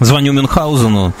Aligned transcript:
Звоню 0.00 0.32
Мюнхгаузену 0.32 1.14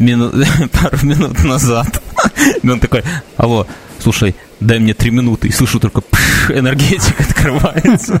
мину... 0.00 0.32
пару 0.72 1.06
минут 1.06 1.44
назад. 1.44 2.02
И 2.62 2.68
он 2.68 2.80
такой, 2.80 3.02
алло, 3.36 3.66
слушай, 4.02 4.34
дай 4.60 4.78
мне 4.78 4.94
три 4.94 5.10
минуты. 5.10 5.48
И 5.48 5.52
слышу 5.52 5.78
только 5.78 6.00
пш, 6.00 6.50
энергетик 6.50 7.20
открывается. 7.20 8.20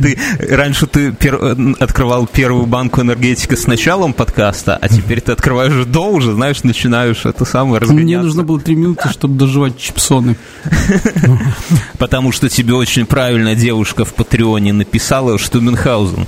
Ты, 0.00 0.18
раньше 0.48 0.86
ты 0.86 1.12
пер, 1.12 1.38
открывал 1.78 2.26
первую 2.26 2.66
банку 2.66 3.02
энергетика 3.02 3.56
с 3.56 3.66
началом 3.66 4.12
подкаста, 4.12 4.76
а 4.80 4.88
теперь 4.88 5.20
ты 5.20 5.32
открываешь 5.32 5.86
до 5.86 6.10
уже, 6.10 6.32
знаешь, 6.32 6.64
начинаешь 6.64 7.24
это 7.24 7.44
самое 7.44 7.80
разгоняться. 7.80 8.04
Мне 8.04 8.18
нужно 8.20 8.42
было 8.42 8.60
три 8.60 8.74
минуты, 8.74 9.08
чтобы 9.10 9.38
доживать 9.38 9.78
чипсоны. 9.78 10.36
Потому 11.98 12.32
что 12.32 12.48
тебе 12.48 12.74
очень 12.74 13.06
правильно 13.06 13.54
девушка 13.54 14.04
в 14.04 14.12
Патреоне 14.14 14.72
написала, 14.72 15.38
что 15.38 15.60
Мюнхгаузен 15.60 16.26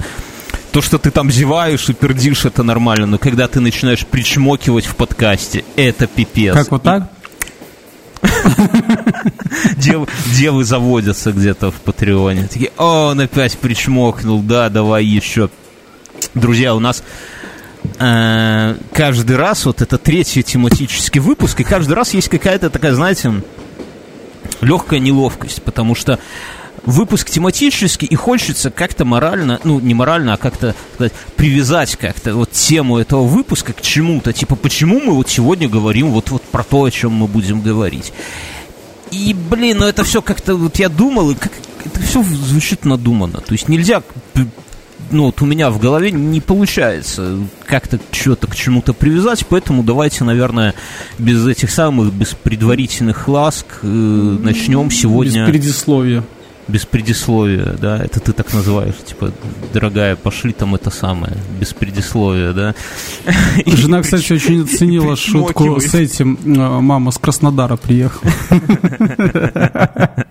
то, 0.73 0.81
что 0.81 0.99
ты 0.99 1.11
там 1.11 1.31
зеваешь 1.31 1.89
и 1.89 1.93
пердишь, 1.93 2.47
это 2.47 2.63
нормально, 2.63 3.07
но 3.07 3.19
когда 3.19 3.47
ты 3.47 3.61
начинаешь 3.61 4.07
причмокивать 4.07 4.87
в 4.87 4.97
подкасте, 4.97 5.65
это 5.77 6.07
пипец. 6.07 6.55
Как 6.55 6.71
вот 6.71 6.83
так? 6.83 7.11
Дев, 9.77 10.09
девы 10.35 10.65
заводятся 10.65 11.33
где-то 11.33 11.71
в 11.71 11.75
Патреоне. 11.75 12.49
Такие, 12.49 12.73
о, 12.79 13.11
он 13.11 13.21
опять 13.21 13.59
причмокнул, 13.59 14.41
да, 14.41 14.71
давай 14.71 15.05
еще. 15.05 15.51
Друзья, 16.35 16.75
у 16.75 16.79
нас 16.79 17.03
э, 17.99 18.77
каждый 18.95 19.37
раз, 19.37 19.67
вот 19.67 19.83
это 19.83 19.99
третий 19.99 20.43
тематический 20.43 21.21
выпуск, 21.21 21.61
и 21.61 21.65
каждый 21.65 21.93
раз 21.93 22.15
есть 22.15 22.29
какая-то 22.29 22.71
такая, 22.71 22.95
знаете, 22.95 23.43
легкая 24.63 25.01
неловкость, 25.01 25.63
потому 25.63 25.95
что 25.95 26.19
выпуск 26.85 27.31
тематический, 27.31 28.07
и 28.07 28.15
хочется 28.15 28.71
как-то 28.71 29.05
морально, 29.05 29.61
ну, 29.65 29.81
не 29.81 29.95
морально, 29.95 30.35
а 30.35 30.37
как-то 30.37 30.75
сказать, 30.95 31.13
привязать 31.37 31.97
как-то 31.97 32.35
вот 32.35 32.53
тему 32.53 32.99
этого 32.99 33.25
выпуска 33.25 33.73
к 33.73 33.81
чему-то. 33.81 34.33
Типа, 34.33 34.57
почему 34.57 35.01
мы 35.01 35.13
вот 35.13 35.29
сегодня 35.29 35.69
говорим 35.69 36.11
вот, 36.11 36.31
вот 36.31 36.43
про 36.43 36.65
то, 36.65 36.85
о 36.85 36.91
чем 36.91 37.13
мы 37.13 37.27
будем 37.27 37.61
говорить. 37.61 38.13
И, 39.11 39.35
блин, 39.35 39.79
ну 39.79 39.87
это 39.87 40.05
все 40.05 40.23
как-то, 40.23 40.57
вот 40.57 40.77
я 40.77 40.89
думал, 40.89 41.31
и 41.31 41.35
как, 41.35 41.53
это 41.85 42.01
все 42.01 42.23
звучит 42.23 42.85
надуманно. 42.85 43.41
То 43.41 43.53
есть 43.53 43.69
нельзя, 43.69 44.03
ну 45.11 45.27
вот 45.27 45.43
у 45.43 45.47
меня 45.47 45.71
в 45.71 45.79
голове 45.79 46.11
не 46.11 46.41
получается 46.41 47.39
как-то 47.67 48.01
что-то 48.11 48.47
к 48.47 48.57
чему-то 48.57 48.95
привязать, 48.95 49.47
поэтому 49.47 49.83
давайте, 49.83 50.25
наверное, 50.25 50.75
без 51.19 51.47
этих 51.47 51.71
самых, 51.71 52.13
без 52.13 52.29
предварительных 52.29 53.29
ласк 53.29 53.67
э, 53.83 53.87
начнем 53.87 54.91
сегодня... 54.91 55.45
Без 55.45 55.51
предисловия 55.51 56.25
без 56.73 56.87
предисловия, 56.87 57.77
да, 57.79 58.03
это 58.03 58.19
ты 58.19 58.33
так 58.33 58.53
называешь, 58.55 58.95
типа, 59.05 59.31
дорогая, 59.75 60.17
пошли 60.17 60.53
там 60.55 60.75
это 60.75 60.91
самое, 60.91 61.37
без 61.61 61.75
предисловия, 61.75 62.53
да. 62.53 62.75
Жена, 63.67 64.01
кстати, 64.01 64.33
очень 64.33 64.63
оценила 64.63 65.15
шутку 65.15 65.79
с 65.81 65.95
этим, 65.95 66.39
э, 66.43 66.81
мама 66.81 67.11
с 67.11 67.19
Краснодара 67.19 67.77
приехала. 67.77 68.33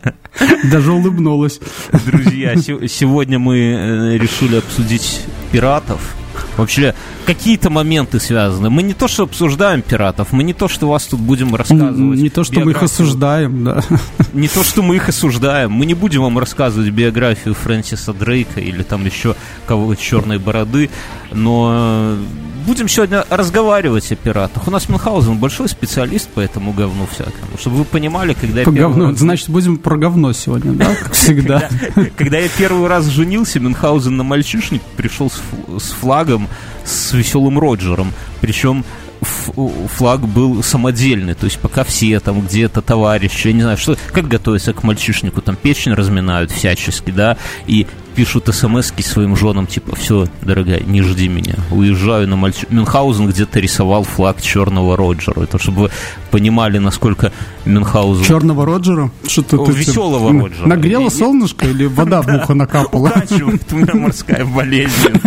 Даже 0.71 0.91
улыбнулась. 0.91 1.59
Друзья, 2.05 2.55
сегодня 2.55 3.37
мы 3.37 3.57
э, 3.57 4.17
решили 4.17 4.55
обсудить 4.55 5.21
пиратов, 5.51 6.15
Вообще, 6.57 6.93
какие-то 7.25 7.69
моменты 7.69 8.19
связаны. 8.19 8.69
Мы 8.69 8.83
не 8.83 8.93
то, 8.93 9.07
что 9.07 9.23
обсуждаем 9.23 9.81
пиратов, 9.81 10.31
мы 10.31 10.43
не 10.43 10.53
то, 10.53 10.67
что 10.67 10.87
вас 10.87 11.05
тут 11.05 11.19
будем 11.19 11.55
рассказывать. 11.55 12.19
Не 12.19 12.29
то, 12.29 12.43
что 12.43 12.55
биографию. 12.55 12.65
мы 12.65 12.71
их 12.71 12.83
осуждаем, 12.83 13.63
да. 13.63 13.83
Не 14.33 14.47
то, 14.47 14.63
что 14.63 14.81
мы 14.81 14.95
их 14.95 15.09
осуждаем. 15.09 15.71
Мы 15.71 15.85
не 15.85 15.93
будем 15.93 16.21
вам 16.21 16.39
рассказывать 16.39 16.89
биографию 16.89 17.53
Фрэнсиса 17.53 18.13
Дрейка 18.13 18.61
или 18.61 18.81
там 18.83 19.05
еще 19.05 19.35
кого-то 19.65 20.01
черной 20.01 20.39
бороды, 20.39 20.89
но 21.31 22.17
будем 22.65 22.87
сегодня 22.87 23.25
разговаривать 23.29 24.11
о 24.11 24.15
пиратах. 24.15 24.67
У 24.67 24.71
нас 24.71 24.87
Мюнхгаузен 24.89 25.37
большой 25.37 25.67
специалист 25.67 26.29
по 26.29 26.39
этому 26.39 26.73
говну 26.73 27.07
всякому. 27.07 27.57
Чтобы 27.59 27.77
вы 27.77 27.85
понимали, 27.85 28.33
когда 28.33 28.63
по 28.63 28.69
я 28.69 28.81
говну. 28.81 29.09
Раз... 29.09 29.19
Значит, 29.19 29.49
будем 29.49 29.77
про 29.77 29.97
говно 29.97 30.33
сегодня, 30.33 30.73
да? 30.73 30.95
Как 30.95 31.13
всегда. 31.13 31.69
Когда 32.17 32.37
я 32.37 32.49
первый 32.49 32.87
раз 32.87 33.05
женился, 33.05 33.59
Мюнхгаузен 33.59 34.15
на 34.15 34.23
мальчишник 34.23 34.81
пришел 34.95 35.31
с 35.31 35.91
флагом 35.91 36.40
с 36.83 37.13
веселым 37.13 37.59
Роджером. 37.59 38.13
Причем 38.41 38.83
флаг 39.21 40.27
был 40.27 40.63
самодельный, 40.63 41.35
то 41.35 41.45
есть 41.45 41.59
пока 41.59 41.83
все 41.83 42.19
там 42.19 42.41
где-то 42.41 42.81
товарищи, 42.81 43.47
я 43.47 43.53
не 43.53 43.61
знаю, 43.61 43.77
что, 43.77 43.95
как 44.11 44.27
готовиться 44.27 44.73
к 44.73 44.83
мальчишнику, 44.83 45.41
там 45.41 45.55
печень 45.55 45.93
разминают 45.93 46.49
всячески, 46.49 47.11
да, 47.11 47.37
и 47.67 47.85
пишут 48.15 48.49
смс 48.53 48.91
своим 49.01 49.35
женам, 49.35 49.67
типа, 49.67 49.95
все, 49.95 50.27
дорогая, 50.41 50.81
не 50.81 51.01
жди 51.01 51.27
меня, 51.27 51.55
уезжаю 51.71 52.27
на 52.27 52.35
мальчик. 52.35 52.69
Мюнхгаузен 52.69 53.27
где-то 53.27 53.59
рисовал 53.59 54.03
флаг 54.03 54.41
черного 54.41 54.95
Роджера, 54.95 55.41
это 55.41 55.59
чтобы 55.59 55.81
вы 55.81 55.91
понимали, 56.29 56.77
насколько 56.77 57.31
Мюнхгаузен... 57.65 58.25
Черного 58.25 58.65
Роджера? 58.65 59.11
Что-то 59.27 59.65
ты... 59.65 59.71
Веселого 59.71 60.31
Роджера. 60.31 60.67
Нагрело 60.67 61.09
солнышко 61.09 61.67
или 61.67 61.85
вода 61.85 62.21
в 62.21 62.27
ухо 62.27 62.53
накапала? 62.53 63.09
Укачивает, 63.09 63.63
у 63.71 63.75
меня 63.77 63.95
морская 63.95 64.45
болезнь. 64.45 65.19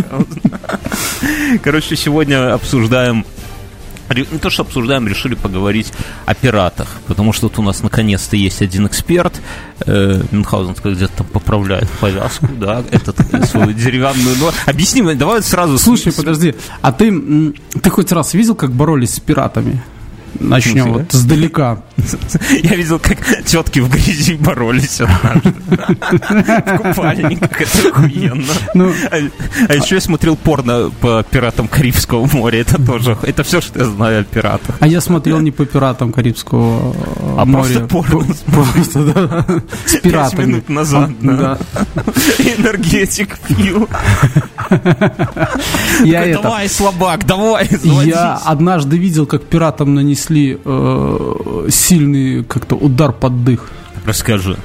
Короче, 1.63 1.97
сегодня 1.97 2.55
обсуждаем 2.55 3.25
не 4.11 4.39
то, 4.39 4.51
что 4.51 4.63
обсуждаем, 4.63 5.09
решили 5.09 5.35
поговорить 5.35 5.93
о 6.27 6.35
пиратах, 6.35 6.89
потому 7.07 7.33
что 7.33 7.49
тут 7.49 7.59
у 7.59 7.63
нас 7.63 7.83
наконец-то 7.83 8.37
есть 8.37 8.63
один 8.63 8.87
эксперт, 8.87 9.41
э, 9.87 10.23
Мюнхгаузен 10.31 10.75
где-то 10.85 11.13
там 11.19 11.27
поправляет 11.27 11.89
повязку, 12.01 12.49
да, 12.59 12.83
этот 12.91 13.17
свою 13.49 13.73
деревянную 13.73 14.37
нож. 14.37 14.55
Объясни 14.67 15.03
давай 15.15 15.43
сразу... 15.43 15.79
Слушай, 15.79 16.13
подожди, 16.13 16.55
а 16.83 16.93
ты, 16.93 17.53
ты 17.83 17.91
хоть 17.91 18.13
раз 18.13 18.35
видел, 18.35 18.55
как 18.55 18.73
боролись 18.73 19.15
с 19.15 19.21
пиратами? 19.21 19.83
Начнем 20.41 20.93
вот 20.93 21.13
сдалека. 21.13 21.83
Я 22.63 22.77
видел, 22.77 22.99
как 22.99 23.19
тетки 23.45 23.81
в 23.81 23.89
грязи 23.89 24.35
боролись 24.35 25.01
В 25.01 26.77
купальниках, 26.79 27.61
это 27.61 27.89
охуенно. 27.89 28.53
Ну, 28.75 28.93
а, 29.11 29.17
а 29.69 29.75
еще 29.75 29.97
я 29.97 30.01
смотрел 30.01 30.37
порно 30.37 30.91
по 31.01 31.23
пиратам 31.23 31.69
Карибского 31.69 32.29
моря, 32.33 32.61
это 32.61 32.85
тоже, 32.85 33.17
это 33.23 33.43
все, 33.45 33.61
что 33.61 33.79
я 33.79 33.85
знаю 33.87 34.21
о 34.23 34.25
пиратах. 34.25 34.77
А 34.81 34.87
я 34.87 35.01
смотрел 35.01 35.41
не 35.41 35.51
по 35.51 35.65
пиратам 35.65 36.13
Карибского 36.13 36.95
а 37.39 37.45
моря. 37.45 37.87
просто 37.87 37.87
порно. 37.87 38.35
Просто, 38.47 39.05
да. 39.13 39.47
С 39.87 39.97
пиратами. 39.97 40.37
Пять 40.37 40.47
минут 40.47 40.69
назад, 40.69 41.11
да. 41.21 41.59
Энергетик 42.39 43.39
пью. 43.41 43.89
Я 46.05 46.35
Давай, 46.35 46.69
слабак, 46.69 47.27
давай, 47.27 47.69
Я 48.05 48.37
однажды 48.45 48.97
видел, 48.97 49.27
как 49.27 49.45
пиратам 49.45 49.95
нанесли 49.95 50.24
нанесли 50.25 50.59
э, 50.65 51.69
сильный 51.71 52.45
как-то 52.45 52.77
удар 52.77 53.13
под 53.13 53.45
дых. 53.45 53.71
Расскажи. 54.05 54.59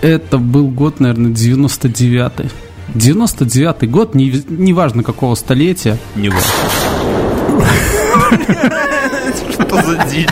Это 0.00 0.38
был 0.38 0.68
год, 0.68 1.00
наверное, 1.00 1.32
99-й. 1.32 2.50
99-й 2.94 3.86
год, 3.86 4.14
не, 4.14 4.42
неважно 4.48 5.02
какого 5.02 5.34
столетия. 5.34 5.98
Не 6.16 6.30
важно. 6.30 6.50
Что 9.52 9.82
за 9.82 10.06
дичь? 10.10 10.28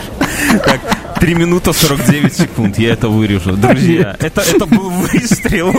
Так, 0.65 0.81
3 1.19 1.35
минуты 1.35 1.73
49 1.73 2.33
секунд, 2.33 2.79
я 2.79 2.93
это 2.93 3.07
вырежу. 3.07 3.55
Друзья, 3.55 4.15
это, 4.19 4.41
это 4.41 4.65
был 4.65 4.89
выстрел 4.89 5.71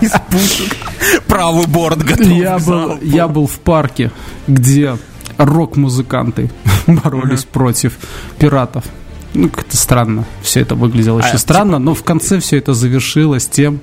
из 0.00 0.12
пушек. 0.30 0.76
Правый 1.26 1.66
борт 1.66 2.02
готов 2.02 2.26
я 2.26 2.58
был, 2.58 2.98
я 3.02 3.28
был 3.28 3.46
в 3.46 3.58
парке, 3.60 4.10
где 4.48 4.96
рок-музыканты 5.38 6.50
боролись 6.86 7.40
uh-huh. 7.40 7.52
против 7.52 7.98
пиратов. 8.38 8.84
Ну, 9.34 9.48
как-то 9.48 9.76
странно. 9.76 10.24
Все 10.42 10.60
это 10.60 10.74
выглядело 10.74 11.20
а, 11.20 11.26
очень 11.26 11.38
странно, 11.38 11.72
типа... 11.72 11.78
но 11.80 11.94
в 11.94 12.04
конце 12.04 12.38
все 12.38 12.58
это 12.58 12.72
завершилось 12.72 13.48
тем, 13.48 13.80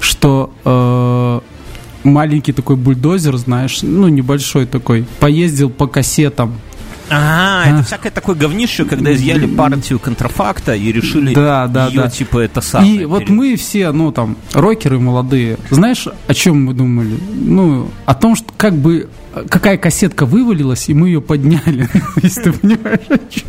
что 0.00 0.52
э, 0.64 1.40
маленький 2.08 2.52
такой 2.52 2.76
бульдозер, 2.76 3.36
знаешь, 3.36 3.80
ну, 3.82 4.08
небольшой 4.08 4.66
такой, 4.66 5.06
поездил 5.20 5.68
по 5.68 5.86
кассетам 5.86 6.54
а, 7.10 7.64
это 7.66 7.82
всякое 7.82 8.10
такое 8.10 8.36
говнище, 8.36 8.84
когда 8.84 9.12
изъяли 9.12 9.46
партию 9.46 9.98
контрафакта 9.98 10.74
и 10.74 10.92
решили 10.92 11.34
да, 11.34 11.66
да, 11.66 11.88
ее, 11.88 12.02
да. 12.02 12.10
типа, 12.10 12.38
это 12.38 12.60
самое. 12.60 12.92
И 12.92 12.96
перед... 12.98 13.08
вот 13.08 13.28
мы 13.28 13.56
все, 13.56 13.90
ну, 13.92 14.12
там, 14.12 14.36
рокеры 14.52 14.98
молодые, 14.98 15.58
знаешь, 15.70 16.06
о 16.26 16.34
чем 16.34 16.64
мы 16.64 16.74
думали? 16.74 17.18
Ну, 17.32 17.90
о 18.06 18.14
том, 18.14 18.36
что 18.36 18.52
как 18.56 18.74
бы 18.74 19.08
какая 19.48 19.76
кассетка 19.76 20.26
вывалилась, 20.26 20.88
и 20.88 20.94
мы 20.94 21.08
ее 21.08 21.20
подняли, 21.20 21.88
если 22.22 22.42
ты 22.42 22.52
понимаешь, 22.52 23.00
о 23.08 23.18
чем. 23.18 23.48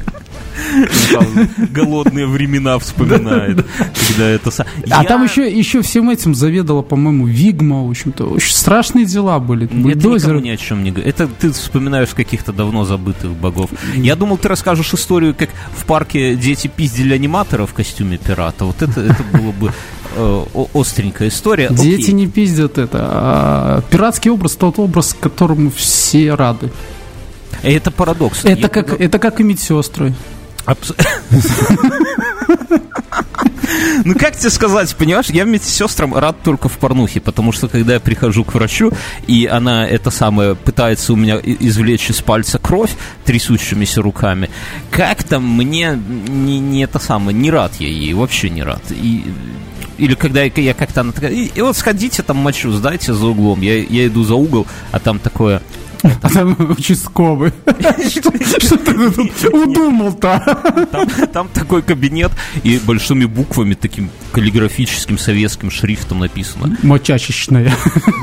Голодные 1.71 2.27
времена 2.27 2.77
вспоминает. 2.79 3.65
Когда 4.07 4.29
это... 4.29 4.51
А 4.89 5.03
там 5.03 5.23
еще, 5.23 5.49
еще 5.51 5.81
всем 5.81 6.09
этим 6.09 6.35
заведовала, 6.35 6.81
по-моему, 6.81 7.27
Вигма, 7.27 7.85
в 7.85 7.89
общем-то. 7.89 8.25
Очень 8.25 8.53
страшные 8.53 9.05
дела 9.05 9.39
были. 9.39 9.65
Бульдозер. 9.65 10.35
Это 10.35 10.45
ни 10.45 10.49
о 10.49 10.57
чем 10.57 10.83
не 10.83 10.91
Это 10.91 11.27
ты 11.27 11.51
вспоминаешь 11.51 12.09
каких-то 12.09 12.53
давно 12.53 12.85
забытых 12.85 13.31
богов. 13.31 13.69
Я 13.95 14.15
думал, 14.15 14.37
ты 14.37 14.47
расскажешь 14.47 14.93
историю, 14.93 15.35
как 15.37 15.49
в 15.75 15.85
парке 15.85 16.35
дети 16.35 16.67
пиздили 16.67 17.13
аниматора 17.13 17.65
в 17.65 17.73
костюме 17.73 18.17
пирата. 18.17 18.65
Вот 18.65 18.81
это, 18.81 19.01
это 19.01 19.23
было 19.33 19.51
бы 19.51 19.71
э, 20.15 20.43
остренькая 20.73 21.29
история. 21.29 21.69
Дети 21.69 22.03
Окей. 22.03 22.13
не 22.13 22.27
пиздят 22.27 22.77
это. 22.77 22.99
А 23.01 23.81
пиратский 23.89 24.31
образ 24.31 24.55
тот 24.55 24.79
образ, 24.79 25.15
которому 25.19 25.71
все 25.71 26.33
рады. 26.35 26.71
Это 27.63 27.91
парадокс. 27.91 28.43
Это, 28.43 28.61
Я 28.61 28.67
как, 28.69 28.99
это 28.99 29.19
как 29.19 29.39
и 29.39 29.43
медсестры. 29.43 30.13
Ну, 34.03 34.15
как 34.15 34.37
тебе 34.37 34.49
сказать, 34.49 34.95
понимаешь, 34.95 35.27
я 35.29 35.43
медсестрам 35.43 36.13
рад 36.13 36.41
только 36.43 36.69
в 36.69 36.77
порнухе, 36.77 37.21
потому 37.21 37.51
что, 37.51 37.67
когда 37.67 37.93
я 37.93 37.99
прихожу 37.99 38.43
к 38.43 38.53
врачу, 38.53 38.91
и 39.27 39.45
она, 39.45 39.87
это 39.87 40.11
самое, 40.11 40.55
пытается 40.55 41.13
у 41.13 41.15
меня 41.15 41.39
извлечь 41.41 42.09
из 42.09 42.21
пальца 42.21 42.59
кровь 42.59 42.91
трясущимися 43.25 44.01
руками, 44.01 44.49
как 44.89 45.23
там 45.23 45.47
мне 45.47 45.99
не, 46.27 46.59
не 46.59 46.83
это 46.83 46.99
самое, 46.99 47.37
не 47.37 47.51
рад 47.51 47.73
я 47.79 47.87
ей, 47.87 48.13
вообще 48.13 48.49
не 48.49 48.63
рад. 48.63 48.81
И 48.91 49.25
или 49.97 50.15
когда 50.15 50.41
я, 50.41 50.51
я 50.55 50.73
как-то 50.73 51.01
она 51.01 51.11
такая, 51.11 51.31
и, 51.31 51.51
и 51.53 51.61
вот 51.61 51.77
сходите 51.77 52.23
там 52.23 52.37
мочу, 52.37 52.71
сдайте 52.71 53.13
за 53.13 53.27
углом. 53.27 53.61
Я, 53.61 53.77
я 53.77 54.07
иду 54.07 54.23
за 54.23 54.33
угол, 54.33 54.65
а 54.91 54.99
там 54.99 55.19
такое, 55.19 55.61
а 56.03 56.29
там 56.33 56.55
участковый. 56.77 57.53
Что 58.09 58.77
ты 58.77 59.11
тут 59.11 59.53
удумал-то? 59.53 60.87
Там 61.33 61.49
такой 61.49 61.81
кабинет, 61.81 62.31
и 62.63 62.79
большими 62.79 63.25
буквами, 63.25 63.73
таким 63.73 64.09
каллиграфическим 64.31 65.17
советским 65.17 65.71
шрифтом 65.71 66.19
написано. 66.19 66.77
Мочачечная. 66.83 67.73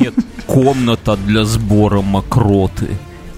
Нет, 0.01 0.15
комната 0.47 1.17
для 1.17 1.45
сбора 1.45 2.01
мокроты. 2.03 2.89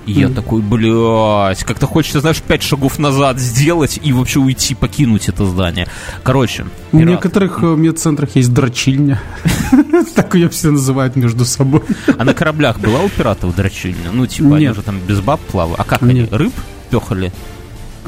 И 0.06 0.12
я 0.12 0.29
такой, 0.29 0.62
блядь, 0.62 1.62
как-то 1.64 1.87
хочется, 1.87 2.20
знаешь, 2.20 2.41
пять 2.43 2.62
шагов 2.62 2.99
назад 2.99 3.38
сделать 3.38 4.00
и 4.02 4.12
вообще 4.12 4.41
уйти, 4.41 4.75
покинуть 4.75 5.29
это 5.29 5.44
здание. 5.44 5.88
Короче. 6.23 6.67
В 6.93 7.00
некоторых 7.00 7.62
э, 7.62 7.67
медцентрах 7.67 8.37
есть 8.37 8.52
дрочильня. 8.52 9.20
Так 10.14 10.35
ее 10.35 10.49
все 10.49 10.70
называют 10.70 11.17
между 11.17 11.44
собой. 11.44 11.82
А 12.19 12.25
на 12.25 12.35
кораблях 12.35 12.79
была 12.81 13.00
у 13.00 13.08
пиратов 13.08 13.55
дрочильня? 13.55 14.11
Ну, 14.12 14.26
типа, 14.26 14.56
они 14.56 14.69
же 14.69 14.82
там 14.82 14.99
без 15.06 15.20
баб 15.20 15.41
плавают. 15.41 15.79
А 15.79 15.85
как 15.85 16.02
они? 16.02 16.26
Рыб 16.31 16.52
пехали? 16.91 17.32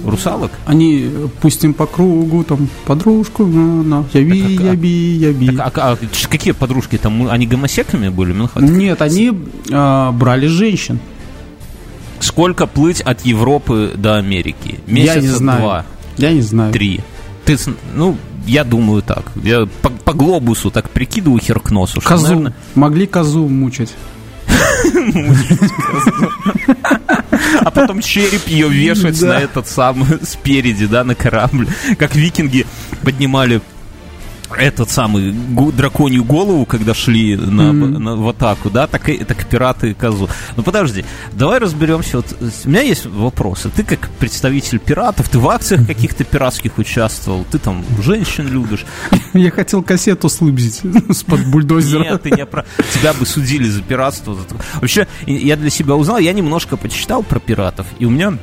Русалок? 0.05 0.51
Они 0.67 1.05
э, 1.05 1.29
пустим 1.41 1.75
по 1.75 1.87
кругу, 1.87 2.45
там, 2.45 2.69
подружку, 2.87 3.47
на, 3.47 3.83
на, 3.83 4.05
яби, 4.13 4.57
так, 4.57 4.67
яби, 4.67 4.89
яби. 4.89 5.57
Так, 5.57 5.79
а, 5.79 5.93
а, 5.93 5.99
какие 6.29 6.53
подружки 6.53 6.99
там? 6.99 7.29
Они 7.29 7.47
гомосеками 7.47 8.09
были? 8.09 8.35
Нет, 8.57 9.03
они 9.03 9.33
а, 9.71 10.11
брали 10.13 10.47
женщин. 10.47 10.99
Сколько 12.33 12.67
плыть 12.67 13.03
от 13.03 13.27
Европы 13.27 13.93
до 13.95 14.17
Америки? 14.17 14.81
Месяца 14.87 15.15
я 15.17 15.21
не 15.21 15.29
знаю. 15.29 15.61
два. 15.61 15.87
Я 16.17 16.33
не 16.33 16.41
знаю. 16.41 16.73
Три. 16.73 17.01
Ты, 17.45 17.59
ну, 17.95 18.17
я 18.47 18.65
думаю 18.65 19.03
так. 19.03 19.25
Я 19.43 19.69
по, 19.83 19.91
по 19.91 20.15
глобусу 20.15 20.71
так 20.71 20.89
прикидываю 20.89 21.41
хер 21.41 21.61
к 21.61 21.71
носу. 21.71 22.01
Козу. 22.01 22.25
Что, 22.25 22.29
наверное... 22.35 22.55
Могли 22.75 23.07
козу 23.07 23.47
мучить. 23.49 23.91
А 27.61 27.71
потом 27.71 28.01
череп 28.01 28.49
ее 28.49 28.69
вешать 28.71 29.21
на 29.21 29.39
этот 29.39 29.69
самый 29.69 30.07
спереди, 30.23 30.87
да, 30.87 31.05
на 31.05 31.15
корабль. 31.15 31.69
Как 31.99 32.15
викинги 32.15 32.67
поднимали 33.03 33.61
этот 34.59 34.91
самый 34.91 35.33
драконью 35.33 36.25
голову, 36.25 36.65
когда 36.65 36.95
шли 36.95 37.37
на, 37.37 37.63
mm-hmm. 37.63 37.99
на, 37.99 38.17
в 38.17 38.29
атаку, 38.29 38.71
да, 38.71 38.87
так, 38.87 39.09
и, 39.09 39.19
так 39.19 39.47
пираты 39.47 39.91
и 39.91 39.95
козу. 39.95 40.29
Ну 40.57 40.63
подожди, 40.63 41.05
давай 41.33 41.59
разберемся. 41.59 42.19
Вот, 42.19 42.27
у 42.65 42.69
меня 42.69 42.83
есть 42.83 43.07
вопросы. 43.07 43.71
Ты 43.75 43.85
как 43.85 44.11
представитель 44.19 44.79
пиратов, 44.79 45.29
ты 45.29 45.39
в 45.39 45.49
акциях 45.49 45.87
каких-то 45.87 46.25
пиратских 46.25 46.79
участвовал, 46.79 47.45
ты 47.51 47.59
там 47.59 47.85
женщин 48.03 48.49
любишь. 48.49 48.85
Я 49.33 49.51
хотел 49.51 49.83
кассету 49.83 50.29
слыбзить 50.29 50.81
с-под 51.11 51.47
бульдозера. 51.47 52.03
Нет, 52.03 52.23
ты 52.23 52.31
не 52.31 52.47
про... 52.47 52.65
Тебя 52.95 53.13
бы 53.13 53.27
судили 53.27 53.69
за 53.69 53.83
пиратство. 53.83 54.37
Вообще, 54.75 55.07
я 55.27 55.57
для 55.57 55.71
себя 55.71 55.95
узнал, 55.95 56.19
я 56.19 56.33
немножко 56.33 56.77
почитал 56.77 57.23
про 57.23 57.39
пиратов, 57.41 57.87
и 57.99 58.05
у 58.05 58.11
меня 58.11 58.39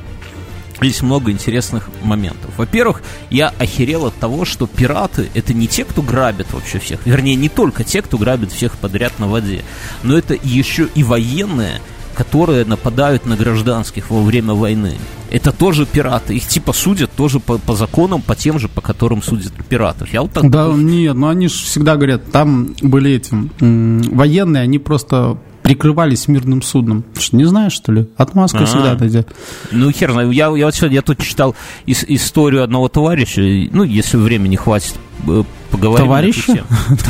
есть 0.86 1.02
много 1.02 1.30
интересных 1.30 1.90
моментов. 2.02 2.50
Во-первых, 2.56 3.02
я 3.30 3.52
охерел 3.58 4.06
от 4.06 4.14
того, 4.14 4.44
что 4.44 4.66
пираты 4.66 5.30
это 5.34 5.54
не 5.54 5.66
те, 5.66 5.84
кто 5.84 6.02
грабят 6.02 6.52
вообще 6.52 6.78
всех. 6.78 7.00
Вернее, 7.04 7.34
не 7.34 7.48
только 7.48 7.84
те, 7.84 8.02
кто 8.02 8.18
грабит 8.18 8.52
всех 8.52 8.76
подряд 8.78 9.18
на 9.18 9.28
воде, 9.28 9.62
но 10.02 10.16
это 10.16 10.34
еще 10.42 10.88
и 10.94 11.02
военные, 11.02 11.80
которые 12.14 12.64
нападают 12.64 13.24
на 13.26 13.36
гражданских 13.36 14.10
во 14.10 14.22
время 14.22 14.54
войны. 14.54 14.96
Это 15.30 15.52
тоже 15.52 15.86
пираты. 15.86 16.34
Их 16.34 16.46
типа 16.46 16.72
судят 16.72 17.10
тоже 17.12 17.40
по, 17.40 17.58
по 17.58 17.74
законам, 17.74 18.20
по 18.20 18.34
тем 18.34 18.58
же, 18.58 18.68
по 18.68 18.80
которым 18.80 19.22
судят 19.22 19.52
пиратов. 19.68 20.12
Я 20.12 20.22
вот 20.22 20.32
так 20.32 20.50
да, 20.50 20.68
нет, 20.72 21.14
но 21.14 21.28
они 21.28 21.48
же 21.48 21.54
всегда 21.54 21.96
говорят, 21.96 22.30
там 22.32 22.74
были 22.82 23.12
эти 23.12 23.32
военные, 23.60 24.62
они 24.62 24.78
просто 24.78 25.38
прикрывались 25.74 26.28
мирным 26.28 26.62
судном. 26.62 27.04
Что, 27.18 27.36
не 27.36 27.44
знаешь, 27.44 27.72
что 27.72 27.92
ли? 27.92 28.06
Отмазка 28.16 28.58
А-а-а. 28.58 28.66
всегда 28.66 28.94
дойдет. 28.94 29.28
Ну, 29.70 29.90
хер. 29.90 30.10
Я, 30.30 30.48
я, 30.56 30.66
вот 30.66 30.74
сегодня, 30.74 30.96
я 30.96 31.02
тут 31.02 31.18
читал 31.18 31.54
ис- 31.86 32.04
историю 32.08 32.62
одного 32.64 32.88
товарища, 32.88 33.40
ну, 33.72 33.82
если 33.84 34.16
времени 34.16 34.56
хватит, 34.56 34.94
э, 35.28 35.42
поговорим 35.70 36.06
Товарища? 36.06 36.64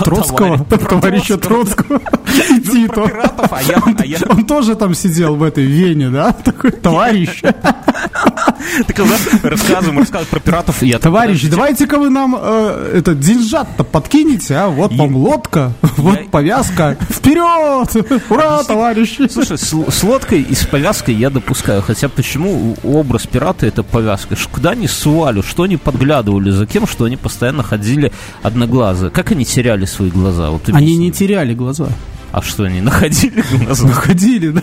Троцкого? 0.05 0.65
Товарища 0.65 1.37
Троцкого? 1.37 2.01
Тито. 2.73 3.11
А 3.37 4.33
он 4.33 4.47
тоже 4.47 4.75
там 4.75 4.95
сидел 4.95 5.37
в 5.37 5.43
этой 5.43 5.65
Вене, 5.65 6.11
да? 6.11 6.33
Такой 6.45 6.71
товарищ. 6.71 7.43
Так 8.87 8.99
рассказываем, 9.43 9.99
рассказываем 9.99 10.31
про 10.31 10.41
пиратов. 10.41 10.83
Я 10.83 10.99
Товарищ, 10.99 11.45
давайте-ка 11.49 11.99
вы 11.99 12.11
нам 12.11 12.37
э, 12.39 12.93
этот 12.99 13.19
деньжат-то 13.19 13.85
подкинете, 13.85 14.55
а? 14.57 14.69
Вот 14.69 14.93
вам 14.95 15.17
лодка, 15.17 15.73
вот 15.97 16.31
повязка. 16.31 16.97
Вперед! 17.11 18.23
Ура, 18.31 18.63
товарищи! 18.65 19.29
Слушай, 19.29 19.59
с 19.59 20.03
лодкой 20.03 20.43
и 20.43 20.55
с 20.55 20.65
повязкой 20.65 21.15
я 21.15 21.31
допускаю. 21.31 21.83
Хотя 21.83 22.09
почему 22.09 22.77
образ 22.85 23.27
пирата 23.27 23.67
это 23.67 23.83
повязка? 23.83 24.37
Куда 24.51 24.71
они 24.71 24.87
свалю? 24.87 25.43
Что 25.43 25.65
они 25.65 25.77
подглядывали 25.77 26.51
за 26.51 26.67
кем? 26.67 26.87
Что 26.87 27.05
они 27.05 27.17
постоянно 27.17 27.63
ходили 27.63 28.13
одноглазые? 28.51 29.11
Как 29.11 29.33
они 29.33 29.45
теряли 29.45 29.87
свои 29.87 30.11
глаза? 30.11 30.51
Вот 30.51 30.69
они 30.69 30.97
не 30.97 31.11
теряли 31.11 31.55
глаза. 31.55 31.89
А 32.33 32.43
что, 32.43 32.65
они 32.65 32.81
находили 32.81 33.43
глаза? 33.65 33.87
Находили, 33.87 34.49
да. 34.51 34.63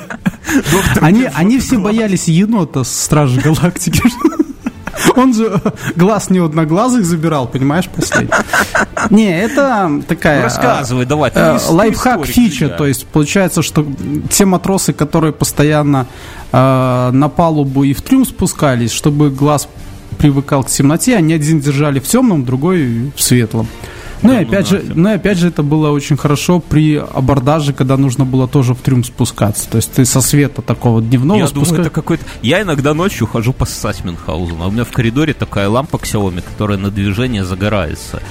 они, 1.01 1.27
они 1.33 1.59
все 1.59 1.77
боялись 1.77 2.27
енота 2.27 2.83
с 2.83 3.03
Стражи 3.03 3.41
Галактики. 3.41 4.01
Он 5.15 5.33
же 5.33 5.61
глаз 5.95 6.29
не 6.29 6.39
одноглазых 6.39 7.05
забирал, 7.05 7.47
понимаешь, 7.47 7.87
последний. 7.87 8.33
Не, 9.09 9.41
это 9.41 10.01
такая... 10.07 10.43
Рассказывай, 10.43 11.05
давай. 11.05 11.31
Э, 11.33 11.59
лайфхак 11.69 12.25
фича, 12.25 12.69
то 12.69 12.85
есть 12.85 13.05
получается, 13.05 13.61
что 13.61 13.85
те 14.29 14.45
матросы, 14.45 14.93
которые 14.93 15.33
постоянно 15.33 16.07
э, 16.51 17.09
на 17.11 17.29
палубу 17.29 17.83
и 17.83 17.93
в 17.93 18.01
трюм 18.01 18.25
спускались, 18.25 18.91
чтобы 18.91 19.29
глаз 19.29 19.67
привыкал 20.17 20.63
к 20.63 20.69
темноте, 20.69 21.15
они 21.15 21.33
один 21.33 21.59
держали 21.59 21.99
в 21.99 22.07
темном, 22.07 22.45
другой 22.45 23.11
в 23.15 23.21
светлом. 23.21 23.67
Ну 24.23 24.33
и 24.33 24.43
опять 24.43 24.67
же, 24.67 24.83
ну 24.95 25.09
и 25.09 25.13
опять 25.13 25.37
же, 25.37 25.49
это 25.49 25.63
было 25.63 25.91
очень 25.91 26.17
хорошо 26.17 26.59
при 26.59 26.95
абордаже, 26.95 27.73
когда 27.73 27.97
нужно 27.97 28.25
было 28.25 28.47
тоже 28.47 28.73
в 28.73 28.77
трюм 28.77 29.03
спускаться. 29.03 29.69
То 29.69 29.77
есть 29.77 29.91
ты 29.93 30.05
со 30.05 30.21
света 30.21 30.61
такого 30.61 31.01
дневного 31.01 31.37
Я 31.37 31.47
спуска... 31.47 31.75
думаю, 31.75 31.81
это 31.81 31.89
какой-то... 31.91 32.25
Я 32.41 32.61
иногда 32.61 32.93
ночью 32.93 33.27
хожу 33.27 33.53
по 33.53 33.65
Сасминхаузену, 33.65 34.63
а 34.63 34.67
у 34.67 34.71
меня 34.71 34.85
в 34.85 34.91
коридоре 34.91 35.33
такая 35.33 35.69
лампа 35.69 35.97
Xiaomi, 35.97 36.41
которая 36.41 36.77
на 36.77 36.89
движение 36.89 37.45
загорается. 37.45 38.21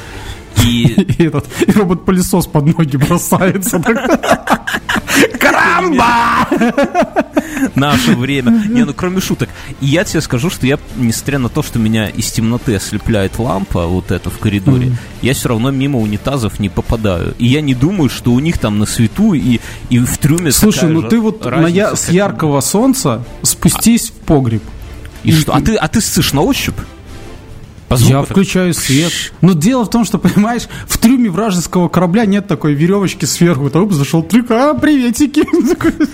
И, 0.65 0.87
и, 1.19 1.25
этот, 1.25 1.47
и 1.67 1.71
робот-пылесос 1.71 2.47
под 2.47 2.77
ноги 2.77 2.97
бросается. 2.97 3.81
Карамба! 5.77 6.49
Наше 7.75 8.17
время. 8.17 8.51
Не, 8.69 8.85
ну 8.85 8.95
кроме 8.95 9.21
шуток. 9.21 9.49
И 9.81 9.87
я 9.87 10.05
тебе 10.05 10.21
скажу, 10.21 10.51
что 10.51 10.67
я, 10.67 10.79
несмотря 10.97 11.39
на 11.39 11.49
то, 11.49 11.63
что 11.63 11.79
меня 11.79 12.09
из 12.09 12.31
темноты 12.31 12.75
ослепляет 12.75 13.39
лампа, 13.39 13.87
вот 13.87 14.11
эта 14.11 14.31
в 14.31 14.39
коридоре, 14.39 14.97
я 15.23 15.35
все 15.35 15.49
равно 15.51 15.71
мимо 15.71 15.99
унитазов 15.99 16.61
не 16.61 16.69
попадаю. 16.69 17.35
И 17.39 17.47
я 17.47 17.61
не 17.61 17.75
думаю, 17.75 18.09
что 18.11 18.33
у 18.33 18.41
них 18.41 18.59
там 18.59 18.79
на 18.79 18.87
свету 18.87 19.35
и, 19.35 19.61
и 19.91 19.99
в 19.99 20.19
трюме 20.19 20.53
Слушай, 20.53 20.91
ну 20.91 21.03
ты 21.03 21.21
вот 21.21 21.45
на 21.45 21.67
я, 21.67 21.95
с 21.97 22.09
яркого 22.09 22.61
солнца 22.61 23.25
спустись 23.43 24.11
в 24.11 24.13
погреб. 24.13 24.63
И, 25.23 25.31
и 25.31 25.33
что? 25.33 25.55
А 25.55 25.61
ты, 25.61 25.77
а 25.77 25.89
ты 25.89 26.01
ссышь 26.01 26.33
на 26.33 26.43
ощупь? 26.43 26.77
Я 27.91 28.23
включаю 28.23 28.75
свет. 28.75 29.13
Но 29.41 29.53
дело 29.53 29.85
в 29.85 29.91
том, 29.91 30.05
что, 30.05 30.19
понимаешь, 30.19 30.63
в 30.89 30.99
трюме 30.99 31.31
вражеского 31.31 31.89
корабля 31.89 32.27
нет 32.27 32.47
такой 32.47 32.75
веревочки 32.75 33.25
сверху. 33.25 33.71
Там 33.71 33.91
зашел 33.93 34.23
трюк, 34.23 34.51
а, 34.51 34.75
приветики. 34.75 35.45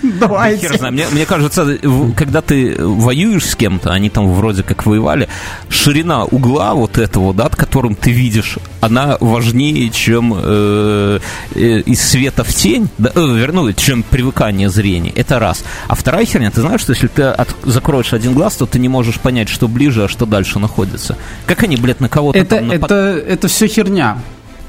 Давайте. 0.19 0.67
Хер 0.67 0.77
знаю. 0.77 0.93
Мне, 0.93 1.05
мне 1.11 1.25
кажется, 1.25 1.77
когда 2.15 2.41
ты 2.41 2.75
воюешь 2.77 3.45
с 3.45 3.55
кем-то, 3.55 3.91
они 3.91 4.09
там 4.09 4.31
вроде 4.33 4.63
как 4.63 4.85
воевали, 4.85 5.27
ширина 5.69 6.25
угла 6.25 6.73
вот 6.73 6.97
этого, 6.97 7.33
да, 7.33 7.45
от 7.45 7.55
которым 7.55 7.95
ты 7.95 8.11
видишь, 8.11 8.57
она 8.79 9.17
важнее, 9.19 9.89
чем 9.89 10.33
э, 10.35 11.19
э, 11.55 11.79
из 11.81 12.01
света 12.01 12.43
в 12.43 12.53
тень, 12.53 12.89
да, 12.97 13.11
э, 13.15 13.73
чем 13.75 14.03
привыкание 14.03 14.69
зрения. 14.69 15.11
Это 15.15 15.39
раз. 15.39 15.63
А 15.87 15.95
вторая 15.95 16.25
херня, 16.25 16.51
ты 16.51 16.61
знаешь, 16.61 16.81
что 16.81 16.93
если 16.93 17.07
ты 17.07 17.23
от, 17.23 17.55
закроешь 17.63 18.13
один 18.13 18.33
глаз, 18.33 18.55
то 18.55 18.65
ты 18.65 18.79
не 18.79 18.89
можешь 18.89 19.19
понять, 19.19 19.49
что 19.49 19.67
ближе, 19.67 20.03
а 20.03 20.07
что 20.07 20.25
дальше 20.25 20.59
находится. 20.59 21.17
Как 21.45 21.62
они, 21.63 21.77
блядь, 21.77 21.99
на 21.99 22.09
кого-то 22.09 22.37
это, 22.37 22.57
там... 22.57 22.71
Это, 22.71 22.95
это 23.27 23.47
все 23.47 23.67
херня. 23.67 24.17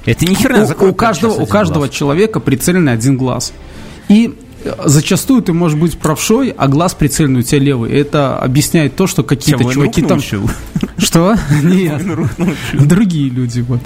Это 0.04 0.24
не 0.26 0.34
херня. 0.34 0.66
У, 0.78 0.86
у 0.88 0.94
каждого, 0.94 1.32
у 1.32 1.46
каждого 1.46 1.88
человека 1.88 2.40
прицельный 2.40 2.92
один 2.92 3.16
глаз. 3.16 3.52
И 4.08 4.34
зачастую 4.84 5.42
ты 5.42 5.52
можешь 5.52 5.78
быть 5.78 5.98
правшой, 5.98 6.54
а 6.56 6.68
глаз 6.68 6.94
прицельный 6.94 7.40
у 7.40 7.42
тебя 7.42 7.60
левый. 7.60 7.92
Это 7.92 8.38
объясняет 8.38 8.96
то, 8.96 9.06
что 9.06 9.22
какие-то 9.22 9.64
чуваки 9.64 10.02
там... 10.02 10.18
Научил? 10.18 10.48
Что? 10.98 11.36
Нет. 11.62 12.02
Другие 12.72 13.30
люди. 13.30 13.60
Вот. 13.60 13.80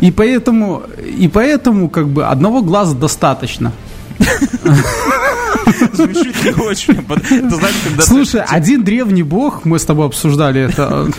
И 0.00 0.10
поэтому, 0.10 0.82
и 1.02 1.28
поэтому 1.28 1.88
как 1.88 2.08
бы 2.08 2.24
одного 2.26 2.62
глаза 2.62 2.94
достаточно. 2.94 3.72
Звучит 5.92 6.44
не 6.44 6.62
очень. 6.62 6.98
Слушай, 8.00 8.42
один 8.46 8.84
древний 8.84 9.22
бог, 9.22 9.64
мы 9.64 9.78
с 9.78 9.84
тобой 9.84 10.06
обсуждали 10.06 10.62
это, 10.62 11.10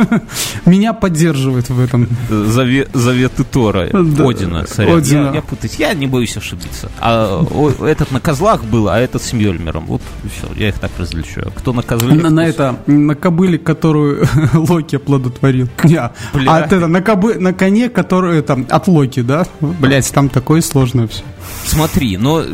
меня 0.66 0.92
поддерживает 0.92 1.68
в 1.68 1.80
этом. 1.80 2.08
Заветы 2.30 3.44
Тора. 3.44 3.84
Одина, 3.84 4.64
Одина. 4.76 5.32
Я 5.34 5.42
путаюсь. 5.42 5.74
Я 5.78 5.94
не 5.94 6.06
боюсь 6.06 6.36
ошибиться. 6.36 6.90
А 7.00 7.44
этот 7.84 8.10
на 8.12 8.20
козлах 8.20 8.64
был, 8.64 8.88
а 8.88 8.98
этот 8.98 9.22
с 9.22 9.32
Мьёльмером. 9.32 9.86
Вот 9.86 10.02
все, 10.24 10.48
я 10.54 10.68
их 10.68 10.78
так 10.78 10.90
различаю. 10.98 11.52
Кто 11.56 11.72
на 11.72 11.82
козле? 11.82 12.14
На 12.14 12.46
это, 12.46 12.76
на 12.86 13.14
кобыле, 13.14 13.58
которую 13.58 14.26
Локи 14.54 14.96
оплодотворил. 14.96 15.68
А 16.46 16.60
это 16.60 16.86
на 16.86 17.02
на 17.38 17.52
коне, 17.52 17.88
который 17.88 18.42
там 18.42 18.66
от 18.68 18.88
Локи, 18.88 19.22
да? 19.22 19.46
Блять, 19.60 20.10
там 20.12 20.28
такое 20.28 20.60
сложное 20.60 21.08
все. 21.08 21.22
Смотри, 21.66 22.16
но 22.16 22.44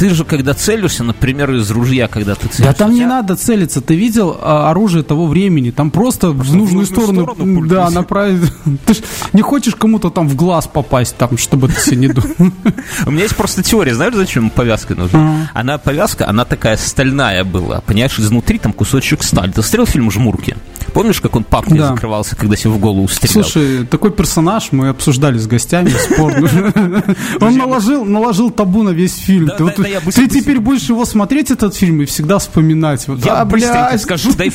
ты 0.00 0.08
же, 0.08 0.24
когда 0.24 0.54
целишься, 0.54 1.04
например, 1.04 1.52
из 1.52 1.70
ружья, 1.70 2.08
когда 2.08 2.34
ты 2.34 2.48
целишься... 2.48 2.62
Да 2.62 2.72
там 2.72 2.94
не 2.94 3.04
надо 3.04 3.36
целиться. 3.36 3.82
Ты 3.82 3.96
видел 3.96 4.34
а, 4.40 4.70
оружие 4.70 5.02
того 5.02 5.26
времени? 5.26 5.72
Там 5.72 5.90
просто, 5.90 6.32
просто 6.32 6.54
в 6.54 6.56
нужную, 6.56 6.86
в 6.86 6.90
нужную 6.90 7.04
сторону, 7.04 7.34
сторону 7.34 7.66
да, 7.66 7.90
направить. 7.90 8.50
Ты 8.86 8.94
же 8.94 9.00
не 9.34 9.42
хочешь 9.42 9.74
кому-то 9.74 10.08
там 10.08 10.26
в 10.26 10.36
глаз 10.36 10.66
попасть, 10.66 11.18
там, 11.18 11.36
чтобы 11.36 11.68
ты 11.68 11.78
себе 11.78 11.96
не 11.98 12.08
думал. 12.08 12.30
У 13.06 13.10
меня 13.10 13.24
есть 13.24 13.36
просто 13.36 13.62
теория. 13.62 13.94
Знаешь, 13.94 14.14
зачем 14.14 14.48
повязка 14.48 14.94
нужна? 14.94 15.50
Она 15.52 15.76
повязка, 15.76 16.26
она 16.26 16.46
такая 16.46 16.78
стальная 16.78 17.44
была. 17.44 17.82
Понимаешь, 17.82 18.18
изнутри 18.18 18.58
там 18.58 18.72
кусочек 18.72 19.22
стали. 19.22 19.50
Ты 19.50 19.60
смотрел 19.60 19.84
фильм 19.84 20.10
«Жмурки»? 20.10 20.56
Помнишь, 20.92 21.20
как 21.20 21.36
он 21.36 21.44
папкой 21.44 21.78
да. 21.78 21.88
закрывался, 21.88 22.36
когда 22.36 22.56
себе 22.56 22.70
в 22.70 22.78
голову 22.78 23.08
стрелял? 23.08 23.44
Слушай, 23.44 23.86
такой 23.86 24.10
персонаж 24.10 24.72
мы 24.72 24.88
обсуждали 24.88 25.38
с 25.38 25.46
гостями 25.46 25.90
спорно. 25.90 26.48
Он 27.40 27.56
наложил, 27.56 28.04
наложил 28.04 28.50
табу 28.50 28.82
на 28.82 28.90
весь 28.90 29.16
фильм. 29.16 29.50
Ты 30.14 30.28
теперь 30.28 30.60
будешь 30.60 30.88
его 30.88 31.04
смотреть, 31.04 31.50
этот 31.50 31.74
фильм, 31.74 32.02
и 32.02 32.04
всегда 32.04 32.38
вспоминать. 32.38 33.06
Я 33.24 33.44
быстренько 33.44 33.98
скажу, 33.98 34.32
дай 34.34 34.52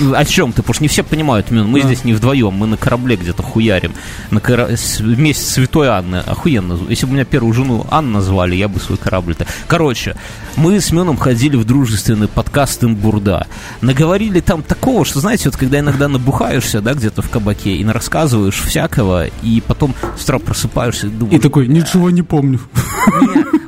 о 0.14 0.24
чем 0.24 0.52
ты, 0.52 0.62
потому 0.62 0.74
что 0.74 0.84
не 0.84 0.88
все 0.88 1.02
понимают. 1.02 1.50
Мы 1.50 1.80
здесь 1.82 2.04
не 2.04 2.12
вдвоем, 2.12 2.52
мы 2.52 2.66
на 2.66 2.76
корабле 2.76 3.16
где-то 3.16 3.42
хуярим. 3.42 3.92
Вместе 4.30 5.42
с 5.42 5.48
Святой 5.48 5.88
Анны. 5.88 6.22
Охуенно. 6.26 6.78
Если 6.88 7.06
бы 7.06 7.12
меня 7.12 7.24
первую 7.24 7.52
жену 7.52 7.86
Анна 7.90 8.14
назвали, 8.18 8.56
я 8.56 8.68
бы 8.68 8.80
свой 8.80 8.98
корабль-то. 8.98 9.46
Короче, 9.68 10.16
мы 10.56 10.80
с 10.80 10.90
Меном 10.92 11.16
ходили 11.16 11.56
в 11.56 11.64
дружественный 11.64 12.28
подкаст 12.28 12.84
Имбурда. 12.84 13.46
Наговорили 13.80 14.40
там 14.40 14.62
такого, 14.62 15.04
что, 15.04 15.20
знаете, 15.20 15.48
вот 15.48 15.55
когда 15.56 15.80
иногда 15.80 16.08
набухаешься, 16.08 16.80
да, 16.80 16.94
где-то 16.94 17.22
в 17.22 17.30
кабаке, 17.30 17.76
и 17.76 17.84
рассказываешь 17.84 18.60
всякого, 18.60 19.26
и 19.42 19.62
потом 19.66 19.94
с 20.18 20.24
утра 20.24 20.38
просыпаешься 20.38 21.06
и 21.06 21.10
думаешь... 21.10 21.38
И 21.38 21.42
такой, 21.42 21.68
ничего 21.68 22.10
не 22.10 22.22
помню. 22.22 22.60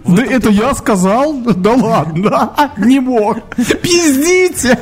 Да 0.09 0.25
это 0.25 0.49
я 0.49 0.75
сказал? 0.75 1.39
Да 1.43 1.75
ладно, 1.75 2.73
не 2.79 2.99
мог. 2.99 3.55
Пиздите! 3.83 4.79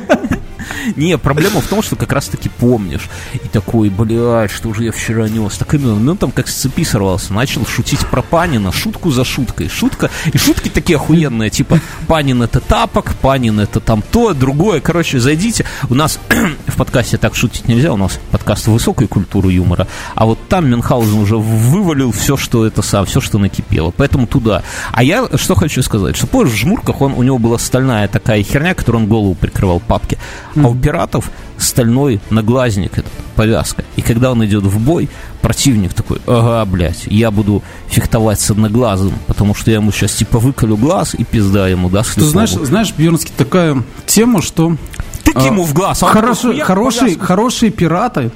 Не, 0.97 1.19
проблема 1.19 1.61
в 1.61 1.67
том, 1.67 1.83
что 1.83 1.97
как 1.97 2.13
раз-таки 2.13 2.49
помнишь. 2.49 3.09
И 3.35 3.49
такой, 3.49 3.89
блядь, 3.89 4.51
что 4.51 4.73
же 4.75 4.85
я 4.85 4.93
вчера 4.93 5.29
нес. 5.29 5.57
Так 5.57 5.75
именно, 5.75 5.95
ну 5.97 6.17
там 6.17 6.31
как 6.31 6.49
с 6.49 6.55
цепи 6.55 6.85
сорвался. 6.85 7.33
Начал 7.33 7.67
шутить 7.67 8.07
про 8.07 8.23
Панина, 8.23 8.73
шутку 8.73 9.11
за 9.11 9.25
шуткой. 9.25 9.69
Шутка, 9.69 10.11
и 10.33 10.39
шутки 10.39 10.69
такие 10.69 10.97
охуенные, 10.97 11.51
типа, 11.51 11.81
Панин 12.07 12.43
это 12.43 12.61
тапок, 12.61 13.15
Панин 13.21 13.61
это 13.61 13.81
там 13.81 14.03
то, 14.03 14.35
другое. 14.35 14.81
Короче, 14.81 15.19
зайдите. 15.19 15.65
У 15.89 15.95
нас 15.95 16.19
в 16.67 16.77
подкасте 16.77 17.19
так 17.19 17.35
шутить 17.35 17.69
нельзя, 17.69 17.93
у 17.93 17.97
нас 17.97 18.19
подкаст 18.31 18.67
высокой 18.67 19.09
культуры 19.09 19.53
юмора. 19.53 19.87
А 20.15 20.27
вот 20.27 20.39
там 20.49 20.69
Мюнхгаузен 20.69 21.19
уже 21.19 21.37
вывалил 21.37 22.13
все, 22.13 22.37
что 22.37 22.67
это 22.67 22.83
сам, 22.83 23.07
все, 23.07 23.21
что 23.21 23.39
накипело. 23.39 23.93
Поэтому 23.97 24.27
туда. 24.27 24.63
А 24.93 25.03
я 25.03 25.29
что 25.37 25.55
хочу 25.55 25.83
сказать, 25.83 26.17
что 26.17 26.27
позже 26.27 26.53
в 26.53 26.57
жмурках 26.57 27.01
он, 27.01 27.13
у 27.13 27.23
него 27.23 27.39
была 27.39 27.59
стальная 27.59 28.09
такая 28.09 28.43
херня, 28.43 28.75
которую 28.75 29.05
он 29.05 29.09
голову 29.09 29.35
прикрывал 29.35 29.81
папки. 29.81 30.19
А 30.65 30.69
у 30.69 30.75
пиратов 30.75 31.31
стальной 31.59 32.21
наглазник, 32.31 32.99
этот, 32.99 33.13
повязка. 33.35 33.85
И 33.97 34.03
когда 34.03 34.33
он 34.33 34.45
идет 34.45 34.65
в 34.65 34.79
бой, 34.79 35.09
противник 35.43 35.95
такой, 35.95 36.19
ага, 36.27 36.65
блядь, 36.71 37.05
я 37.07 37.31
буду 37.31 37.63
фехтовать 37.89 38.41
с 38.41 38.51
одноглазым, 38.51 39.15
потому 39.27 39.55
что 39.55 39.71
я 39.71 39.77
ему 39.77 39.93
сейчас 39.93 40.13
типа 40.13 40.39
выколю 40.39 40.77
глаз 40.77 41.15
и 41.15 41.25
пизда 41.25 41.69
ему, 41.69 41.89
да, 41.89 42.03
Ты 42.03 42.23
знаешь, 42.23 42.51
знаешь, 42.51 42.93
Бьернский, 42.97 43.33
такая 43.37 43.83
тема, 44.07 44.43
что... 44.43 44.77
Тык 45.25 45.37
а, 45.37 45.45
ему 45.45 45.65
в 45.65 45.75
глаз, 45.75 46.03
а 46.03 46.07
хорошие, 46.07 46.63
хорошие, 46.63 47.19
хорошие 47.19 47.73
пираты 47.73 48.31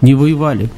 не 0.00 0.14
воевали. 0.14 0.68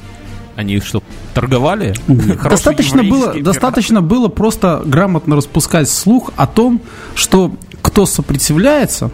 Они 0.57 0.79
что, 0.81 1.03
торговали? 1.33 1.95
Достаточно 2.07 3.03
было, 3.03 3.35
достаточно 3.41 4.03
было 4.03 4.29
просто 4.29 4.83
грамотно 4.85 5.37
распускать 5.37 5.89
слух 5.89 6.31
о 6.37 6.47
том, 6.47 6.83
что 7.15 7.53
кто 7.81 8.05
сопротивляется, 8.05 9.11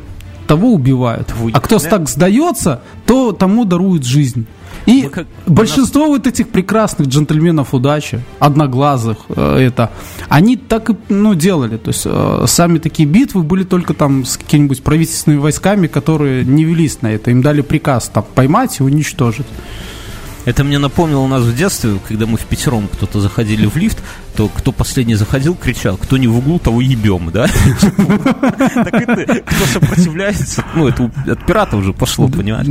того 0.47 0.73
убивают. 0.73 1.33
а 1.53 1.61
кто 1.61 1.79
да? 1.79 1.89
так 1.91 2.09
сдается, 2.09 2.83
то 3.07 3.33
тому 3.33 3.65
даруют 3.65 4.05
жизнь. 4.05 4.47
И 4.87 5.03
как, 5.03 5.27
большинство 5.47 6.03
нас... 6.03 6.11
вот 6.11 6.27
этих 6.29 6.49
прекрасных 6.49 7.09
джентльменов 7.09 7.75
удачи, 7.75 8.21
одноглазых, 8.39 9.19
э, 9.29 9.59
это, 9.59 9.91
они 10.29 10.57
так 10.57 10.91
и 10.91 10.97
ну, 11.09 11.35
делали. 11.35 11.77
То 11.77 11.89
есть 11.89 12.03
э, 12.05 12.45
сами 12.47 12.79
такие 12.79 13.09
битвы 13.09 13.43
были 13.43 13.65
только 13.65 13.95
там 13.95 14.25
с 14.25 14.37
какими-нибудь 14.37 14.83
правительственными 14.85 15.41
войсками, 15.41 15.89
которые 15.89 16.45
не 16.45 16.65
велись 16.65 17.03
на 17.03 17.09
это. 17.09 17.33
Им 17.33 17.43
дали 17.43 17.63
приказ 17.63 18.09
там 18.09 18.25
поймать 18.35 18.79
и 18.79 18.85
уничтожить. 18.85 19.47
Это 20.47 20.63
мне 20.63 20.79
напомнило 20.79 21.19
у 21.21 21.27
нас 21.27 21.43
в 21.43 21.57
детстве, 21.57 21.99
когда 22.07 22.25
мы 22.27 22.39
в 22.39 22.45
пятером 22.45 22.87
кто-то 22.87 23.21
заходили 23.21 23.67
в 23.67 23.77
лифт, 23.77 23.99
то 24.37 24.49
кто 24.49 24.71
последний 24.71 25.17
заходил, 25.17 25.57
кричал, 25.57 25.97
кто 25.97 26.17
не 26.17 26.29
в 26.29 26.39
углу, 26.39 26.61
того 26.61 26.81
ебем, 26.81 27.31
да? 27.33 27.49
Так 27.49 28.95
это, 28.95 29.43
кто 29.43 29.67
сопротивляется, 29.67 30.65
ну, 30.77 30.87
это 30.87 31.11
от 31.27 31.45
пиратов 31.45 31.81
уже 31.81 31.93
пошло, 31.93 32.29
понимаешь? 32.29 32.69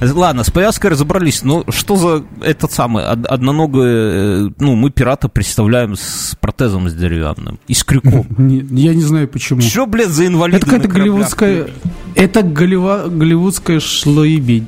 Ладно, 0.00 0.42
с 0.42 0.50
повязкой 0.50 0.92
разобрались, 0.92 1.42
но 1.42 1.64
что 1.68 1.96
за 1.96 2.24
этот 2.42 2.72
самый 2.72 3.04
одноногое, 3.04 4.50
ну, 4.58 4.74
мы 4.74 4.90
пирата 4.90 5.28
представляем 5.28 5.96
с 5.96 6.34
протезом 6.40 6.88
с 6.88 6.94
деревянным 6.94 7.58
и 7.68 7.74
с 7.74 7.84
крюком. 7.84 8.26
Я 8.38 8.94
не 8.94 9.02
знаю 9.02 9.28
почему. 9.28 9.60
Что, 9.60 9.84
блядь, 9.84 10.08
за 10.08 10.26
инвалид? 10.26 10.56
Это 10.56 10.64
какая-то 10.64 10.88
голливудская, 10.88 11.68
это 12.14 12.42
голливудская 12.42 13.80
шлоебень 13.80 14.66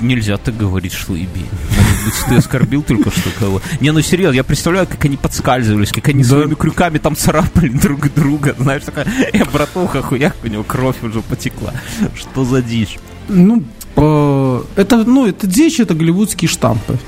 нельзя 0.00 0.36
так 0.36 0.56
говорить, 0.56 0.92
шлыби. 0.92 1.44
Может 1.76 2.04
быть, 2.04 2.14
ты 2.28 2.34
оскорбил 2.36 2.82
только 2.82 3.10
что 3.10 3.30
кого. 3.38 3.62
Не, 3.80 3.92
ну 3.92 4.00
серьезно, 4.00 4.36
я 4.36 4.44
представляю, 4.44 4.86
как 4.86 5.04
они 5.04 5.16
подскальзывались, 5.16 5.90
как 5.92 6.08
они 6.08 6.24
своими 6.24 6.54
крюками 6.54 6.98
там 6.98 7.16
царапали 7.16 7.68
друг 7.68 8.12
друга. 8.14 8.54
Знаешь, 8.58 8.82
такая, 8.84 9.06
э, 9.32 9.44
братуха, 9.52 10.02
хуяк, 10.02 10.36
у 10.44 10.46
него 10.46 10.62
кровь 10.62 11.02
уже 11.02 11.20
потекла. 11.22 11.72
Что 12.14 12.44
за 12.44 12.62
дичь? 12.62 12.98
Ну, 13.28 13.62
э, 13.96 14.62
это, 14.76 15.04
ну, 15.04 15.26
это 15.26 15.46
дичь, 15.46 15.80
это 15.80 15.94
голливудские 15.94 16.48
штампы. 16.48 16.98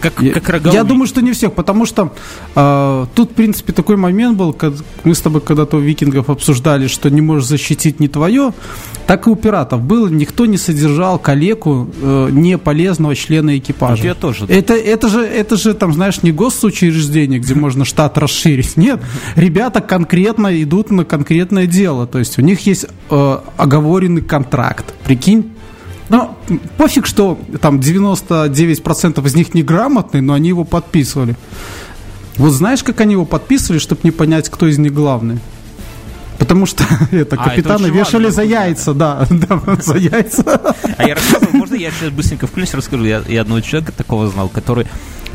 Как, 0.00 0.20
я, 0.20 0.32
как 0.32 0.48
роговый. 0.48 0.74
Я 0.74 0.84
думаю, 0.84 1.06
что 1.06 1.22
не 1.22 1.32
всех, 1.32 1.52
потому 1.52 1.86
что 1.86 2.12
э, 2.54 3.06
тут, 3.14 3.30
в 3.30 3.34
принципе, 3.34 3.72
такой 3.72 3.96
момент 3.96 4.36
был, 4.36 4.52
когда 4.52 4.78
мы 5.04 5.14
с 5.14 5.20
тобой 5.20 5.40
когда-то 5.40 5.76
у 5.76 5.80
викингов 5.80 6.30
обсуждали, 6.30 6.86
что 6.86 7.10
не 7.10 7.20
можешь 7.20 7.48
защитить 7.48 8.00
не 8.00 8.08
твое, 8.08 8.52
так 9.06 9.26
и 9.26 9.30
у 9.30 9.36
пиратов 9.36 9.82
было, 9.82 10.08
никто 10.08 10.46
не 10.46 10.56
содержал 10.56 11.18
калеку 11.18 11.90
э, 12.00 12.28
неполезного 12.30 13.14
члена 13.14 13.58
экипажа. 13.58 14.04
я 14.04 14.14
тоже. 14.14 14.46
Это, 14.48 14.74
это, 14.74 15.08
же, 15.08 15.20
это 15.20 15.56
же, 15.56 15.74
там, 15.74 15.92
знаешь, 15.92 16.22
не 16.22 16.32
госучреждение, 16.32 17.38
где 17.40 17.54
можно 17.54 17.84
штат 17.84 18.18
расширить. 18.18 18.76
Нет, 18.76 19.00
ребята 19.36 19.80
конкретно 19.80 20.62
идут 20.62 20.90
на 20.90 21.04
конкретное 21.04 21.66
дело. 21.66 22.06
То 22.06 22.18
есть 22.18 22.38
у 22.38 22.42
них 22.42 22.66
есть 22.66 22.86
э, 23.10 23.38
оговоренный 23.56 24.22
контракт. 24.22 24.94
Прикинь, 25.04 25.52
ну, 26.12 26.36
пофиг, 26.76 27.06
что 27.06 27.38
там 27.62 27.80
99% 27.80 29.26
из 29.26 29.34
них 29.34 29.54
неграмотные, 29.54 30.20
но 30.20 30.34
они 30.34 30.50
его 30.50 30.64
подписывали. 30.64 31.36
Вот 32.36 32.50
знаешь, 32.50 32.82
как 32.82 33.00
они 33.00 33.12
его 33.12 33.24
подписывали, 33.24 33.78
чтобы 33.78 34.02
не 34.04 34.10
понять, 34.10 34.50
кто 34.50 34.68
из 34.68 34.76
них 34.76 34.92
главный? 34.92 35.38
Потому 36.38 36.66
что 36.66 36.84
это 37.12 37.36
а, 37.36 37.48
капитана 37.48 37.86
это 37.86 37.94
вешали 37.94 38.26
важно, 38.26 38.30
за 38.30 38.42
яйца, 38.42 38.92
да, 38.92 39.26
да, 39.30 39.60
за 39.80 39.96
яйца. 39.96 40.76
А 40.98 41.08
я 41.08 41.14
рассказывал, 41.14 41.52
можно 41.54 41.76
я 41.76 41.90
сейчас 41.90 42.10
быстренько 42.10 42.46
включусь, 42.46 42.74
расскажу? 42.74 43.04
Я, 43.04 43.22
я 43.26 43.40
одного 43.40 43.62
человека 43.62 43.92
такого 43.92 44.28
знал, 44.28 44.50
который 44.50 44.86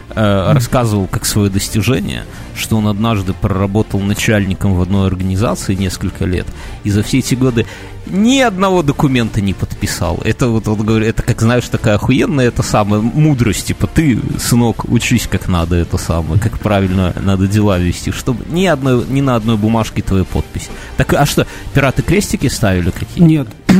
э, 0.09 0.51
рассказывал 0.53 1.07
как 1.07 1.25
свое 1.25 1.49
достижение, 1.49 2.23
что 2.55 2.77
он 2.77 2.87
однажды 2.87 3.33
проработал 3.33 3.99
начальником 3.99 4.75
в 4.75 4.81
одной 4.81 5.07
организации 5.07 5.75
несколько 5.75 6.25
лет, 6.25 6.47
и 6.83 6.89
за 6.89 7.03
все 7.03 7.19
эти 7.19 7.35
годы 7.35 7.65
ни 8.09 8.39
одного 8.39 8.83
документа 8.83 9.41
не 9.41 9.53
подписал. 9.53 10.19
Это 10.23 10.47
вот 10.47 10.67
он 10.67 10.85
говорит, 10.85 11.09
это 11.09 11.23
как 11.23 11.41
знаешь, 11.41 11.67
такая 11.67 11.95
охуенная, 11.95 12.47
это 12.47 12.63
самая 12.63 13.01
мудрость, 13.01 13.67
типа 13.67 13.87
ты, 13.87 14.19
сынок, 14.39 14.85
учись 14.85 15.27
как 15.27 15.47
надо, 15.47 15.75
это 15.75 15.97
самое, 15.97 16.39
как 16.39 16.59
правильно 16.59 17.13
надо 17.21 17.47
дела 17.47 17.77
вести, 17.77 18.11
чтобы 18.11 18.45
ни 18.49 18.65
одной, 18.65 19.05
ни 19.07 19.21
на 19.21 19.35
одной 19.35 19.57
бумажке 19.57 20.01
твоя 20.01 20.23
подпись. 20.23 20.69
Так, 20.95 21.13
а 21.13 21.25
что, 21.25 21.45
пираты 21.73 22.01
крестики 22.01 22.47
ставили 22.47 22.91
какие? 22.91 23.23
Нет, 23.23 23.47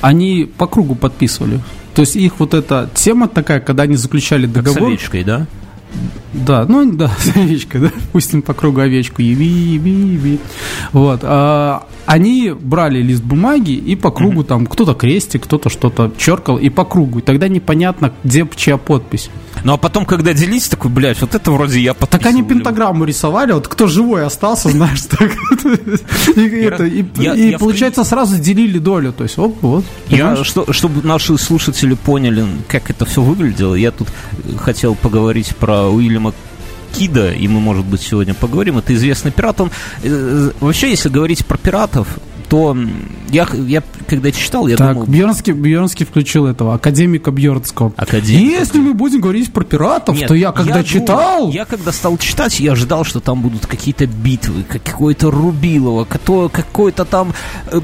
они 0.00 0.50
по 0.56 0.66
кругу 0.66 0.94
подписывали. 0.94 1.60
То 1.94 2.02
есть 2.02 2.16
их 2.16 2.38
вот 2.38 2.54
эта 2.54 2.88
тема 2.94 3.28
такая, 3.28 3.60
когда 3.60 3.84
они 3.84 3.96
заключали 3.96 4.46
договор... 4.46 4.78
Как 4.78 4.82
с 4.82 4.86
овечкой, 4.86 5.24
да? 5.24 5.46
Да, 6.32 6.64
ну 6.68 6.92
да, 6.92 7.10
овечка, 7.34 7.80
да, 7.80 7.90
пустим 8.12 8.42
по 8.42 8.54
кругу 8.54 8.80
овечку, 8.80 9.20
еби, 9.20 9.46
еби, 9.46 9.90
еби. 9.90 10.38
Вот, 10.92 11.20
а, 11.24 11.88
они 12.06 12.52
брали 12.58 13.02
лист 13.02 13.24
бумаги 13.24 13.72
и 13.72 13.96
по 13.96 14.12
кругу 14.12 14.42
mm-hmm. 14.42 14.46
там 14.46 14.66
кто-то 14.66 14.94
крестик, 14.94 15.44
кто-то 15.44 15.68
что-то 15.70 16.12
черкал 16.16 16.56
и 16.56 16.68
по 16.68 16.84
кругу, 16.84 17.18
и 17.18 17.22
тогда 17.22 17.48
непонятно, 17.48 18.12
где 18.22 18.48
чья 18.54 18.76
подпись. 18.76 19.28
Ну 19.64 19.72
а 19.72 19.76
потом, 19.76 20.06
когда 20.06 20.32
делись, 20.32 20.68
такой, 20.68 20.90
блядь, 20.90 21.20
вот 21.20 21.34
это 21.34 21.50
вроде 21.50 21.80
я 21.80 21.94
подписывал. 21.94 22.22
Так 22.22 22.32
они 22.32 22.42
пентаграмму 22.42 23.04
рисовали, 23.04 23.52
вот 23.52 23.68
кто 23.68 23.86
живой 23.86 24.24
остался, 24.24 24.68
знаешь, 24.70 25.02
так. 25.02 25.30
И 26.36 27.56
получается 27.58 28.04
сразу 28.04 28.38
делили 28.38 28.78
долю, 28.78 29.12
то 29.12 29.24
есть, 29.24 29.38
оп, 29.38 29.56
вот. 29.62 29.84
Я, 30.08 30.36
чтобы 30.44 31.06
наши 31.06 31.36
слушатели 31.38 31.94
поняли, 31.94 32.44
как 32.68 32.90
это 32.90 33.04
все 33.04 33.22
выглядело, 33.22 33.74
я 33.74 33.90
тут 33.90 34.08
хотел 34.58 34.94
поговорить 34.94 35.54
про 35.56 35.88
Уильяма 35.88 36.32
Кида, 36.92 37.32
и 37.32 37.48
мы, 37.48 37.60
может 37.60 37.84
быть, 37.84 38.00
сегодня 38.00 38.34
поговорим. 38.34 38.78
Это 38.78 38.94
известный 38.94 39.30
пират. 39.30 39.60
Он, 39.60 39.70
э, 40.02 40.50
вообще, 40.60 40.90
если 40.90 41.08
говорить 41.08 41.46
про 41.46 41.56
пиратов, 41.56 42.18
то 42.50 42.76
я, 43.30 43.46
я 43.52 43.80
когда 44.08 44.32
читал, 44.32 44.66
я 44.66 44.76
так, 44.76 44.94
думал... 44.94 45.06
Бьернский, 45.06 45.52
Бьернский 45.52 46.04
включил 46.04 46.46
этого, 46.46 46.74
академика 46.74 47.30
Бьернского. 47.30 47.92
Академик. 47.96 48.58
Если 48.58 48.78
мы 48.78 48.92
будем 48.92 49.20
говорить 49.20 49.52
про 49.52 49.62
пиратов, 49.62 50.16
Нет, 50.16 50.26
то 50.26 50.34
я 50.34 50.50
когда 50.50 50.78
я 50.78 50.84
читал... 50.84 51.38
Думал, 51.38 51.52
я 51.52 51.64
когда 51.64 51.92
стал 51.92 52.18
читать, 52.18 52.58
я 52.58 52.72
ожидал, 52.72 53.04
что 53.04 53.20
там 53.20 53.40
будут 53.40 53.66
какие-то 53.66 54.06
битвы, 54.08 54.64
какое-то 54.64 55.30
Рубилово, 55.30 56.04
какое-то 56.04 57.04
там... 57.04 57.32
Э, 57.70 57.80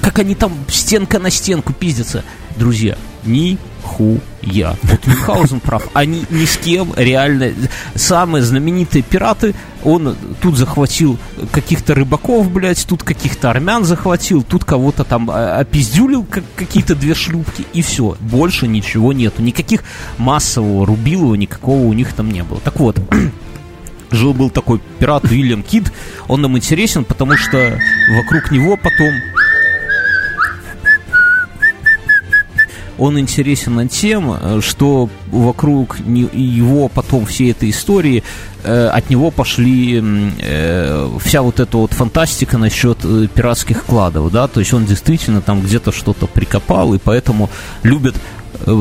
как 0.00 0.20
они 0.20 0.36
там 0.36 0.52
стенка 0.68 1.18
на 1.18 1.30
стенку 1.30 1.72
пиздятся. 1.72 2.22
Друзья, 2.56 2.96
ни 3.26 3.58
хуя. 3.82 4.76
Вот 4.82 5.06
Мюнхгаузен 5.06 5.60
прав. 5.60 5.88
Они 5.92 6.24
ни 6.30 6.44
с 6.44 6.56
кем 6.56 6.92
реально... 6.96 7.52
Самые 7.94 8.42
знаменитые 8.42 9.02
пираты, 9.02 9.54
он 9.82 10.16
тут 10.40 10.56
захватил 10.56 11.18
каких-то 11.52 11.94
рыбаков, 11.94 12.50
блядь, 12.50 12.84
тут 12.86 13.02
каких-то 13.02 13.50
армян 13.50 13.84
захватил, 13.84 14.42
тут 14.42 14.64
кого-то 14.64 15.04
там 15.04 15.30
а, 15.30 15.58
опиздюлил, 15.58 16.24
как 16.24 16.44
какие-то 16.56 16.94
две 16.94 17.14
шлюпки, 17.14 17.66
и 17.72 17.82
все. 17.82 18.16
Больше 18.20 18.66
ничего 18.66 19.12
нету. 19.12 19.42
Никаких 19.42 19.84
массового 20.18 20.86
рубилова 20.86 21.34
никакого 21.34 21.84
у 21.84 21.92
них 21.92 22.12
там 22.12 22.30
не 22.30 22.42
было. 22.42 22.60
Так 22.60 22.80
вот, 22.80 22.98
жил-был 24.10 24.50
такой 24.50 24.80
пират 24.98 25.24
Уильям 25.24 25.62
Кид, 25.62 25.92
он 26.28 26.42
нам 26.42 26.56
интересен, 26.56 27.04
потому 27.04 27.36
что 27.36 27.78
вокруг 28.16 28.50
него 28.50 28.76
потом 28.76 29.12
он 32.98 33.18
интересен 33.18 33.88
тем, 33.88 34.32
э, 34.32 34.60
что 34.62 35.08
вокруг 35.30 35.98
его 35.98 36.88
потом 36.88 37.26
всей 37.26 37.50
этой 37.50 37.70
истории 37.70 38.22
э, 38.62 38.86
от 38.86 39.10
него 39.10 39.30
пошли 39.30 40.02
э, 40.40 41.18
вся 41.20 41.42
вот 41.42 41.60
эта 41.60 41.76
вот 41.76 41.92
фантастика 41.92 42.58
насчет 42.58 42.98
пиратских 43.34 43.84
кладов, 43.84 44.30
да, 44.30 44.46
то 44.46 44.60
есть 44.60 44.72
он 44.72 44.86
действительно 44.86 45.40
там 45.40 45.60
где-то 45.60 45.92
что-то 45.92 46.26
прикопал, 46.26 46.94
и 46.94 46.98
поэтому 46.98 47.50
любят 47.82 48.14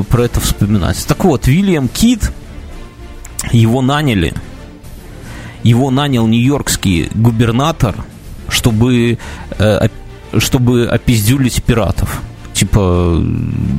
про 0.10 0.24
это 0.24 0.40
вспоминать. 0.40 1.04
Так 1.08 1.26
вот, 1.26 1.48
Вильям 1.48 1.88
Кит, 1.88 2.32
его 3.52 3.82
наняли, 3.82 4.34
его 5.64 5.90
нанял 5.90 6.28
нью-йоркский 6.28 7.10
губернатор, 7.16 7.96
чтобы, 8.48 9.18
чтобы 10.38 10.86
опиздюлить 10.86 11.64
пиратов 11.64 12.22
типа, 12.54 12.80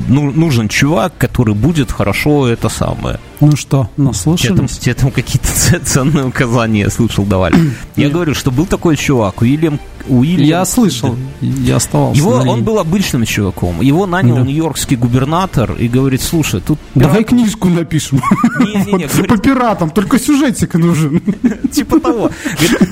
ну, 0.08 0.32
нужен 0.32 0.68
чувак, 0.68 1.12
который 1.18 1.54
будет 1.54 1.92
хорошо 1.92 2.48
это 2.48 2.68
самое. 2.68 3.18
Ну 3.40 3.56
что, 3.56 3.90
наслушались? 3.96 4.78
Тебе 4.78 4.94
там, 4.94 5.10
там 5.10 5.12
какие-то 5.12 5.48
ценные 5.84 6.26
указания, 6.26 6.80
я 6.80 6.90
слышал, 6.90 7.24
давали. 7.24 7.56
Я 7.96 8.10
говорю, 8.10 8.34
что 8.34 8.50
был 8.50 8.66
такой 8.66 8.96
чувак, 8.96 9.42
Уильям 9.42 9.78
Уильям... 10.08 10.46
Я 10.46 10.64
слышал, 10.64 11.16
я 11.40 11.76
оставался. 11.76 12.20
Его, 12.20 12.32
он 12.32 12.62
был 12.62 12.78
обычным 12.78 13.24
чуваком. 13.24 13.80
Его 13.80 14.06
нанял 14.06 14.36
да. 14.36 14.42
нью-йоркский 14.42 14.96
губернатор 14.96 15.72
и 15.72 15.88
говорит, 15.88 16.20
слушай, 16.22 16.60
тут... 16.60 16.78
Давай 16.94 17.24
книжку 17.24 17.68
напишем. 17.68 18.20
По 19.28 19.38
пиратам, 19.38 19.90
только 19.90 20.18
сюжетик 20.18 20.74
нужен. 20.74 21.22
Типа 21.72 22.00
того. 22.00 22.30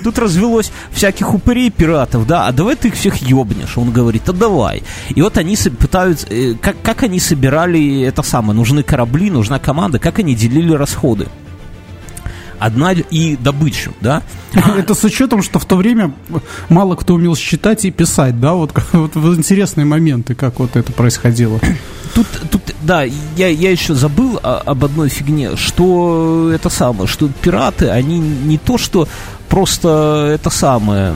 Тут 0.03 0.19
развелось 0.19 0.73
всяких 0.91 1.35
упырей 1.35 1.71
пиратов, 1.71 2.27
да, 2.27 2.47
а 2.47 2.53
давай 2.53 2.77
ты 2.77 2.89
их 2.89 2.95
всех 2.95 3.17
ебнешь. 3.17 3.77
Он 3.77 3.91
говорит, 3.91 4.29
а 4.29 4.33
давай. 4.33 4.83
И 5.15 5.21
вот 5.21 5.37
они 5.37 5.57
пытаются... 5.57 6.27
Э, 6.31 6.55
как, 6.61 6.77
как 6.83 7.03
они 7.03 7.21
собирали 7.21 8.01
это 8.03 8.23
самое? 8.23 8.55
Нужны 8.55 8.83
корабли, 8.83 9.31
нужна 9.31 9.59
команда. 9.59 9.99
Как 9.99 10.19
они 10.19 10.32
делили 10.35 10.73
расходы? 10.73 11.29
одна 12.63 12.93
и 12.93 13.37
добычу, 13.37 13.93
да? 14.01 14.23
Это 14.79 14.95
с 14.95 15.03
учетом, 15.03 15.43
что 15.43 15.59
в 15.59 15.65
то 15.65 15.75
время 15.77 16.13
мало 16.69 16.95
кто 16.95 17.15
умел 17.15 17.35
считать 17.35 17.85
и 17.85 17.91
писать, 17.91 18.41
да? 18.41 18.55
Вот, 18.55 18.73
вот, 18.93 19.17
вот 19.17 19.37
интересные 19.37 19.85
моменты, 19.85 20.35
как 20.35 20.61
вот 20.61 20.77
это 20.77 20.93
происходило. 20.93 21.59
Тут, 22.15 22.27
тут 22.51 22.63
да, 22.83 23.03
я, 23.03 23.49
я 23.49 23.71
еще 23.71 23.95
забыл 23.95 24.39
о, 24.43 24.59
об 24.59 24.85
одной 24.85 25.09
фигне, 25.09 25.57
что 25.57 26.51
это 26.55 26.69
самое, 26.69 27.09
что 27.09 27.29
пираты, 27.29 27.89
они 27.89 28.19
не 28.19 28.59
то, 28.59 28.79
что 28.79 29.09
просто 29.49 30.31
это 30.33 30.51
самое, 30.51 31.15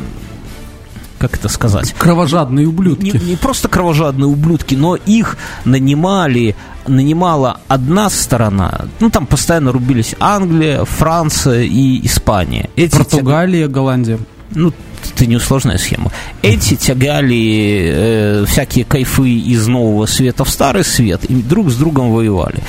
как 1.19 1.35
это 1.35 1.49
сказать? 1.49 1.95
Кровожадные 1.99 2.67
ублюдки. 2.67 3.17
Не, 3.17 3.31
не 3.31 3.37
просто 3.37 3.69
кровожадные 3.69 4.27
ублюдки, 4.27 4.75
но 4.75 4.97
их 4.97 5.37
нанимали, 5.65 6.57
нанимала 6.87 7.61
одна 7.69 8.11
сторона. 8.11 8.87
Ну, 9.01 9.11
там 9.11 9.27
постоянно 9.27 9.73
рубились 9.73 10.15
Англия, 10.21 10.85
Франция 10.85 11.63
и 11.63 12.05
Испания. 12.07 12.71
Эти 12.77 12.97
Португалия, 12.97 13.65
тяг... 13.65 13.73
Голландия. 13.73 14.19
Ну, 14.55 14.73
это 15.15 15.27
не 15.27 15.37
усложная 15.37 15.79
схема. 15.79 16.11
Эти 16.43 16.77
тягали 16.77 17.91
э, 17.93 18.45
всякие 18.47 18.85
кайфы 18.85 19.31
из 19.31 19.67
нового 19.67 20.07
света 20.07 20.45
в 20.45 20.51
старый 20.51 20.85
свет 20.85 21.25
и 21.25 21.35
друг 21.35 21.71
с 21.71 21.77
другом 21.77 22.13
воевали. 22.13 22.63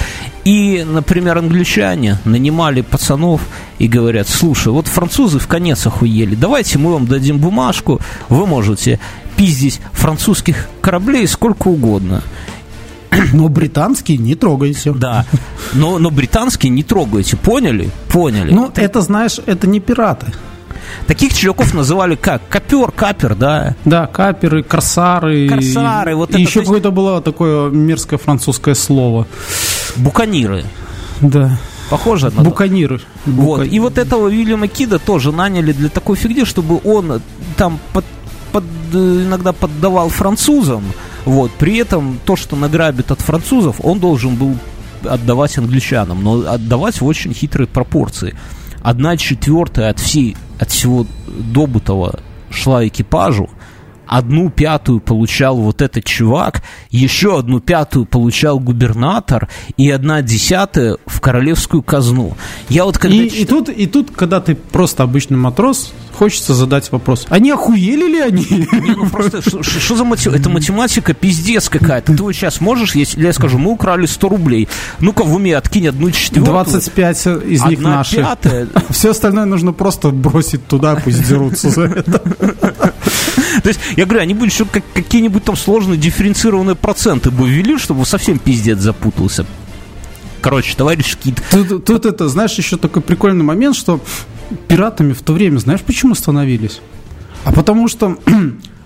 И, 0.43 0.85
например, 0.87 1.37
англичане 1.37 2.19
нанимали 2.23 2.81
пацанов 2.81 3.41
и 3.79 3.87
говорят, 3.87 4.29
слушай, 4.29 4.71
вот 4.71 4.87
французы 4.87 5.39
в 5.39 5.47
конец 5.47 5.85
охуели, 5.85 6.35
давайте 6.35 6.77
мы 6.77 6.93
вам 6.93 7.05
дадим 7.05 7.37
бумажку, 7.37 7.99
вы 8.29 8.47
можете 8.47 8.99
пиздить 9.35 9.81
французских 9.91 10.69
кораблей 10.81 11.27
сколько 11.27 11.67
угодно. 11.67 12.23
Но 13.33 13.49
британские 13.49 14.17
не 14.17 14.35
трогайте. 14.35 14.93
Да, 14.93 15.25
но, 15.73 15.99
но 15.99 16.11
британские 16.11 16.71
не 16.71 16.83
трогайте, 16.83 17.35
поняли? 17.35 17.89
Поняли. 18.09 18.51
Ну, 18.51 18.71
это, 18.75 19.01
знаешь, 19.01 19.39
это 19.45 19.67
не 19.67 19.79
пираты. 19.79 20.27
Таких 21.07 21.33
чуваков 21.33 21.73
называли 21.73 22.15
как? 22.15 22.47
Копер, 22.49 22.91
капер, 22.91 23.35
да? 23.35 23.75
Да, 23.85 24.07
каперы, 24.07 24.63
корсары. 24.63 25.47
Корсары, 25.47 26.15
вот 26.15 26.29
и 26.31 26.33
это. 26.33 26.41
еще 26.41 26.61
какое-то 26.61 26.91
было 26.91 27.21
такое 27.21 27.69
мерзкое 27.69 28.19
французское 28.19 28.75
слово. 28.75 29.27
Буканиры. 29.95 30.65
Да. 31.21 31.57
Похоже 31.89 32.31
на 32.35 32.43
Буканиры. 32.43 32.99
Вот. 33.25 33.65
И 33.65 33.79
вот 33.79 33.97
этого 33.97 34.25
Уильяма 34.25 34.67
Кида 34.67 34.99
тоже 34.99 35.31
наняли 35.31 35.71
для 35.71 35.89
такой 35.89 36.17
фигни, 36.17 36.43
чтобы 36.43 36.81
он 36.83 37.21
там 37.55 37.79
под, 37.93 38.05
под, 38.51 38.65
иногда 38.93 39.53
поддавал 39.53 40.09
французам. 40.09 40.83
Вот. 41.25 41.51
При 41.51 41.77
этом 41.77 42.19
то, 42.25 42.35
что 42.35 42.55
награбит 42.55 43.11
от 43.11 43.21
французов, 43.21 43.77
он 43.83 43.99
должен 43.99 44.35
был 44.35 44.55
отдавать 45.03 45.57
англичанам, 45.57 46.23
но 46.23 46.51
отдавать 46.51 46.99
в 46.99 47.05
очень 47.05 47.33
хитрой 47.33 47.67
пропорции. 47.67 48.35
Одна 48.81 49.17
четвертая 49.17 49.89
от 49.89 49.99
всей 49.99 50.35
от 50.59 50.71
всего 50.71 51.05
добытого 51.27 52.19
шла 52.49 52.87
экипажу, 52.87 53.49
одну 54.07 54.49
пятую 54.49 54.99
получал 54.99 55.57
вот 55.57 55.81
этот 55.81 56.05
чувак, 56.05 56.63
еще 56.89 57.37
одну 57.39 57.59
пятую 57.59 58.05
получал 58.05 58.59
губернатор 58.59 59.49
и 59.77 59.89
одна 59.89 60.21
десятая 60.21 60.97
в 61.05 61.19
королевскую 61.21 61.83
казну. 61.83 62.35
Я 62.69 62.85
вот 62.85 62.97
когда 62.97 63.17
и, 63.17 63.29
читал... 63.29 63.41
и, 63.41 63.45
тут, 63.45 63.69
и 63.69 63.85
тут, 63.87 64.11
когда 64.15 64.39
ты 64.41 64.55
просто 64.55 65.03
обычный 65.03 65.37
матрос, 65.37 65.93
хочется 66.17 66.53
задать 66.53 66.91
вопрос. 66.91 67.25
Они 67.29 67.51
охуели 67.51 68.07
ли 68.07 68.19
они? 68.19 68.45
Не, 68.49 68.95
ну 68.95 69.09
просто, 69.11 69.41
что 69.41 69.95
за 69.95 70.03
математика? 70.03 70.41
Это 70.41 70.49
математика 70.49 71.13
пиздец 71.13 71.69
какая-то. 71.69 72.15
Ты 72.15 72.23
вот 72.23 72.33
сейчас 72.33 72.59
можешь, 72.59 72.95
если 72.95 73.23
я 73.23 73.33
скажу, 73.33 73.57
мы 73.57 73.71
украли 73.71 74.05
100 74.05 74.29
рублей. 74.29 74.67
Ну-ка 74.99 75.23
в 75.23 75.33
уме 75.35 75.55
откинь 75.55 75.87
одну 75.87 76.11
четвертую. 76.11 76.45
25 76.45 77.27
из 77.45 77.63
них 77.65 77.79
наши. 77.79 78.17
Пятая. 78.17 78.67
Все 78.89 79.11
остальное 79.11 79.45
нужно 79.45 79.73
просто 79.73 80.09
бросить 80.09 80.65
туда, 80.67 80.95
пусть 80.95 81.27
дерутся 81.27 81.69
за 81.69 81.83
это. 81.83 82.19
То 83.63 83.69
есть, 83.69 83.79
я 83.97 84.05
говорю, 84.05 84.21
они 84.21 84.35
бы 84.35 84.45
еще 84.45 84.65
какие-нибудь 84.65 85.43
там 85.43 85.57
сложные 85.57 85.97
дифференцированные 85.97 86.75
проценты 86.75 87.31
бы 87.31 87.49
ввели, 87.49 87.79
чтобы 87.79 88.05
совсем 88.05 88.37
пиздец 88.37 88.77
запутался. 88.77 89.45
Короче, 90.39 90.75
товарищ 90.77 91.17
Кит. 91.17 91.41
Тут, 91.49 91.83
тут 91.83 92.05
это, 92.05 92.29
знаешь, 92.29 92.53
еще 92.53 92.77
такой 92.77 93.01
прикольный 93.01 93.43
момент, 93.43 93.75
что 93.75 93.99
пиратами 94.67 95.13
в 95.13 95.23
то 95.23 95.33
время, 95.33 95.57
знаешь, 95.57 95.81
почему 95.81 96.13
становились? 96.13 96.79
А 97.43 97.51
потому 97.51 97.87
что 97.87 98.17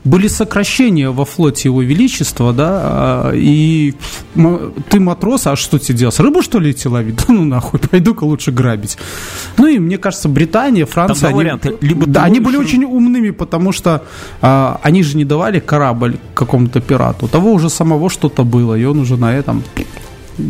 были 0.03 0.27
сокращения 0.27 1.09
во 1.09 1.25
флоте 1.25 1.69
его 1.69 1.81
величества, 1.81 2.53
да, 2.53 2.81
а, 2.83 3.31
и 3.33 3.93
ты 4.89 4.99
матрос, 4.99 5.47
а 5.47 5.55
что 5.55 5.77
тебе 5.79 5.99
делать? 5.99 6.19
Рыбу, 6.19 6.41
что 6.41 6.59
ли, 6.59 6.71
идти 6.71 6.89
ловить? 6.89 7.17
Да 7.17 7.25
ну 7.33 7.45
нахуй, 7.45 7.79
пойду-ка 7.91 8.23
лучше 8.23 8.51
грабить. 8.51 8.97
Ну 9.57 9.67
и 9.67 9.79
мне 9.79 9.97
кажется, 9.97 10.27
Британия, 10.29 10.85
Франция, 10.85 11.29
они, 11.29 11.37
варианты. 11.37 11.77
Либо 11.81 12.05
да, 12.07 12.23
они 12.23 12.39
были 12.39 12.57
очень 12.57 12.83
умными, 12.83 13.29
потому 13.31 13.71
что 13.71 14.03
а, 14.41 14.79
они 14.83 15.03
же 15.03 15.17
не 15.17 15.25
давали 15.25 15.59
корабль 15.59 16.17
какому-то 16.33 16.81
пирату. 16.81 17.25
У 17.25 17.29
того 17.29 17.51
уже 17.53 17.69
самого 17.69 18.09
что-то 18.09 18.43
было, 18.43 18.75
и 18.75 18.83
он 18.85 18.99
уже 18.99 19.17
на 19.17 19.33
этом 19.35 19.63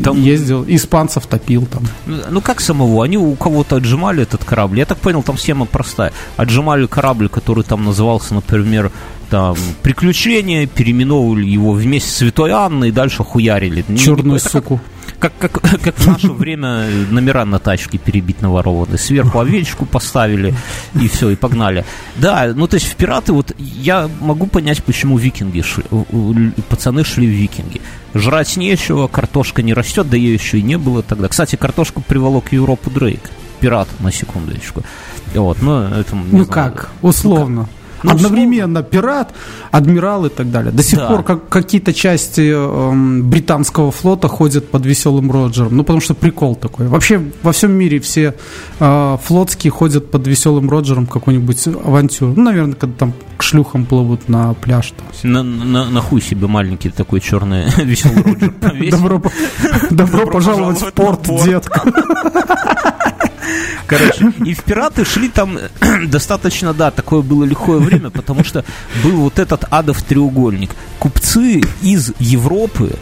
там... 0.03 0.21
ездил, 0.21 0.63
испанцев 0.67 1.25
топил 1.27 1.65
там. 1.65 1.83
Ну 2.29 2.41
как 2.41 2.61
самого? 2.61 3.03
Они 3.03 3.17
у 3.17 3.35
кого-то 3.35 3.77
отжимали 3.77 4.23
этот 4.23 4.43
корабль. 4.43 4.79
Я 4.79 4.85
так 4.85 4.97
понял, 4.97 5.23
там 5.23 5.37
схема 5.37 5.65
простая. 5.65 6.13
Отжимали 6.37 6.87
корабль, 6.87 7.29
который 7.29 7.63
там 7.63 7.83
назывался, 7.83 8.33
например, 8.33 8.91
там 9.31 9.55
приключения, 9.81 10.67
переименовывали 10.67 11.47
его 11.47 11.71
вместе 11.71 12.09
с 12.09 12.17
Святой 12.17 12.51
Анной 12.51 12.89
и 12.89 12.91
дальше 12.91 13.23
хуярили. 13.23 13.85
Черную 13.97 14.37
это 14.37 14.49
суку. 14.49 14.81
Как, 15.19 15.31
как, 15.39 15.53
как, 15.53 15.81
как 15.83 15.95
в 15.97 16.05
наше 16.05 16.31
время 16.33 16.85
номера 17.09 17.45
на 17.45 17.57
тачке 17.57 17.97
перебить 17.97 18.41
наворованы. 18.41 18.97
Сверху 18.97 19.39
овечку 19.39 19.85
поставили, 19.85 20.53
и 20.99 21.07
все, 21.07 21.29
и 21.29 21.37
погнали. 21.37 21.85
Да, 22.17 22.51
ну 22.53 22.67
то 22.67 22.75
есть 22.75 22.87
в 22.87 22.95
пираты, 22.97 23.31
вот 23.31 23.53
я 23.57 24.09
могу 24.19 24.47
понять, 24.47 24.83
почему 24.83 25.17
викинги 25.17 25.61
шли, 25.61 25.85
пацаны 26.67 27.05
шли 27.05 27.25
в 27.25 27.29
викинги. 27.29 27.79
Жрать 28.13 28.57
нечего, 28.57 29.07
картошка 29.07 29.61
не 29.61 29.73
растет, 29.73 30.09
да 30.09 30.17
ее 30.17 30.33
еще 30.33 30.59
и 30.59 30.61
не 30.61 30.77
было 30.77 31.03
тогда. 31.03 31.29
Кстати, 31.29 31.55
картошку 31.55 32.01
приволок 32.01 32.51
Европу 32.51 32.89
Дрейк. 32.89 33.21
Пират, 33.61 33.87
на 34.01 34.11
секундочку. 34.11 34.83
Вот, 35.33 35.61
но 35.61 35.87
это... 35.87 36.15
Ну 36.15 36.43
знаю. 36.43 36.47
как, 36.47 36.89
условно. 37.01 37.61
Ну, 37.61 37.65
как? 37.67 37.80
Ну, 38.03 38.11
Одновременно 38.11 38.79
условно. 38.79 38.83
пират, 38.83 39.33
адмирал 39.71 40.25
и 40.25 40.29
так 40.29 40.51
далее. 40.51 40.71
До 40.71 40.83
сих 40.83 40.99
да. 40.99 41.07
пор 41.07 41.23
как, 41.23 41.49
какие-то 41.49 41.93
части 41.93 42.51
э, 42.53 43.21
британского 43.21 43.91
флота 43.91 44.27
ходят 44.27 44.69
под 44.69 44.85
веселым 44.85 45.31
Роджером. 45.31 45.75
Ну, 45.75 45.83
потому 45.83 46.01
что 46.01 46.13
прикол 46.13 46.55
такой. 46.55 46.87
Вообще 46.87 47.21
во 47.43 47.51
всем 47.51 47.71
мире 47.71 47.99
все 47.99 48.35
э, 48.79 49.17
флотские 49.23 49.71
ходят 49.71 50.11
под 50.11 50.27
веселым 50.27 50.69
Роджером 50.69 51.05
какую-нибудь 51.05 51.67
авантюру. 51.67 52.33
Ну, 52.35 52.43
наверное, 52.43 52.75
когда 52.75 52.95
там 52.97 53.13
к 53.37 53.43
шлюхам 53.43 53.85
плывут 53.85 54.29
на 54.29 54.53
пляж. 54.53 54.91
Там. 54.91 55.31
На, 55.31 55.43
на, 55.43 55.89
на 55.89 56.01
хуй 56.01 56.21
себе 56.21 56.47
маленький 56.47 56.89
такой 56.89 57.19
черный 57.21 57.65
веселый 57.83 58.23
Роджер 58.23 58.53
Добро 59.89 60.25
пожаловать 60.27 60.81
в 60.81 60.91
порт, 60.93 61.27
детка. 61.43 61.83
Короче, 63.91 64.31
и 64.45 64.53
в 64.53 64.63
пираты 64.63 65.03
шли 65.03 65.27
там 65.27 65.57
достаточно, 66.07 66.73
да, 66.73 66.91
такое 66.91 67.21
было 67.21 67.43
лихое 67.43 67.79
время, 67.79 67.90
потому 68.13 68.43
что 68.43 68.63
был 69.03 69.17
вот 69.17 69.39
этот 69.39 69.65
адов 69.69 70.01
треугольник. 70.03 70.71
Купцы 70.99 71.61
из 71.81 72.13
Европы 72.19 72.95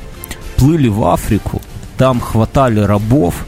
плыли 0.58 0.88
в 0.88 1.04
Африку, 1.06 1.62
там 1.98 2.20
хватали 2.20 2.80
рабов, 2.80 3.46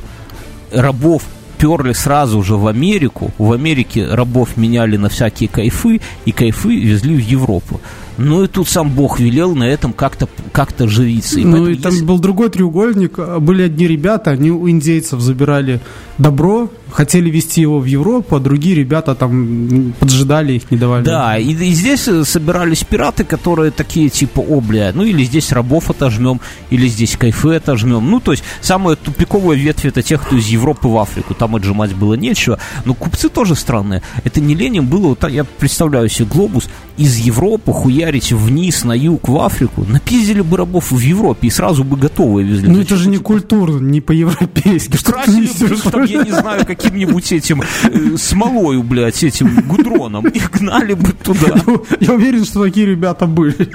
рабов 0.71 1.23
перли 1.61 1.93
сразу 1.93 2.41
же 2.41 2.55
в 2.55 2.65
Америку, 2.65 3.31
в 3.37 3.51
Америке 3.51 4.07
рабов 4.07 4.57
меняли 4.57 4.97
на 4.97 5.09
всякие 5.09 5.47
кайфы, 5.47 6.01
и 6.25 6.31
кайфы 6.31 6.75
везли 6.75 7.15
в 7.15 7.19
Европу. 7.19 7.79
Ну 8.17 8.43
и 8.43 8.47
тут 8.47 8.67
сам 8.67 8.89
Бог 8.89 9.19
велел 9.19 9.55
на 9.55 9.65
этом 9.65 9.93
как-то 9.93 10.27
как 10.51 10.71
живиться. 10.79 11.39
И 11.39 11.45
ну 11.45 11.67
и 11.67 11.75
там 11.75 11.91
если... 11.91 12.05
был 12.05 12.19
другой 12.19 12.49
треугольник, 12.49 13.17
были 13.39 13.63
одни 13.63 13.87
ребята, 13.87 14.31
они 14.31 14.51
у 14.51 14.67
индейцев 14.69 15.19
забирали 15.19 15.79
добро, 16.17 16.69
хотели 16.91 17.29
вести 17.29 17.61
его 17.61 17.79
в 17.79 17.85
Европу, 17.85 18.35
а 18.35 18.39
другие 18.39 18.75
ребята 18.75 19.15
там 19.15 19.93
поджидали 19.99 20.53
их, 20.53 20.71
не 20.71 20.77
давали. 20.77 21.03
Да, 21.03 21.37
и, 21.37 21.51
и 21.51 21.73
здесь 21.73 22.07
э, 22.07 22.23
собирались 22.23 22.83
пираты, 22.83 23.23
которые 23.23 23.71
такие 23.71 24.09
типа, 24.09 24.39
о, 24.39 24.61
бля, 24.61 24.91
ну 24.93 25.03
или 25.03 25.23
здесь 25.23 25.51
рабов 25.51 25.89
отожмем, 25.89 26.39
или 26.69 26.87
здесь 26.87 27.15
кайфы 27.17 27.55
отожмем. 27.55 28.09
Ну, 28.09 28.19
то 28.19 28.31
есть, 28.31 28.43
самая 28.61 28.95
тупиковая 28.95 29.57
ветвь 29.57 29.85
это 29.85 30.01
тех, 30.01 30.21
кто 30.21 30.37
из 30.37 30.47
Европы 30.47 30.87
в 30.87 30.97
Африку, 30.97 31.33
там 31.33 31.55
отжимать 31.55 31.93
было 31.93 32.15
нечего. 32.15 32.59
Но 32.85 32.93
купцы 32.93 33.29
тоже 33.29 33.55
странные. 33.55 34.01
Это 34.23 34.41
не 34.41 34.55
Ленин 34.55 34.85
было, 34.85 35.09
вот, 35.09 35.29
я 35.29 35.43
представляю 35.43 36.09
себе 36.09 36.27
глобус, 36.27 36.69
из 36.97 37.17
Европы 37.17 37.71
хуярить 37.71 38.31
вниз 38.31 38.83
на 38.83 38.93
юг 38.93 39.27
в 39.27 39.37
Африку, 39.37 39.85
напиздили 39.87 40.41
бы 40.41 40.57
рабов 40.57 40.91
в 40.91 40.99
Европе 40.99 41.47
и 41.47 41.49
сразу 41.49 41.83
бы 41.83 41.97
готовые 41.97 42.47
везли. 42.47 42.67
Ну 42.69 42.81
это 42.81 42.95
же 42.95 43.09
не 43.09 43.17
культурно, 43.17 43.79
не 43.79 44.01
по-европейски. 44.01 44.97
Красили 44.97 45.47
бы, 45.67 45.91
там, 45.91 46.03
я 46.03 46.23
не 46.23 46.31
знаю, 46.31 46.65
каким-нибудь 46.81 47.31
этим 47.31 47.61
э, 47.61 48.17
смолою, 48.17 48.83
блядь, 48.83 49.23
этим 49.23 49.61
гудроном 49.67 50.27
и 50.27 50.39
гнали 50.39 50.93
бы 50.93 51.13
туда. 51.13 51.55
Я 51.99 52.13
уверен, 52.13 52.45
что 52.45 52.63
такие 52.63 52.87
ребята 52.87 53.25
были. 53.27 53.69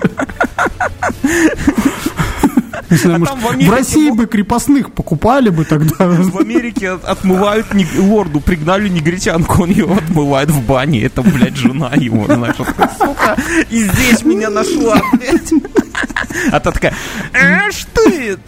Знаю, 2.88 3.16
а 3.16 3.18
может, 3.18 3.42
в, 3.42 3.48
Америке, 3.48 3.70
в 3.70 3.74
России 3.74 4.10
бы 4.10 4.26
крепостных 4.26 4.92
покупали 4.92 5.48
бы 5.48 5.64
тогда. 5.64 6.06
В 6.06 6.38
Америке 6.38 6.90
отмывают 6.90 7.74
не, 7.74 7.86
лорду, 7.98 8.40
пригнали 8.40 8.88
негритянку, 8.88 9.64
он 9.64 9.70
ее 9.70 9.86
отмывает 9.92 10.50
в 10.50 10.64
бане. 10.64 11.02
Это, 11.02 11.22
блядь, 11.22 11.56
жена 11.56 11.92
его, 11.94 12.26
знаешь. 12.26 12.56
Сука, 12.56 13.36
и 13.70 13.82
здесь 13.82 14.22
меня 14.24 14.50
нашла, 14.50 15.00
блядь. 15.12 15.52
А 16.52 16.60
та 16.60 16.70
такая, 16.70 16.94
эш 17.32 17.86
ты, 17.92 18.38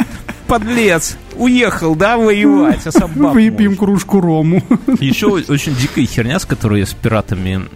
подлец, 0.49 1.17
уехал, 1.37 1.95
да, 1.95 2.17
воевать, 2.17 2.87
а 2.87 2.93
сам 2.93 3.13
Выпьем 3.13 3.77
кружку 3.77 4.21
рому. 4.21 4.63
Еще 4.99 5.29
очень 5.29 5.75
дикая 5.77 6.07
херня, 6.07 6.39
с 6.39 6.47
которой 6.47 6.81
я 6.81 6.87
с 6.87 6.95
пиратами 6.95 7.69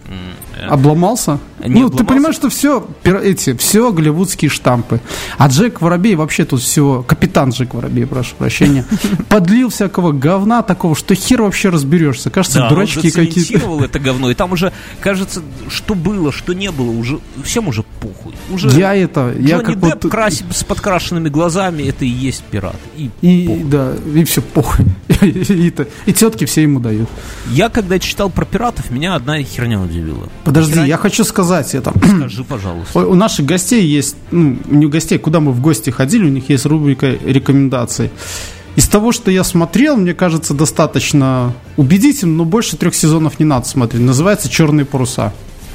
Обломался? 0.67 1.39
Не 1.67 1.81
ну, 1.81 1.87
обломался. 1.87 1.97
ты 1.97 2.03
понимаешь, 2.03 2.35
что 2.35 2.49
все 2.49 2.87
эти, 3.03 3.55
все 3.55 3.91
голливудские 3.91 4.49
штампы. 4.49 4.99
А 5.37 5.47
Джек 5.47 5.81
Воробей 5.81 6.15
вообще 6.15 6.43
тут 6.45 6.61
все, 6.61 7.03
капитан 7.07 7.51
Джек 7.51 7.73
Воробей, 7.73 8.05
прошу 8.05 8.35
прощения, 8.35 8.85
подлил 9.29 9.69
всякого 9.69 10.11
говна 10.11 10.61
такого, 10.61 10.95
что 10.95 11.15
хер 11.15 11.41
вообще 11.41 11.69
разберешься. 11.69 12.29
Кажется, 12.29 12.59
да, 12.59 12.69
дурачки 12.69 13.09
какие-то. 13.09 13.83
это 13.83 13.99
говно, 13.99 14.29
и 14.29 14.33
там 14.33 14.51
уже, 14.51 14.73
кажется, 14.99 15.41
что 15.69 15.95
было, 15.95 16.31
что 16.31 16.53
не 16.53 16.71
было, 16.71 16.91
уже 16.91 17.19
всем 17.43 17.67
уже 17.67 17.83
похуй. 18.01 18.33
Уже 18.49 18.69
я 18.69 18.93
это, 18.93 19.33
я 19.39 19.59
как 19.59 19.79
Депп 19.79 20.03
вот... 20.03 20.11
красив, 20.11 20.47
с 20.51 20.63
подкрашенными 20.63 21.29
глазами, 21.29 21.83
это 21.83 22.03
и 22.03 22.09
есть 22.09 22.43
пират. 22.43 22.75
И, 22.97 23.09
и 23.21 23.63
да, 23.63 23.93
и 24.13 24.23
все 24.25 24.41
похуй. 24.41 24.85
и, 25.21 25.27
и, 25.27 25.73
и 26.05 26.13
тетки 26.13 26.45
все 26.45 26.63
ему 26.63 26.79
дают. 26.79 27.07
Я 27.49 27.69
когда 27.69 27.99
читал 27.99 28.29
про 28.29 28.43
пиратов, 28.45 28.91
меня 28.91 29.15
одна 29.15 29.41
херня 29.43 29.79
удивила. 29.79 30.29
Подожди, 30.43 30.81
я 30.81 30.97
хочу 30.97 31.23
сказать 31.23 31.52
это. 31.73 31.93
Скажи, 32.17 32.43
пожалуйста. 32.43 32.99
У 32.99 33.15
наших 33.15 33.45
гостей 33.45 33.85
есть, 33.85 34.15
ну, 34.31 34.57
не 34.69 34.85
у 34.85 34.89
гостей, 34.89 35.17
куда 35.17 35.39
мы 35.39 35.51
в 35.51 35.61
гости 35.61 35.89
ходили, 35.89 36.25
у 36.25 36.29
них 36.29 36.49
есть 36.49 36.65
рубрика 36.65 37.07
рекомендаций. 37.07 38.11
Из 38.75 38.87
того, 38.87 39.11
что 39.11 39.29
я 39.29 39.43
смотрел, 39.43 39.97
мне 39.97 40.13
кажется, 40.13 40.53
достаточно 40.53 41.53
убедительно, 41.77 42.37
но 42.37 42.45
больше 42.45 42.75
трех 42.75 42.95
сезонов 42.95 43.39
не 43.39 43.45
надо 43.45 43.67
смотреть. 43.67 44.01
Называется 44.01 44.49
«Черные 44.49 44.85
паруса». 44.85 45.31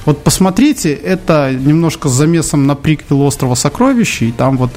Вот 0.09 0.25
посмотрите, 0.25 0.95
это 0.95 1.53
немножко 1.53 2.09
с 2.09 2.13
замесом 2.13 2.67
на 2.67 2.75
приквел 2.75 3.21
«Острова 3.21 3.55
сокровищ», 3.55 4.23
и 4.23 4.33
там 4.33 4.57
вот 4.57 4.71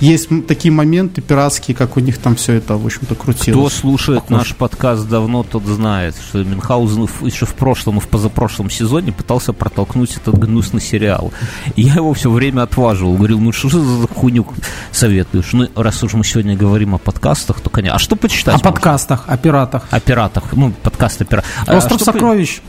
есть 0.00 0.30
такие 0.48 0.72
моменты 0.72 1.20
пиратские, 1.20 1.76
как 1.76 1.98
у 1.98 2.00
них 2.00 2.16
там 2.16 2.36
все 2.36 2.54
это, 2.54 2.78
в 2.78 2.86
общем-то, 2.86 3.14
крутилось. 3.14 3.74
Кто 3.74 3.80
слушает 3.80 4.20
Похоже. 4.20 4.38
наш 4.38 4.56
подкаст 4.56 5.06
давно, 5.06 5.42
тот 5.42 5.64
знает, 5.64 6.16
что 6.16 6.42
Мюнхгаузен 6.42 7.06
еще 7.20 7.44
в 7.44 7.52
прошлом 7.52 7.98
и 7.98 8.00
в 8.00 8.08
позапрошлом 8.08 8.70
сезоне 8.70 9.12
пытался 9.12 9.52
протолкнуть 9.52 10.16
этот 10.16 10.38
гнусный 10.38 10.80
сериал. 10.80 11.34
И 11.76 11.82
я 11.82 11.96
его 11.96 12.14
все 12.14 12.30
время 12.30 12.62
отваживал, 12.62 13.12
говорил, 13.18 13.40
ну 13.40 13.52
что 13.52 13.68
за 13.68 14.08
хуйню 14.08 14.46
советуешь? 14.90 15.52
Ну, 15.52 15.68
раз 15.74 16.02
уж 16.02 16.14
мы 16.14 16.24
сегодня 16.24 16.56
говорим 16.56 16.94
о 16.94 16.98
подкастах, 16.98 17.60
то, 17.60 17.68
конечно. 17.68 17.96
А 17.96 17.98
что 17.98 18.16
почитать? 18.16 18.54
О 18.54 18.56
можно? 18.56 18.70
подкастах, 18.70 19.24
о 19.26 19.36
пиратах. 19.36 19.82
О 19.90 20.00
пиратах, 20.00 20.44
ну, 20.52 20.72
подкаст 20.82 21.20
о 21.20 21.26
пиратах. 21.26 21.50
«Остров 21.68 22.00
а 22.00 22.04
сокровищ». 22.06 22.62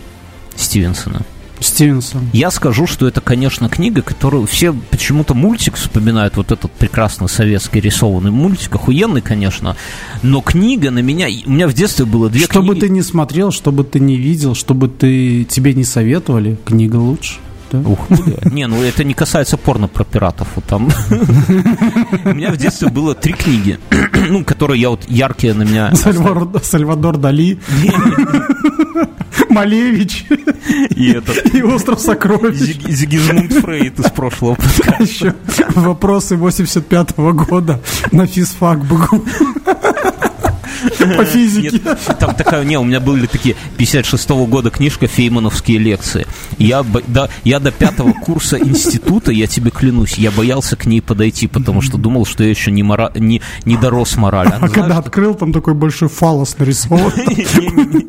Стивенсона. 0.58 1.22
Стивенсон. 1.64 2.30
Я 2.34 2.52
скажу, 2.52 2.88
что 2.88 3.08
это, 3.08 3.22
конечно, 3.22 3.70
книга, 3.70 4.02
которую 4.02 4.46
все 4.46 4.74
почему-то 4.74 5.34
мультик 5.34 5.76
вспоминают, 5.76 6.38
вот 6.38 6.52
этот 6.52 6.72
прекрасный 6.72 7.30
советский 7.30 7.80
рисованный 7.80 8.32
мультик, 8.32 8.76
охуенный, 8.76 9.22
конечно, 9.22 9.76
но 10.22 10.42
книга 10.42 10.92
на 10.92 11.00
меня, 11.00 11.28
у 11.46 11.52
меня 11.52 11.68
в 11.68 11.74
детстве 11.74 12.06
было 12.06 12.30
две 12.30 12.42
что 12.42 12.60
книги. 12.60 12.66
Что 12.66 12.74
бы 12.74 12.80
ты 12.80 12.90
не 12.90 13.02
смотрел, 13.02 13.52
что 13.52 13.72
бы 13.72 13.84
ты 13.84 14.00
не 14.00 14.16
видел, 14.16 14.56
что 14.56 14.74
бы 14.74 14.88
ты, 14.88 15.46
тебе 15.46 15.74
не 15.74 15.84
советовали, 15.84 16.58
книга 16.66 16.98
лучше. 16.98 17.36
Да? 17.74 17.80
Ух, 17.80 18.00
не, 18.52 18.68
ну 18.68 18.82
это 18.84 19.04
не 19.04 19.16
касается 19.16 19.58
порно 19.58 19.88
про 19.88 20.04
пиратов. 20.04 20.48
Вот 20.56 20.66
там. 20.66 20.90
У 22.26 22.30
меня 22.30 22.52
в 22.52 22.58
детстве 22.58 22.90
было 22.90 23.16
три 23.16 23.34
книги, 23.34 23.80
ну, 24.30 24.46
которые 24.46 24.80
я 24.80 24.92
вот 24.92 25.06
яркие 25.10 25.56
на 25.56 25.64
меня. 25.64 25.94
Сальвадор 25.96 27.18
Дали. 27.18 27.60
Малевич 29.50 30.26
И 30.96 31.12
этот... 31.12 31.54
и 31.54 31.62
остров 31.62 32.00
сокровищ. 32.00 32.56
Зиг- 32.58 32.90
Зигизмунд 32.90 33.52
Фрейд 33.54 34.00
из 34.00 34.10
прошлого 34.12 34.56
подкаста. 34.56 35.04
Еще 35.04 35.36
вопросы 35.76 36.36
85-го 36.36 37.34
года 37.34 37.80
на 38.12 38.26
физфак 38.28 38.80
БГУ. 38.86 39.24
По 41.18 41.26
физике. 41.26 41.80
Нет, 41.84 42.18
там 42.20 42.36
такая, 42.36 42.64
не, 42.64 42.78
у 42.78 42.84
меня 42.84 43.00
были 43.00 43.26
такие 43.26 43.56
56-го 43.78 44.46
года 44.46 44.70
книжка 44.70 45.08
«Феймановские 45.08 45.78
лекции». 45.78 46.28
Я, 46.58 46.86
да, 47.08 47.30
я 47.44 47.60
до 47.60 47.72
пятого 47.72 48.14
курса 48.14 48.58
института, 48.58 49.32
я 49.32 49.48
тебе 49.48 49.72
клянусь, 49.72 50.18
я 50.18 50.32
боялся 50.32 50.76
к 50.76 50.86
ней 50.86 51.02
подойти, 51.02 51.48
потому 51.48 51.82
что 51.82 51.98
думал, 51.98 52.26
что 52.26 52.44
я 52.44 52.50
еще 52.50 52.72
не, 52.72 52.84
мора... 52.84 53.12
не, 53.16 53.42
не 53.66 53.78
дорос 53.78 54.16
морали. 54.18 54.48
Она, 54.48 54.58
А 54.58 54.70
когда 54.70 54.86
знаешь, 54.86 55.00
открыл, 55.06 55.36
там 55.36 55.54
такой 55.54 55.74
большой 55.74 56.10
фалос 56.10 56.58
нарисован. 56.58 57.12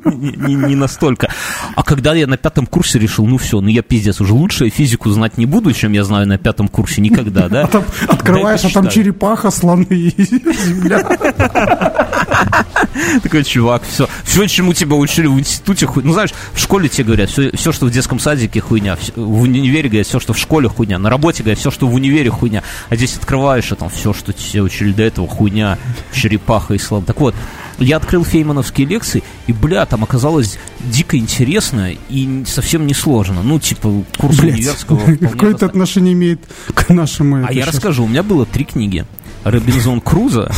не, 0.04 0.74
настолько. 0.74 1.30
А 1.74 1.82
когда 1.82 2.14
я 2.14 2.26
на 2.26 2.36
пятом 2.36 2.66
курсе 2.66 2.98
решил, 2.98 3.26
ну 3.26 3.38
все, 3.38 3.60
ну 3.60 3.68
я 3.68 3.82
пиздец, 3.82 4.20
уже 4.20 4.34
лучше 4.34 4.68
физику 4.68 5.10
знать 5.10 5.38
не 5.38 5.46
буду, 5.46 5.72
чем 5.72 5.92
я 5.92 6.04
знаю 6.04 6.26
на 6.26 6.38
пятом 6.38 6.68
курсе 6.68 7.00
никогда, 7.00 7.48
да? 7.48 7.68
Открываешь, 8.08 8.64
а 8.64 8.70
там 8.70 8.88
черепаха, 8.88 9.50
слоны 9.50 9.86
и 9.90 10.22
земля. 10.24 11.04
Такой 13.22 13.44
чувак, 13.44 13.82
все, 13.88 14.08
все, 14.24 14.46
чему 14.46 14.72
тебя 14.72 14.96
учили 14.96 15.26
в 15.26 15.38
институте, 15.38 15.86
хуй... 15.86 16.02
ну 16.02 16.12
знаешь, 16.12 16.30
в 16.52 16.60
школе 16.60 16.88
тебе 16.88 17.04
говорят, 17.04 17.30
все, 17.30 17.50
все, 17.56 17.72
что 17.72 17.86
в 17.86 17.90
детском 17.90 18.18
садике 18.18 18.60
хуйня, 18.60 18.96
в 19.16 19.42
универе 19.42 19.88
говорят, 19.88 20.06
все, 20.06 20.20
что 20.20 20.32
в 20.32 20.38
школе 20.38 20.68
хуйня, 20.68 20.98
на 20.98 21.10
работе 21.10 21.42
говорят, 21.42 21.58
все, 21.58 21.70
что 21.70 21.86
в 21.86 21.94
универе 21.94 22.30
хуйня, 22.30 22.62
а 22.88 22.96
здесь 22.96 23.16
открываешь, 23.16 23.70
а 23.72 23.76
там 23.76 23.90
все, 23.90 24.12
что 24.12 24.32
тебе 24.32 24.62
учили 24.62 24.92
до 24.92 25.02
этого, 25.02 25.28
хуйня, 25.28 25.78
черепаха 26.12 26.74
и 26.74 26.78
слава. 26.78 27.04
Так 27.04 27.20
вот, 27.20 27.34
я 27.78 27.96
открыл 27.96 28.24
феймановские 28.24 28.86
лекции, 28.86 29.22
и, 29.46 29.52
бля, 29.52 29.86
там 29.86 30.04
оказалось 30.04 30.58
дико 30.80 31.16
интересно 31.16 31.92
и 32.08 32.44
совсем 32.46 32.86
не 32.86 32.94
сложно. 32.94 33.42
Ну, 33.42 33.58
типа, 33.58 34.04
курс 34.16 34.36
Блять, 34.38 34.54
универского 34.54 35.16
какое 35.20 35.54
это 35.54 35.66
отношение 35.66 36.14
имеет 36.14 36.40
к 36.72 36.88
нашему 36.90 37.44
А 37.46 37.52
я 37.52 37.64
щас? 37.64 37.74
расскажу, 37.74 38.04
у 38.04 38.08
меня 38.08 38.22
было 38.22 38.46
три 38.46 38.64
книги. 38.64 39.04
Робинзон 39.44 40.00
Крузо, 40.00 40.50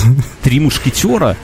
Три 0.43 0.61
мушкетера 0.61 1.37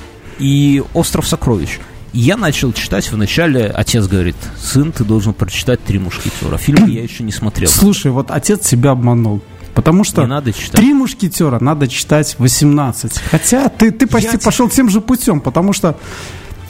и 0.42 0.82
Остров 0.94 1.26
сокровищ. 1.26 1.78
И 2.12 2.18
Я 2.18 2.36
начал 2.36 2.72
читать 2.72 3.10
вначале, 3.10 3.66
отец 3.66 4.06
говорит, 4.06 4.36
сын, 4.60 4.92
ты 4.92 5.04
должен 5.04 5.32
прочитать 5.32 5.82
Три 5.84 5.98
мушкетера. 5.98 6.58
Фильм 6.58 6.86
я 6.86 7.02
еще 7.02 7.22
не 7.24 7.32
смотрел. 7.32 7.70
Слушай, 7.70 8.10
вот 8.10 8.30
отец 8.30 8.68
тебя 8.68 8.90
обманул. 8.90 9.40
Потому 9.74 10.04
что 10.04 10.20
Не 10.22 10.26
надо 10.28 10.52
читать. 10.52 10.72
три 10.72 10.92
мушкетера 10.92 11.58
надо 11.58 11.88
читать 11.88 12.34
18. 12.38 13.18
Хотя 13.30 13.68
ты, 13.70 13.90
ты 13.90 14.06
почти 14.06 14.32
Я 14.32 14.38
пошел 14.38 14.68
тем 14.68 14.90
же 14.90 15.00
путем, 15.00 15.40
потому 15.40 15.72
что 15.72 15.96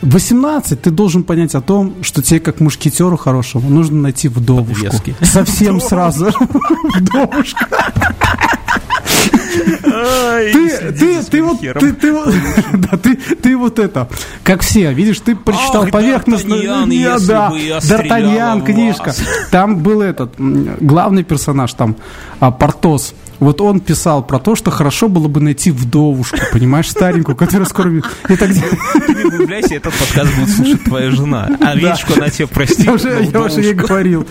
18 0.03 0.81
ты 0.81 0.91
должен 0.91 1.25
понять 1.25 1.55
о 1.57 1.61
том, 1.61 1.95
что 2.03 2.23
тебе 2.23 2.39
как 2.39 2.61
мушкетеру 2.61 3.17
хорошему 3.17 3.69
нужно 3.71 4.03
найти 4.03 4.29
вдовушку. 4.29 4.85
Подвески. 4.87 5.17
Совсем 5.23 5.81
сразу. 5.89 6.27
Вдовушку. 6.95 7.65
Ты, 9.53 10.93
ты, 10.93 11.23
ты 11.23 11.43
вот, 11.43 11.61
ты, 11.61 11.93
ты, 11.93 12.13
да, 12.73 12.97
ты, 12.97 13.17
ты 13.17 13.57
вот 13.57 13.79
это, 13.79 14.09
как 14.45 14.63
все, 14.63 14.93
видишь, 14.93 15.21
ты 15.21 15.37
прочитал 15.37 15.87
поверхностно, 15.87 16.57
да, 16.57 17.51
Д'Артаньян, 17.53 18.65
книжка, 18.65 19.15
там 19.51 19.79
был 19.79 20.03
этот 20.03 20.35
главный 20.39 21.25
персонаж, 21.25 21.73
там 21.75 21.97
а, 22.41 22.51
Портос. 22.51 23.15
Вот 23.39 23.61
он 23.61 23.81
писал 23.81 24.25
про 24.25 24.39
то, 24.39 24.55
что 24.55 24.71
хорошо 24.71 25.09
было 25.09 25.27
бы 25.27 25.41
найти 25.41 25.73
вдовушку, 25.73 26.39
понимаешь, 26.53 26.89
старенькую, 26.89 27.35
которая 27.35 27.67
скоро... 27.67 27.91
Это 28.29 28.47
где... 28.47 28.61
Не 28.61 29.31
влюбляйся, 29.31 29.75
этот 29.75 29.93
подкаст 29.95 30.33
будет 30.37 30.49
слушать 30.49 30.85
твоя 30.85 31.11
жена. 31.11 31.49
А 31.61 31.75
Речку 31.75 32.13
она 32.17 32.31
тебе 32.31 32.47
простит. 32.47 32.87
Я 32.87 32.93
уже, 32.93 33.61
ей 33.61 33.75
говорил. 33.75 34.29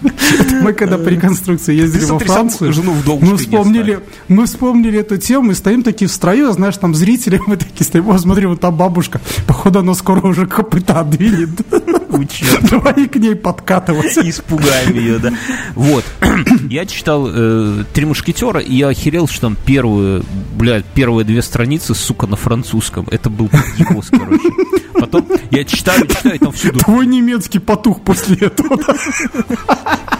Мы 0.62 0.72
когда 0.72 0.98
при 0.98 1.14
реконструкции 1.14 1.74
ездили 1.74 2.04
во 2.04 2.18
Францию, 2.18 2.72
жену 2.72 2.92
вдовушкой 2.92 3.30
мы 3.30 3.36
вспомнили, 3.36 4.00
мы 4.28 4.46
вспомнили 4.46 5.00
эту 5.00 5.16
тему 5.16 5.52
и 5.52 5.54
стоим 5.54 5.82
такие 5.82 6.08
в 6.08 6.12
строю, 6.12 6.52
знаешь, 6.52 6.76
там 6.76 6.94
зрители, 6.94 7.40
мы 7.46 7.56
такие 7.56 7.84
стоим, 7.84 8.08
о, 8.08 8.18
смотри, 8.18 8.46
вот 8.46 8.60
та 8.60 8.70
бабушка, 8.70 9.20
походу 9.46 9.80
она 9.80 9.94
скоро 9.94 10.20
уже 10.26 10.46
копыта 10.46 11.02
двинет. 11.04 11.50
Учет. 12.08 12.60
Давай 12.70 13.06
к 13.08 13.16
ней 13.16 13.34
подкатываться. 13.34 14.28
Испугаем 14.28 14.94
ее, 14.94 15.18
да. 15.18 15.32
Вот. 15.74 16.04
Я 16.70 16.86
читал 16.86 17.28
э, 17.28 17.84
«Три 17.92 18.06
мушкетера», 18.06 18.60
и 18.60 18.74
я 18.74 18.88
охерел, 18.88 19.26
что 19.28 19.42
там 19.42 19.56
первые, 19.66 20.22
блядь, 20.56 20.84
первые 20.84 21.24
две 21.24 21.42
страницы, 21.42 21.94
сука, 21.94 22.26
на 22.26 22.36
французском. 22.36 23.06
Это 23.10 23.30
был 23.30 23.50
ебос, 23.76 24.08
короче. 24.10 24.48
Потом 24.94 25.26
я 25.50 25.64
читаю, 25.64 26.06
читаю, 26.06 26.38
там 26.38 26.52
всюду... 26.52 26.78
Твой 26.78 27.06
немецкий 27.06 27.58
потух 27.58 28.02
после 28.02 28.36
этого. 28.36 28.78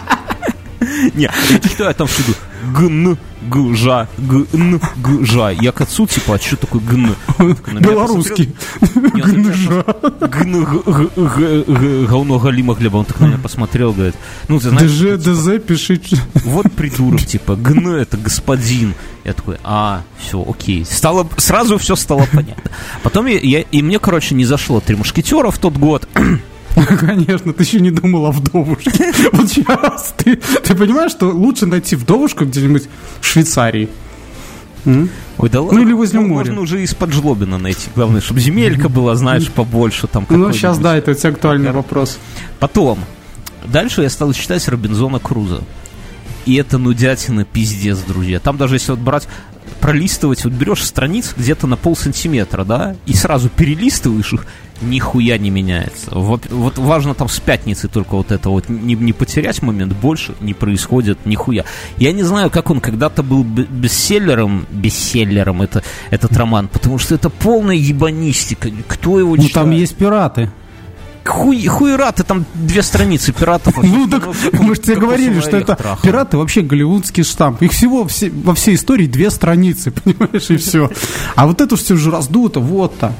Не, 1.15 1.29
я 1.49 1.59
читаю, 1.59 1.89
а 1.91 1.93
там 1.93 2.07
всюду 2.07 2.33
гн, 2.73 3.17
гжа, 3.49 4.07
гн, 4.17 4.79
гжа. 4.97 5.51
Я 5.51 5.71
к 5.71 5.81
отцу, 5.81 6.07
типа, 6.07 6.35
а 6.35 6.39
что 6.39 6.55
такое 6.57 6.81
гн? 6.81 7.15
Меня 7.39 7.79
Белорусский. 7.79 8.53
пос- 8.81 10.27
Гн, 10.27 12.05
говно 12.05 12.39
Галима 12.39 12.73
Глеба. 12.75 12.97
Он 12.97 13.05
так 13.05 13.19
на 13.19 13.25
меня 13.27 13.37
посмотрел, 13.37 13.93
говорит, 13.93 14.15
ну, 14.47 14.59
ты 14.59 14.69
знаешь, 14.69 14.91
ДЖ, 14.91 15.17
ДЗ, 15.17 15.59
пиши. 15.65 16.01
вот 16.43 16.71
придурок, 16.73 17.21
типа, 17.25 17.55
гн 17.55 17.87
это 17.95 18.17
господин. 18.17 18.93
Я 19.23 19.33
такой, 19.33 19.57
а, 19.63 20.01
все, 20.17 20.43
окей. 20.47 20.85
Стало, 20.85 21.27
сразу 21.37 21.77
все 21.77 21.95
стало 21.95 22.27
понятно. 22.31 22.71
Потом 23.03 23.25
я, 23.27 23.39
я- 23.39 23.61
и 23.61 23.81
мне, 23.81 23.99
короче, 23.99 24.35
не 24.35 24.45
зашло 24.45 24.79
три 24.79 24.95
мушкетера 24.95 25.49
в 25.51 25.57
тот 25.57 25.77
год. 25.77 26.07
Конечно, 26.99 27.53
ты 27.53 27.63
еще 27.63 27.79
не 27.79 27.91
думал 27.91 28.27
о 28.27 28.31
вдовушке. 28.31 29.11
Вот 29.31 29.49
сейчас 29.49 30.13
ты, 30.17 30.35
ты 30.35 30.75
понимаешь, 30.75 31.11
что 31.11 31.29
лучше 31.29 31.65
найти 31.65 31.95
вдовушку 31.95 32.45
где-нибудь 32.45 32.83
в 33.19 33.25
Швейцарии. 33.25 33.89
М? 34.85 35.09
Ой, 35.37 35.49
да 35.49 35.59
Ну, 35.61 35.81
или 35.81 35.93
возле 35.93 36.19
Ну, 36.19 36.27
моря. 36.27 36.47
Можно 36.47 36.61
уже 36.61 36.83
из-под 36.83 37.11
жлобина 37.11 37.57
найти. 37.57 37.89
Главное, 37.95 38.21
чтобы 38.21 38.39
земелька 38.39 38.89
была, 38.89 39.15
знаешь, 39.15 39.49
побольше 39.51 40.07
там. 40.07 40.25
Ну, 40.29 40.51
сейчас, 40.53 40.77
да, 40.77 40.97
это 40.97 41.11
очень 41.11 41.29
актуальный 41.29 41.71
вопрос. 41.71 42.17
Потом, 42.59 42.99
дальше 43.65 44.01
я 44.01 44.09
стал 44.09 44.33
читать 44.33 44.67
Робинзона 44.67 45.19
Круза. 45.19 45.61
И 46.45 46.55
это 46.55 46.77
нудятина 46.77 47.43
пиздец, 47.45 47.99
друзья. 47.99 48.39
Там 48.39 48.57
даже 48.57 48.75
если 48.75 48.91
вот 48.91 48.99
брать, 49.01 49.27
пролистывать, 49.81 50.43
вот 50.45 50.53
берешь 50.53 50.83
страниц 50.83 51.33
где-то 51.37 51.67
на 51.67 51.77
пол 51.77 51.95
сантиметра, 51.95 52.63
да, 52.63 52.95
и 53.05 53.13
сразу 53.13 53.49
перелистываешь 53.49 54.33
их, 54.33 54.45
нихуя 54.81 55.37
не 55.37 55.49
меняется. 55.49 56.11
Вот, 56.11 56.49
вот 56.49 56.77
важно 56.77 57.13
там 57.13 57.27
с 57.29 57.39
пятницы 57.39 57.87
только 57.87 58.15
вот 58.15 58.31
это 58.31 58.49
вот 58.49 58.69
не, 58.69 58.95
не 58.95 59.13
потерять 59.13 59.61
момент, 59.61 59.93
больше 59.93 60.33
не 60.41 60.53
происходит 60.53 61.25
нихуя. 61.25 61.65
Я 61.97 62.11
не 62.13 62.23
знаю, 62.23 62.49
как 62.49 62.69
он 62.69 62.79
когда-то 62.81 63.23
был 63.23 63.43
бестселлером, 63.43 64.65
бестселлером 64.71 65.61
это, 65.61 65.83
этот 66.09 66.35
роман, 66.37 66.67
потому 66.67 66.97
что 66.97 67.15
это 67.15 67.29
полная 67.29 67.75
ебанистика. 67.75 68.69
Кто 68.87 69.19
его 69.19 69.35
Ну, 69.35 69.37
читает? 69.37 69.53
там 69.53 69.71
есть 69.71 69.95
пираты. 69.95 70.51
Хуй, 71.29 71.63
хуера 71.67 72.11
ты 72.11 72.23
там 72.23 72.45
две 72.55 72.81
страницы 72.81 73.31
пиратов. 73.31 73.77
Ну, 73.83 74.07
так 74.07 74.25
равно 74.25 74.33
мы 74.63 74.75
же 74.75 74.81
тебе 74.81 74.95
говорили, 74.95 75.39
что 75.39 75.57
это 75.57 75.77
пираты 76.01 76.37
вообще 76.37 76.61
голливудский 76.61 77.23
штамп. 77.23 77.61
Их 77.61 77.71
всего 77.71 78.07
все- 78.07 78.31
во 78.31 78.55
всей 78.55 78.75
истории 78.75 79.05
две 79.05 79.29
страницы, 79.29 79.91
понимаешь, 80.03 80.49
и 80.49 80.57
все. 80.57 80.89
А 81.35 81.45
вот 81.45 81.61
это 81.61 81.75
все 81.75 81.95
же 81.95 82.09
раздуто, 82.09 82.59
вот 82.59 82.97
так. 82.97 83.13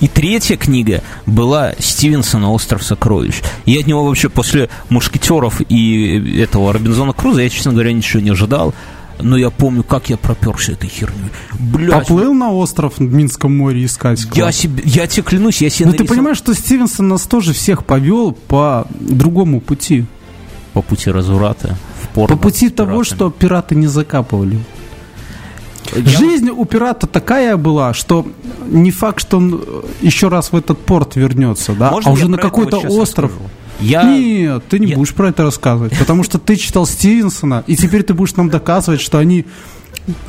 И 0.00 0.06
третья 0.08 0.56
книга 0.56 1.02
была 1.24 1.72
Стивенсона 1.78 2.52
«Остров 2.52 2.82
сокровищ». 2.82 3.36
Я 3.64 3.80
от 3.80 3.86
него 3.86 4.04
вообще 4.04 4.28
после 4.28 4.68
«Мушкетеров» 4.90 5.62
и 5.68 6.40
этого 6.40 6.72
Робинзона 6.74 7.14
Круза, 7.14 7.40
я, 7.40 7.48
честно 7.48 7.72
говоря, 7.72 7.92
ничего 7.92 8.22
не 8.22 8.30
ожидал. 8.30 8.74
Но 9.20 9.36
я 9.36 9.50
помню, 9.50 9.82
как 9.82 10.10
я 10.10 10.16
проперся 10.16 10.72
этой 10.72 10.88
херней. 10.90 11.30
Блядь, 11.58 12.06
Поплыл 12.08 12.34
на 12.34 12.50
остров 12.52 12.98
в 12.98 13.00
Минском 13.00 13.56
море 13.56 13.84
искать. 13.84 14.26
я, 14.34 14.52
себе, 14.52 14.82
я 14.84 15.06
тебе 15.06 15.22
клянусь, 15.22 15.62
я 15.62 15.70
себе 15.70 15.86
Ну 15.86 15.92
ты 15.92 15.98
нарисовал- 16.00 16.16
понимаешь, 16.16 16.36
что 16.38 16.54
Стивенсон 16.54 17.08
нас 17.08 17.22
тоже 17.22 17.52
всех 17.52 17.84
повел 17.84 18.32
по 18.32 18.86
другому 19.00 19.60
пути. 19.60 20.04
По 20.74 20.82
пути 20.82 21.10
разврата. 21.10 21.76
В 22.02 22.08
порно 22.08 22.36
По 22.36 22.42
пути 22.42 22.68
того, 22.68 23.04
что 23.04 23.30
пираты 23.30 23.74
не 23.74 23.86
закапывали. 23.86 24.58
Я- 25.94 26.02
Жизнь 26.18 26.50
у 26.50 26.64
пирата 26.64 27.06
такая 27.06 27.56
была, 27.56 27.94
что 27.94 28.26
не 28.68 28.90
факт, 28.90 29.20
что 29.20 29.36
он 29.38 29.62
э, 29.64 29.82
еще 30.02 30.28
раз 30.28 30.50
в 30.52 30.56
этот 30.56 30.78
порт 30.84 31.14
вернется, 31.16 31.72
да, 31.74 31.90
Можно 31.92 32.10
а 32.10 32.14
уже 32.14 32.28
на 32.28 32.38
какой-то 32.38 32.78
остров. 32.78 33.30
расскажу? 33.30 33.50
Я... 33.80 34.02
Нет, 34.04 34.64
ты 34.68 34.78
не 34.78 34.88
я- 34.88 34.96
будешь 34.96 35.14
про 35.14 35.28
это 35.28 35.42
рассказывать, 35.42 35.96
потому 35.98 36.22
что 36.24 36.38
ты 36.38 36.56
читал 36.56 36.86
Стивенсона, 36.86 37.62
и 37.66 37.76
теперь 37.76 38.02
ты 38.02 38.14
будешь 38.14 38.34
нам 38.36 38.48
доказывать, 38.48 39.00
что 39.00 39.18
они 39.18 39.44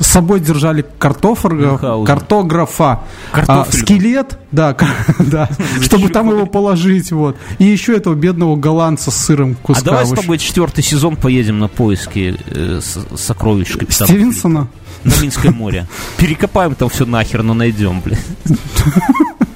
с 0.00 0.06
собой 0.08 0.40
держали 0.40 0.84
картофор- 0.98 1.54
Мюнхгаузен. 1.54 2.04
картографа, 2.04 3.02
а, 3.32 3.64
скелет, 3.70 4.36
да, 4.50 4.76
да, 5.20 5.48
чтобы 5.80 6.08
там 6.08 6.30
его 6.30 6.46
положить, 6.46 7.12
вот. 7.12 7.36
И 7.58 7.64
еще 7.64 7.94
этого 7.96 8.14
бедного 8.14 8.56
голландца 8.56 9.10
с 9.12 9.16
сыром 9.16 9.52
А 9.62 9.66
куска. 9.66 9.84
давай 9.84 10.04
с 10.06 10.10
тобой 10.10 10.38
четвертый 10.38 10.82
сезон 10.82 11.14
поедем 11.16 11.60
на 11.60 11.68
поиски 11.68 12.36
э, 12.46 12.80
сокровищ 13.16 13.72
капитана 13.76 14.08
Стивенсона? 14.08 14.68
на 15.04 15.12
Минское 15.22 15.52
море. 15.52 15.86
Перекопаем 16.16 16.74
там 16.74 16.88
все 16.88 17.06
нахер, 17.06 17.44
но 17.44 17.54
найдем, 17.54 18.00
блин. 18.00 18.18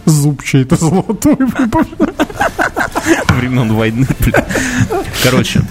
Зуб 0.05 0.43
чей-то 0.43 0.77
золотой. 0.77 1.37
времен 3.29 3.73
войны, 3.73 4.07
блин. 4.21 4.35
Короче, 5.23 5.63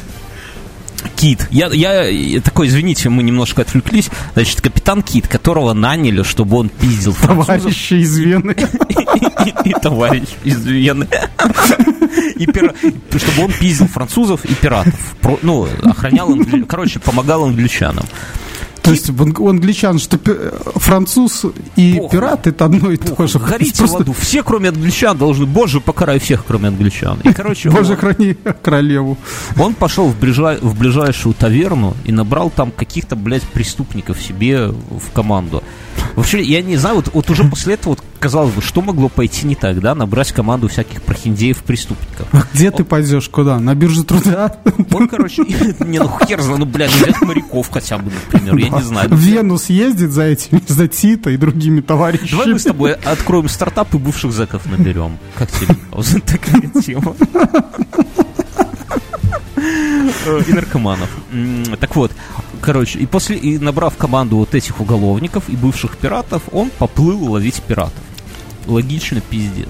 Кит. 1.15 1.47
Я, 1.51 1.67
я 1.67 2.41
такой, 2.41 2.67
извините, 2.67 3.09
мы 3.09 3.23
немножко 3.23 3.61
отвлеклись. 3.61 4.09
Значит, 4.33 4.61
капитан 4.61 5.01
Кит, 5.03 5.27
которого 5.27 5.73
наняли, 5.73 6.23
чтобы 6.23 6.57
он 6.57 6.69
пиздил. 6.69 7.15
Товарищи 7.15 7.95
из 7.95 8.17
Вены. 8.17 8.55
И 9.65 9.71
товарищ 9.73 10.29
из 10.43 10.65
Вены. 10.65 11.07
И 12.35 12.45
чтобы 12.45 13.45
он 13.45 13.51
пиздил 13.51 13.87
французов 13.87 14.45
и 14.45 14.53
пиратов. 14.53 15.15
Ну, 15.41 15.67
охранял, 15.83 16.35
короче, 16.67 16.99
помогал 16.99 17.45
англичанам. 17.45 18.05
То 18.81 18.91
есть 18.91 19.09
у 19.09 19.49
англичан, 19.49 19.99
что 19.99 20.19
француз 20.75 21.45
и 21.75 21.95
Похуй. 21.95 22.09
пират 22.09 22.47
это 22.47 22.65
одно 22.65 22.91
и 22.91 22.97
Похуй. 22.97 23.27
то 23.27 23.27
же. 23.27 23.39
Горите 23.39 23.77
Просто... 23.77 23.97
в 23.97 24.01
аду. 24.01 24.13
Все, 24.13 24.43
кроме 24.43 24.69
англичан, 24.69 25.17
должны. 25.17 25.45
Боже, 25.45 25.79
покарай 25.79 26.19
всех, 26.19 26.43
кроме 26.45 26.69
англичан. 26.69 27.19
И, 27.23 27.31
короче, 27.33 27.69
Боже, 27.69 27.93
он... 27.93 27.97
храни 27.97 28.35
королеву. 28.61 29.17
Он 29.57 29.73
пошел 29.75 30.07
в, 30.07 30.19
ближай... 30.19 30.57
в 30.57 30.77
ближайшую 30.77 31.35
таверну 31.35 31.95
и 32.05 32.11
набрал 32.11 32.49
там 32.49 32.71
каких-то, 32.71 33.15
блядь, 33.15 33.43
преступников 33.43 34.21
себе 34.21 34.67
в 34.67 35.11
команду. 35.13 35.63
Вообще, 36.15 36.41
я 36.41 36.61
не 36.61 36.77
знаю, 36.77 36.97
вот, 36.97 37.11
вот 37.13 37.29
уже 37.29 37.43
после 37.43 37.75
этого, 37.75 37.93
вот, 37.93 38.03
казалось 38.21 38.53
бы, 38.53 38.61
что 38.61 38.81
могло 38.81 39.09
пойти 39.09 39.47
не 39.47 39.55
так, 39.55 39.81
да, 39.81 39.95
набрать 39.95 40.31
команду 40.31 40.67
всяких 40.67 41.01
прохиндеев-преступников. 41.01 42.27
А 42.31 42.43
где 42.53 42.69
он, 42.69 42.75
ты 42.75 42.83
пойдешь, 42.83 43.27
куда? 43.27 43.59
На 43.59 43.73
биржу 43.73 44.03
труда? 44.03 44.57
Он, 44.93 45.09
короче, 45.09 45.43
не, 45.79 45.99
ну 45.99 46.09
хер 46.27 46.39
знаю, 46.41 46.59
ну, 46.59 46.65
блядь, 46.65 46.91
взять 46.91 47.19
моряков 47.21 47.69
хотя 47.71 47.97
бы, 47.97 48.11
например, 48.11 48.55
я 48.57 48.69
не 48.69 48.83
знаю. 48.83 49.09
В 49.09 49.17
Вену 49.17 49.57
съездит 49.57 50.11
за 50.11 50.23
этими, 50.23 50.61
за 50.67 50.87
Тита 50.87 51.31
и 51.31 51.37
другими 51.37 51.81
товарищами. 51.81 52.29
Давай 52.29 52.47
мы 52.53 52.59
с 52.59 52.63
тобой 52.63 52.93
откроем 52.93 53.49
стартап 53.49 53.93
и 53.95 53.97
бывших 53.97 54.31
зэков 54.31 54.65
наберем. 54.67 55.17
Как 55.35 55.49
тебе? 55.51 55.75
Такая 56.25 56.81
тема. 56.81 57.15
Э, 60.25 60.41
и 60.47 60.53
наркоманов. 60.53 61.09
Так 61.79 61.95
вот, 61.95 62.11
короче, 62.61 62.99
и 62.99 63.05
после, 63.07 63.37
и 63.37 63.57
набрав 63.57 63.97
команду 63.97 64.37
вот 64.37 64.53
этих 64.53 64.79
уголовников 64.79 65.49
и 65.49 65.55
бывших 65.55 65.97
пиратов, 65.97 66.43
он 66.51 66.69
поплыл 66.69 67.31
ловить 67.31 67.61
пиратов. 67.63 68.03
Логично, 68.67 69.21
пиздец. 69.21 69.69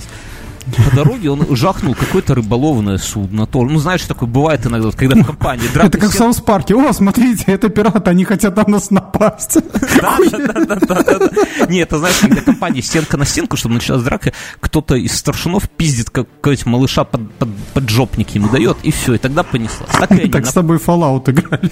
По 0.90 0.96
дороге 0.96 1.32
он 1.32 1.56
жахнул 1.56 1.96
какое-то 1.96 2.36
рыболовное 2.36 2.98
судно. 2.98 3.48
То, 3.48 3.64
ну, 3.64 3.80
знаешь, 3.80 4.04
такое 4.04 4.30
бывает 4.30 4.66
иногда, 4.66 4.92
когда 4.92 5.16
в 5.16 5.26
компании 5.26 5.68
драка... 5.74 5.88
Это 5.88 5.98
как 5.98 6.12
в 6.12 6.14
Саус 6.14 6.40
Парке. 6.40 6.76
О, 6.76 6.94
смотрите, 6.94 7.46
это 7.48 7.70
пираты, 7.70 8.10
они 8.10 8.26
хотят 8.26 8.56
на 8.56 8.66
нас 8.68 8.92
напасть. 8.92 9.58
Да, 10.02 10.18
да, 10.32 10.66
да, 10.66 10.76
да, 10.76 11.04
да. 11.04 11.66
Не, 11.68 11.80
это 11.80 11.98
знаешь, 11.98 12.18
когда 12.20 12.42
компания 12.42 12.82
стенка 12.82 13.18
на 13.18 13.26
стенку, 13.26 13.58
чтобы 13.58 13.76
началась 13.76 14.04
драка, 14.04 14.34
кто-то 14.60 14.96
из 14.96 15.18
старшинов 15.18 15.70
пиздит 15.70 16.10
какого-нибудь 16.10 16.66
малыша 16.66 17.04
под, 17.04 17.32
под, 17.34 17.50
под 17.74 17.90
жопник 17.90 18.30
ему 18.32 18.50
дает, 18.50 18.78
и 18.84 18.92
все, 18.92 19.16
и 19.16 19.18
тогда 19.18 19.44
понеслась. 19.44 19.90
Так, 19.92 20.10
так 20.32 20.46
с 20.46 20.54
тобой 20.54 20.78
Fallout 20.78 21.30
играли. 21.30 21.70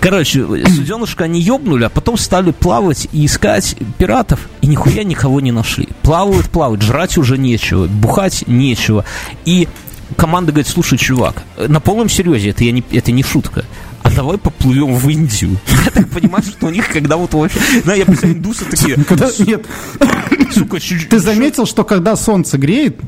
Короче, 0.00 0.46
суденышко 0.66 1.24
они 1.24 1.40
ёбнули, 1.40 1.84
а 1.84 1.90
потом 1.90 2.16
стали 2.16 2.52
плавать 2.52 3.08
и 3.12 3.26
искать 3.26 3.76
пиратов, 3.98 4.48
и 4.62 4.66
нихуя 4.66 5.04
никого 5.04 5.40
не 5.40 5.52
нашли. 5.52 5.88
Плавают, 6.02 6.48
плавают, 6.48 6.82
жрать 6.82 7.18
уже 7.18 7.36
нечего, 7.36 7.86
бухать 7.86 8.44
нечего. 8.46 9.04
И 9.44 9.68
команда 10.16 10.52
говорит, 10.52 10.68
слушай, 10.68 10.96
чувак, 10.96 11.42
на 11.56 11.80
полном 11.80 12.08
серьезе, 12.08 12.50
это, 12.50 12.64
я 12.64 12.72
не, 12.72 12.82
это 12.90 13.12
не 13.12 13.22
шутка, 13.22 13.66
а 14.02 14.10
давай 14.10 14.38
поплывем 14.38 14.94
в 14.94 15.08
Индию. 15.08 15.58
Я 15.84 15.90
так 15.90 16.08
понимаю, 16.08 16.42
что 16.44 16.66
у 16.66 16.70
них, 16.70 16.88
когда 16.88 17.16
вот 17.16 17.34
вообще... 17.34 17.60
Да, 17.84 17.94
я 17.94 18.06
представляю, 18.06 18.38
индусы 18.38 18.64
такие... 18.64 18.96
Когда, 19.04 19.28
нет. 19.38 19.66
Сука, 20.52 20.78
Ты 20.78 21.18
заметил, 21.18 21.66
что 21.66 21.84
когда 21.84 22.16
солнце 22.16 22.58
греет, 22.58 22.98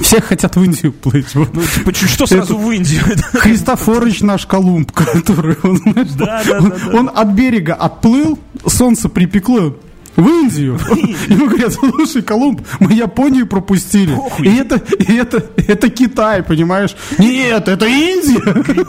все 0.00 0.20
хотят 0.20 0.56
в 0.56 0.62
Индию 0.62 0.92
плыть. 0.92 1.34
Ну, 1.34 1.46
типа, 1.46 1.94
что 1.94 2.26
сразу 2.26 2.56
в 2.56 2.70
Индию? 2.70 3.02
Христофорович 3.32 4.20
наш 4.20 4.46
Колумб, 4.46 4.90
который, 4.94 5.56
он, 5.62 5.78
знаешь, 5.78 6.08
да, 6.16 6.42
да, 6.44 6.58
он, 6.58 6.70
да, 6.70 6.98
он 6.98 7.10
от 7.14 7.28
берега 7.28 7.74
отплыл, 7.74 8.38
солнце 8.66 9.08
припекло, 9.08 9.76
в 10.16 10.28
Индию. 10.28 10.78
Ему 11.28 11.46
говорят, 11.46 11.72
слушай, 11.72 12.22
Колумб, 12.22 12.62
мы 12.78 12.92
Японию 12.92 13.46
пропустили. 13.46 14.14
Похуй. 14.14 14.46
И 14.46 14.56
это, 14.56 14.76
и 14.76 15.14
это, 15.14 15.46
это 15.56 15.88
Китай, 15.88 16.42
понимаешь? 16.42 16.94
Нет, 17.18 17.68
это 17.68 17.86
Индия. 17.86 18.40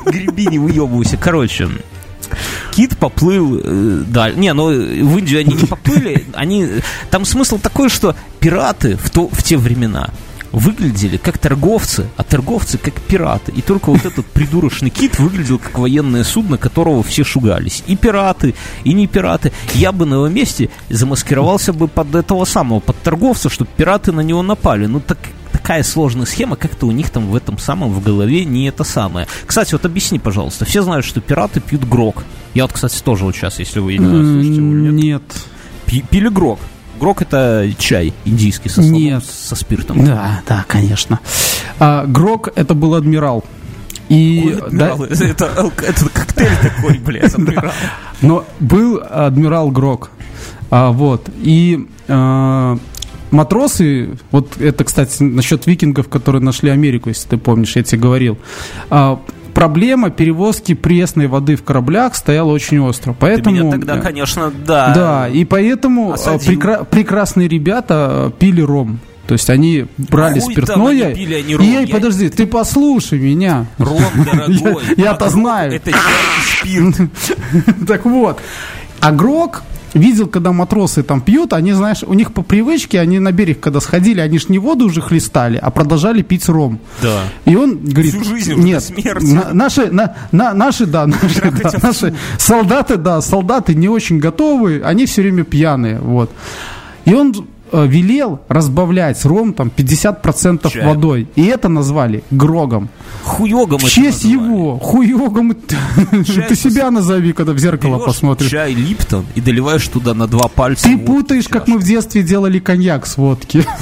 Греби, 0.05 0.47
не 0.47 0.59
выебывайся. 0.59 1.17
Короче, 1.17 1.69
Кит 2.71 2.97
поплыл 2.97 3.59
э, 3.61 4.03
дальше. 4.07 4.39
Не, 4.39 4.53
ну 4.53 4.67
в 4.67 5.17
Индию 5.17 5.41
они 5.41 5.55
не 5.55 5.65
поплыли. 5.65 6.25
Они... 6.33 6.67
Там 7.09 7.25
смысл 7.25 7.59
такой, 7.59 7.89
что 7.89 8.15
пираты 8.39 8.97
в, 8.97 9.09
то, 9.09 9.27
в 9.27 9.43
те 9.43 9.57
времена 9.57 10.09
выглядели 10.51 11.17
как 11.17 11.37
торговцы, 11.37 12.07
а 12.17 12.23
торговцы 12.23 12.77
как 12.77 12.95
пираты. 13.01 13.51
И 13.51 13.61
только 13.61 13.89
вот 13.91 14.05
этот 14.05 14.25
придурочный 14.25 14.89
кит 14.89 15.19
выглядел 15.19 15.59
как 15.59 15.77
военное 15.77 16.23
судно, 16.23 16.57
которого 16.57 17.03
все 17.03 17.23
шугались. 17.23 17.83
И 17.87 17.95
пираты, 17.95 18.55
и 18.83 18.93
не 18.93 19.07
пираты. 19.07 19.51
Я 19.73 19.91
бы 19.91 20.05
на 20.05 20.15
его 20.15 20.27
месте 20.27 20.69
замаскировался 20.89 21.73
бы 21.73 21.87
под 21.87 22.15
этого 22.15 22.45
самого, 22.45 22.79
под 22.79 22.97
торговца, 23.01 23.49
чтобы 23.49 23.69
пираты 23.75 24.11
на 24.11 24.21
него 24.21 24.41
напали. 24.41 24.85
Ну 24.85 24.99
так 24.99 25.17
такая 25.51 25.83
сложная 25.83 26.25
схема, 26.25 26.55
как-то 26.55 26.87
у 26.87 26.91
них 26.91 27.09
там 27.09 27.27
в 27.27 27.35
этом 27.35 27.57
самом 27.57 27.91
в 27.91 28.01
голове 28.01 28.45
не 28.45 28.67
это 28.67 28.83
самое. 28.83 29.27
Кстати, 29.45 29.73
вот 29.73 29.85
объясни, 29.85 30.17
пожалуйста, 30.17 30.65
все 30.65 30.81
знают, 30.81 31.05
что 31.05 31.21
пираты 31.21 31.59
пьют 31.59 31.83
грок. 31.83 32.23
Я 32.53 32.63
вот, 32.63 32.73
кстати, 32.73 33.01
тоже 33.01 33.25
вот 33.25 33.35
сейчас, 33.35 33.59
если 33.59 33.79
вы 33.79 33.97
не 33.97 34.05
слышите, 34.05 34.59
нет. 34.59 35.23
Пили 36.09 36.29
грок. 36.29 36.59
Грок 37.01 37.23
это 37.23 37.67
чай 37.79 38.13
индийский 38.25 38.69
со, 38.69 38.79
Нет. 38.79 39.25
со 39.25 39.55
спиртом. 39.55 40.05
Да, 40.05 40.43
да, 40.47 40.63
конечно. 40.67 41.19
А, 41.79 42.05
Грок 42.05 42.49
это 42.55 42.75
был 42.75 42.93
адмирал. 42.93 43.43
И, 44.07 44.55
да, 44.71 44.95
это, 45.09 45.23
это, 45.23 45.71
это 45.81 46.09
коктейль 46.09 46.57
такой, 46.61 46.99
блядь, 46.99 47.33
адмирал. 47.33 47.71
Но 48.21 48.45
был 48.59 49.01
адмирал 49.09 49.71
Грок. 49.71 50.11
А, 50.69 50.91
вот. 50.91 51.27
И 51.41 51.87
а, 52.07 52.77
матросы, 53.31 54.19
вот 54.29 54.61
это, 54.61 54.83
кстати, 54.83 55.23
насчет 55.23 55.65
викингов, 55.65 56.07
которые 56.07 56.43
нашли 56.43 56.69
Америку, 56.69 57.09
если 57.09 57.29
ты 57.29 57.37
помнишь, 57.37 57.75
я 57.75 57.81
тебе 57.81 57.99
говорил. 57.99 58.37
А, 58.91 59.19
проблема 59.53 60.09
перевозки 60.09 60.73
пресной 60.73 61.27
воды 61.27 61.55
в 61.55 61.63
кораблях 61.63 62.15
стояла 62.15 62.51
очень 62.51 62.79
остро. 62.79 63.15
Поэтому, 63.17 63.55
Ты 63.55 63.61
меня 63.61 63.71
тогда, 63.71 63.97
конечно, 63.99 64.51
да. 64.65 64.93
Да, 64.93 65.29
и 65.29 65.45
поэтому 65.45 66.13
а, 66.13 66.15
прекра- 66.15 66.85
прекрасные 66.85 67.47
ребята 67.47 68.31
пили 68.39 68.61
ром. 68.61 68.99
То 69.27 69.33
есть 69.33 69.49
они 69.49 69.85
брали 69.97 70.39
Хуй 70.39 70.53
спиртное. 70.53 71.05
Они 71.07 71.15
пили, 71.15 71.35
они 71.35 71.55
ром. 71.55 71.65
И, 71.65 71.69
я... 71.69 71.87
подожди, 71.87 72.29
ты 72.29 72.45
послушай 72.47 73.19
меня. 73.19 73.67
Ром 73.77 74.01
дорогой. 74.25 74.83
Я-то 74.97 75.29
знаю. 75.29 75.73
Это 75.73 75.91
спирт. 76.59 76.95
Так 77.87 78.05
вот. 78.05 78.41
А 78.99 79.11
грок 79.11 79.63
видел, 79.93 80.27
когда 80.27 80.51
матросы 80.51 81.03
там 81.03 81.21
пьют, 81.21 81.53
они, 81.53 81.73
знаешь, 81.73 82.03
у 82.03 82.13
них 82.13 82.33
по 82.33 82.41
привычке, 82.41 82.99
они 82.99 83.19
на 83.19 83.31
берег, 83.31 83.59
когда 83.59 83.79
сходили, 83.79 84.19
они 84.19 84.39
же 84.39 84.45
не 84.49 84.59
воду 84.59 84.85
уже 84.85 85.01
хлестали, 85.01 85.57
а 85.61 85.69
продолжали 85.71 86.21
пить 86.21 86.47
ром. 86.49 86.79
Да. 87.01 87.21
И 87.45 87.55
он 87.55 87.77
говорит, 87.77 88.13
Всю 88.13 88.23
жизнь 88.23 88.53
нет, 88.55 88.83
на, 89.21 89.53
наши, 89.53 89.91
на, 89.91 90.15
на, 90.31 90.53
наши, 90.53 90.85
да, 90.85 91.07
наши, 91.07 91.51
да, 91.51 91.71
наши 91.81 92.15
солдаты, 92.37 92.97
да, 92.97 93.21
солдаты 93.21 93.75
не 93.75 93.89
очень 93.89 94.19
готовы, 94.19 94.81
они 94.83 95.05
все 95.05 95.21
время 95.21 95.43
пьяные, 95.43 95.99
вот. 95.99 96.31
И 97.05 97.13
он 97.13 97.33
велел 97.71 98.39
разбавлять 98.47 99.23
ром 99.25 99.53
там 99.53 99.71
50% 99.75 100.69
Чай. 100.69 100.85
водой. 100.85 101.27
И 101.35 101.45
это 101.45 101.69
назвали 101.69 102.23
Грогом. 102.31 102.89
Хуёгом 103.23 103.79
В 103.79 103.89
честь 103.89 104.23
его. 104.23 104.77
Хуёгом. 104.79 105.53
Ты 106.47 106.55
себя 106.55 106.91
назови, 106.91 107.33
когда 107.33 107.53
в 107.53 107.59
зеркало 107.59 107.99
посмотришь. 107.99 108.49
Чай 108.49 108.73
Липтон 108.73 109.25
и 109.35 109.41
доливаешь 109.41 109.87
туда 109.87 110.13
на 110.13 110.27
два 110.27 110.47
пальца. 110.47 110.83
Ты 110.83 110.97
путаешь, 110.97 111.47
как 111.47 111.67
мы 111.67 111.77
в 111.77 111.83
детстве 111.83 112.23
делали 112.23 112.59
коньяк 112.59 113.05
с 113.05 113.17
водки. 113.17 113.65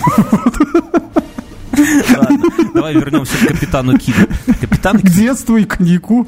Ладно, 2.17 2.39
давай 2.73 2.93
вернемся 2.93 3.37
к 3.37 3.47
капитану 3.47 3.97
Киду. 3.97 4.27
Капитан... 4.59 4.99
К 4.99 5.09
детству 5.09 5.57
и 5.57 5.63
коньяку. 5.63 6.27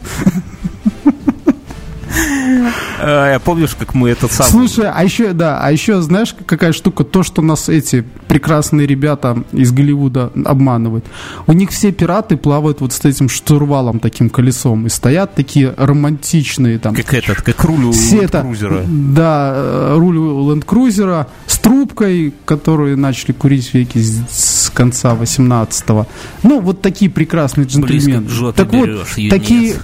Я 3.00 3.42
помнишь, 3.44 3.76
как 3.78 3.94
мы 3.94 4.10
этот 4.10 4.32
самый... 4.32 4.50
Слушай, 4.50 4.92
а 4.94 5.04
еще, 5.04 5.34
да, 5.34 5.60
а 5.60 5.72
еще, 5.72 6.02
знаешь, 6.02 6.36
какая 6.46 6.72
штука? 6.72 7.04
То, 7.04 7.24
что 7.24 7.42
нас 7.42 7.70
эти 7.70 8.04
прекрасные 8.28 8.86
ребята 8.88 9.44
из 9.52 9.72
Голливуда 9.72 10.32
обманывают. 10.46 11.06
У 11.48 11.54
них 11.54 11.72
все 11.72 11.92
пираты 11.92 12.38
плавают 12.38 12.82
вот 12.82 12.94
с 12.94 13.04
этим 13.04 13.30
штурвалом, 13.30 14.00
таким 14.00 14.30
колесом, 14.30 14.86
и 14.86 14.90
стоят 14.90 15.36
такие 15.36 15.74
романтичные 15.78 16.80
там... 16.80 16.96
Как 16.96 17.14
этот, 17.14 17.42
как 17.42 17.64
руль 17.64 17.86
у 17.86 17.92
ленд-крузера. 17.92 18.86
Да, 18.88 19.54
э, 19.56 19.96
руль 19.98 20.18
у 20.18 20.52
ленд-крузера 20.52 21.28
с 21.48 21.60
трубкой, 21.60 22.34
которую 22.46 22.98
начали 22.98 23.32
курить 23.32 23.74
веки 23.74 24.00
с 24.00 24.72
конца 24.74 25.16
18-го. 25.16 26.08
Ну, 26.44 26.60
вот 26.60 26.82
такие 26.82 27.10
прекрасные 27.10 27.66
джентльмены. 27.66 28.28
Так 28.54 28.72
вот, 28.74 28.90
такие, 29.30 29.76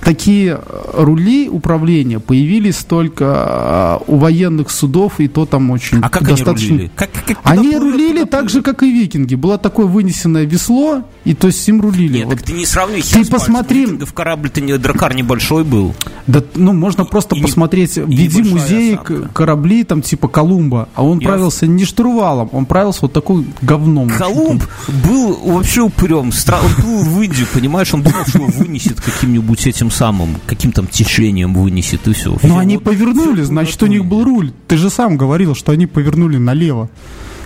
такие 0.00 0.60
рули 0.92 1.48
управления 1.48 2.20
появились 2.20 2.84
только 2.84 3.24
а, 3.28 4.02
у 4.06 4.16
военных 4.16 4.70
судов, 4.70 5.20
и 5.20 5.28
то 5.28 5.46
там 5.46 5.70
очень 5.70 6.00
А 6.00 6.08
как 6.08 6.26
достаточно... 6.26 6.68
они 6.68 6.76
рулили? 6.76 6.90
Как, 6.94 7.10
как, 7.26 7.38
Они 7.42 7.76
рулили 7.76 8.24
так 8.24 8.48
же, 8.48 8.62
как 8.62 8.82
и 8.82 8.90
викинги. 8.90 9.34
Было 9.34 9.58
такое 9.58 9.86
вынесенное 9.86 10.44
весло, 10.44 11.04
и 11.28 11.34
то 11.34 11.46
есть 11.48 11.68
им 11.68 11.80
рулили. 11.80 12.18
Нет, 12.18 12.26
Вот. 12.26 12.34
так 12.36 12.42
ты 12.42 12.52
не 12.54 12.64
сравнивай. 12.66 13.02
Ты 13.02 13.24
посмотри. 13.26 13.82
Викингов 13.82 14.12
корабль-то 14.14 14.60
не, 14.60 14.76
дракар 14.78 15.14
небольшой 15.14 15.62
был. 15.64 15.94
Да, 16.26 16.42
ну, 16.54 16.72
можно 16.72 17.04
просто 17.04 17.34
и 17.36 17.38
не- 17.38 17.44
посмотреть, 17.44 17.96
и 17.98 18.00
введи 18.00 18.38
небольшая 18.38 18.52
музей 18.52 18.94
осадка. 18.94 19.30
корабли, 19.34 19.84
там, 19.84 20.02
типа 20.02 20.28
Колумба, 20.28 20.88
а 20.94 21.04
он 21.04 21.18
Я- 21.18 21.28
правился 21.28 21.66
не 21.66 21.84
штурвалом, 21.84 22.48
он 22.52 22.66
правился 22.66 23.00
вот 23.02 23.12
такой 23.12 23.46
говном. 23.62 24.08
Колумб 24.10 24.62
был 25.04 25.34
вообще 25.34 25.82
упырем. 25.82 26.30
Стра- 26.30 26.58
Он 26.64 26.84
был 26.84 27.02
в 27.04 27.22
Индию, 27.22 27.46
понимаешь? 27.52 27.92
Он 27.94 28.02
думал, 28.02 28.24
что 28.26 28.38
вынесет 28.40 29.00
каким-нибудь 29.00 29.66
этим 29.66 29.90
самым, 29.90 30.36
каким 30.46 30.72
там 30.72 30.86
течением 30.86 31.54
вынесет, 31.54 32.08
и 32.08 32.12
все. 32.12 32.36
Но 32.42 32.58
они 32.58 32.78
повернули, 32.78 33.42
значит, 33.42 33.82
у 33.82 33.86
них 33.86 34.04
был 34.04 34.24
руль. 34.24 34.52
Ты 34.66 34.76
же 34.76 34.90
сам 34.90 35.16
говорил, 35.16 35.54
что 35.54 35.72
они 35.72 35.86
повернули 35.86 36.36
налево. 36.38 36.88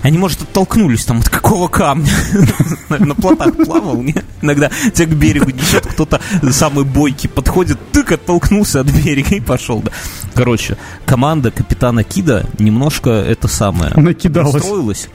Они, 0.02 0.18
может, 0.18 0.42
оттолкнулись 0.42 1.04
там 1.04 1.20
от 1.20 1.28
какого 1.28 1.68
камня. 1.68 2.12
На 2.88 3.14
плотах 3.14 3.56
плавал, 3.56 4.02
не? 4.02 4.16
Иногда 4.40 4.70
тебя 4.92 5.06
к 5.06 5.16
берегу 5.16 5.50
несет, 5.50 5.86
кто-то 5.86 6.20
самый 6.50 6.84
бойкий 6.84 7.28
подходит, 7.28 7.78
тык, 7.92 8.12
оттолкнулся 8.12 8.80
от 8.80 8.90
берега 8.90 9.36
и 9.36 9.40
пошел. 9.40 9.80
Да. 9.80 9.92
Короче, 10.34 10.76
команда 11.06 11.50
капитана 11.50 12.02
Кида 12.04 12.46
немножко 12.58 13.10
это 13.10 13.46
самое... 13.48 13.92
Накидалась. 13.94 14.62
Строилась. 14.62 15.08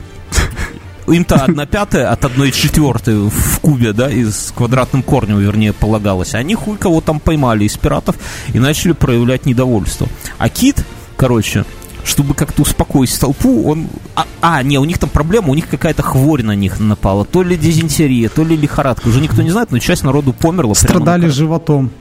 Им-то 1.08 1.36
одна 1.36 1.66
пятая 1.66 2.12
от 2.12 2.26
одной 2.26 2.52
четвертой 2.52 3.16
в 3.30 3.60
кубе, 3.62 3.94
да, 3.94 4.10
из 4.10 4.52
квадратным 4.56 5.04
корнем, 5.04 5.40
вернее, 5.40 5.72
полагалось. 5.72 6.34
Они 6.34 6.54
хуй 6.54 6.78
кого 6.78 7.00
там 7.00 7.22
поймали 7.22 7.64
из 7.64 7.78
пиратов 7.78 8.18
и 8.54 8.60
начали 8.60 8.92
проявлять 8.92 9.46
недовольство. 9.46 10.08
А 10.38 10.50
Кит, 10.50 10.86
короче, 11.16 11.64
чтобы 12.08 12.34
как-то 12.34 12.62
успокоить 12.62 13.20
толпу, 13.20 13.70
он... 13.70 13.88
А, 14.16 14.26
а, 14.42 14.64
не, 14.64 14.80
у 14.80 14.86
них 14.86 14.98
там 14.98 15.10
проблема, 15.10 15.50
у 15.50 15.56
них 15.56 15.68
какая-то 15.68 16.02
хворь 16.02 16.44
на 16.44 16.56
них 16.56 16.80
напала. 16.80 17.26
То 17.26 17.44
ли 17.44 17.58
дизентерия, 17.58 18.30
то 18.30 18.44
ли 18.44 18.56
лихорадка. 18.56 19.08
Уже 19.08 19.22
никто 19.22 19.42
не 19.42 19.52
знает, 19.52 19.72
но 19.72 19.80
часть 19.80 20.04
народу 20.04 20.34
померла. 20.34 20.74
Страдали 20.74 21.28
животом. 21.28 21.92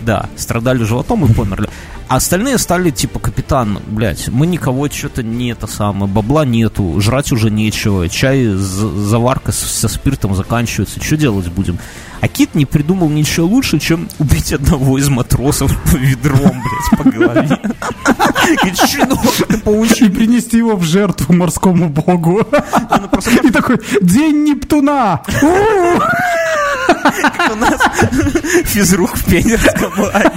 Да, 0.00 0.28
страдали 0.36 0.84
животом 0.84 1.24
и 1.24 1.32
померли. 1.32 1.68
А 2.08 2.16
остальные 2.16 2.56
стали 2.56 2.90
типа, 2.90 3.18
капитан, 3.18 3.80
блядь, 3.86 4.28
мы 4.28 4.46
никого 4.46 4.88
что-то 4.88 5.22
не 5.22 5.50
это 5.50 5.66
самое, 5.66 6.10
бабла 6.10 6.46
нету, 6.46 6.98
жрать 7.00 7.32
уже 7.32 7.50
нечего, 7.50 8.08
чай, 8.08 8.46
заварка 8.46 9.52
со 9.52 9.88
спиртом 9.88 10.34
заканчивается, 10.34 11.04
что 11.04 11.18
делать 11.18 11.48
будем? 11.48 11.78
А 12.22 12.28
Кит 12.28 12.54
не 12.54 12.64
придумал 12.64 13.10
ничего 13.10 13.46
лучше, 13.46 13.78
чем 13.78 14.08
убить 14.18 14.54
одного 14.54 14.96
из 14.96 15.10
матросов 15.10 15.70
ведром, 15.94 16.62
блядь, 16.62 16.98
по 16.98 17.10
голове. 17.10 17.58
Говорит, 18.56 18.78
щенок, 18.88 20.00
И 20.00 20.08
принести 20.08 20.56
его 20.56 20.76
в 20.76 20.84
жертву 20.84 21.34
морскому 21.34 21.90
богу. 21.90 22.40
Ну, 22.50 23.20
И 23.44 23.50
такой, 23.50 23.78
день 24.00 24.44
Нептуна! 24.44 25.20
Как 26.88 27.52
у 27.52 27.56
нас 27.56 27.80
физрук 28.64 29.16
в 29.16 29.24
пионерском 29.24 29.92
лагере. 29.98 30.32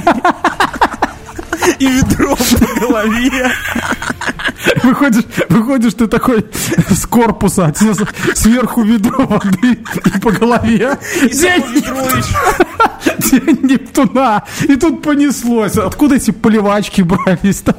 И 1.80 1.88
ведром 1.88 2.38
по 2.38 2.80
голове. 2.80 3.52
Выходишь, 4.84 5.24
выходишь 5.50 5.94
ты 5.94 6.08
такой 6.08 6.46
с 6.90 7.06
корпуса, 7.06 7.74
сверху 8.36 8.84
ведро 8.84 9.26
воды 9.26 9.80
и 10.06 10.20
по 10.20 10.32
голове. 10.32 10.98
И 11.24 11.30
День, 11.30 11.64
ведро 11.74 12.02
еще. 12.02 13.32
день 13.32 13.60
Нептуна! 13.64 14.44
И 14.62 14.76
тут 14.76 15.02
понеслось. 15.02 15.78
Откуда 15.78 16.16
эти 16.16 16.32
поливачки 16.32 17.02
брались 17.02 17.62
там? 17.62 17.76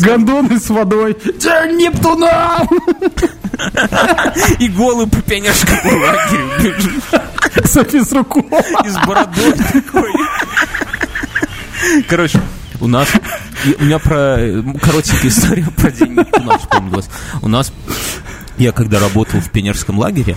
Гондоны 0.00 0.58
с 0.58 0.68
водой. 0.70 1.16
День 1.24 1.76
Нептуна! 1.76 2.66
И 4.58 4.68
голый 4.68 5.06
по 5.06 5.20
пионерскому 5.22 5.98
лагерю 5.98 6.48
бежит. 6.58 7.04
С 7.64 7.84
физруком. 7.84 8.46
И 8.84 8.88
с 8.88 8.98
бородой 9.06 9.52
такой. 9.52 10.12
Короче, 12.08 12.40
у 12.80 12.86
нас... 12.86 13.08
У 13.78 13.84
меня 13.84 13.98
про... 13.98 14.36
Коротенькая 14.80 15.28
история 15.28 15.66
про 15.76 15.90
день 15.90 16.14
Нептуна 16.14 16.58
вспомнилась. 16.58 17.08
У 17.42 17.48
нас... 17.48 17.72
Я 18.56 18.72
когда 18.72 18.98
работал 18.98 19.40
в 19.40 19.50
пионерском 19.50 19.98
лагере, 19.98 20.36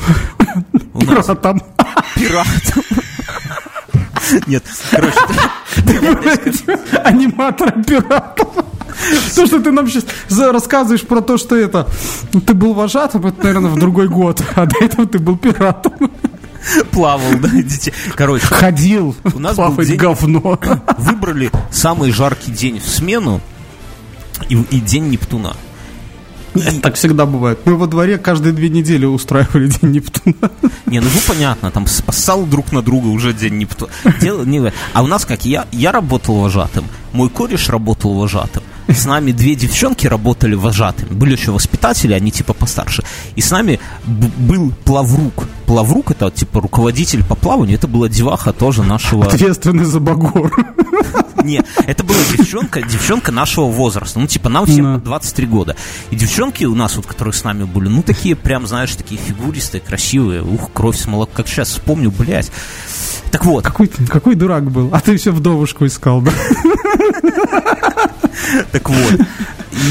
у 0.93 1.03
нас 1.03 1.25
Там 1.41 1.61
пиратом... 2.15 2.83
Нет, 4.47 4.63
короче, 4.91 5.17
аниматора 7.03 7.71
пиратов. 7.83 8.47
То, 9.35 9.45
что 9.45 9.59
ты 9.59 9.71
нам 9.71 9.87
сейчас 9.87 10.05
рассказываешь 10.29 11.01
про 11.01 11.21
то, 11.21 11.37
что 11.37 11.55
это... 11.55 11.87
Ты 12.45 12.53
был 12.53 12.73
вожатым, 12.73 13.25
это, 13.25 13.43
наверное, 13.43 13.71
в 13.71 13.79
другой 13.79 14.07
год. 14.07 14.43
А 14.55 14.65
до 14.65 14.85
этого 14.85 15.07
ты 15.07 15.19
был 15.19 15.37
пиратом. 15.37 16.11
плавал, 16.91 17.33
да, 17.39 17.49
идите. 17.53 17.93
Короче, 18.15 18.45
Ходил 18.45 19.15
У 19.33 19.39
нас 19.39 19.55
был 19.57 19.65
плавать 19.65 19.87
день- 19.87 19.97
говно. 19.97 20.59
выбрали 20.97 21.51
самый 21.71 22.11
жаркий 22.11 22.51
день 22.51 22.79
в 22.79 22.87
смену 22.87 23.41
и, 24.49 24.55
и 24.55 24.79
день 24.79 25.09
Нептуна. 25.09 25.55
Так 26.81 26.95
всегда 26.95 27.25
бывает. 27.25 27.59
Мы 27.63 27.77
во 27.77 27.87
дворе 27.87 28.17
каждые 28.17 28.51
две 28.51 28.67
недели 28.69 29.05
устраивали 29.05 29.67
День 29.81 29.91
Нептуна. 29.91 30.51
Не, 30.85 30.99
ну 30.99 31.07
вы 31.07 31.19
понятно, 31.25 31.71
там 31.71 31.87
спасал 31.87 32.45
друг 32.45 32.73
на 32.73 32.81
друга 32.81 33.07
уже 33.07 33.33
день 33.33 33.57
Нептуна. 33.57 33.91
Дело 34.19 34.43
не 34.43 34.71
А 34.93 35.01
у 35.01 35.07
нас 35.07 35.25
как, 35.25 35.45
я, 35.45 35.65
я 35.71 35.91
работал 35.91 36.35
вожатым, 36.35 36.85
мой 37.13 37.29
кореш 37.29 37.69
работал 37.69 38.13
вожатым, 38.15 38.63
с 38.89 39.05
нами 39.05 39.31
две 39.31 39.55
девчонки 39.55 40.07
работали 40.07 40.55
вожатыми, 40.55 41.13
были 41.13 41.33
еще 41.37 41.51
воспитатели, 41.51 42.13
они 42.13 42.31
типа 42.31 42.53
постарше, 42.53 43.03
и 43.35 43.41
с 43.41 43.49
нами 43.51 43.79
был 44.05 44.73
плаврук. 44.83 45.45
Плаврук 45.71 46.11
это 46.11 46.29
типа 46.29 46.59
руководитель 46.59 47.23
по 47.23 47.33
плаванию, 47.33 47.77
это 47.77 47.87
была 47.87 48.09
деваха 48.09 48.51
тоже 48.51 48.83
нашего... 48.83 49.25
Ответственный 49.25 49.85
за 49.85 50.01
Багор. 50.01 50.51
Не, 51.45 51.63
это 51.87 52.03
была 52.03 52.17
девчонка, 52.35 52.81
девчонка 52.81 53.31
нашего 53.31 53.67
возраста. 53.67 54.19
Ну, 54.19 54.27
типа, 54.27 54.49
нам 54.49 54.65
всем 54.65 54.83
Да. 54.83 54.99
по 54.99 55.05
23 55.05 55.47
года. 55.47 55.77
И 56.09 56.17
девчонки 56.17 56.65
у 56.65 56.75
нас, 56.75 56.97
вот, 56.97 57.05
которые 57.05 57.33
с 57.33 57.45
нами 57.45 57.63
были, 57.63 57.87
ну, 57.87 58.03
такие 58.03 58.35
прям, 58.35 58.67
знаешь, 58.67 58.93
такие 58.95 59.19
фигуристые, 59.19 59.79
красивые. 59.79 60.43
Ух, 60.43 60.71
кровь 60.73 60.97
с 60.97 61.07
молоком. 61.07 61.35
Как 61.37 61.47
сейчас 61.47 61.69
вспомню, 61.69 62.11
блядь. 62.11 62.51
Так 63.31 63.45
вот, 63.45 63.63
Какой, 63.63 63.87
какой 63.87 64.35
дурак 64.35 64.69
был. 64.69 64.89
А 64.91 64.99
ты 64.99 65.15
все 65.15 65.31
вдовушку 65.31 65.85
искал, 65.85 66.19
да? 66.21 66.33
так 68.73 68.89
вот. 68.89 69.21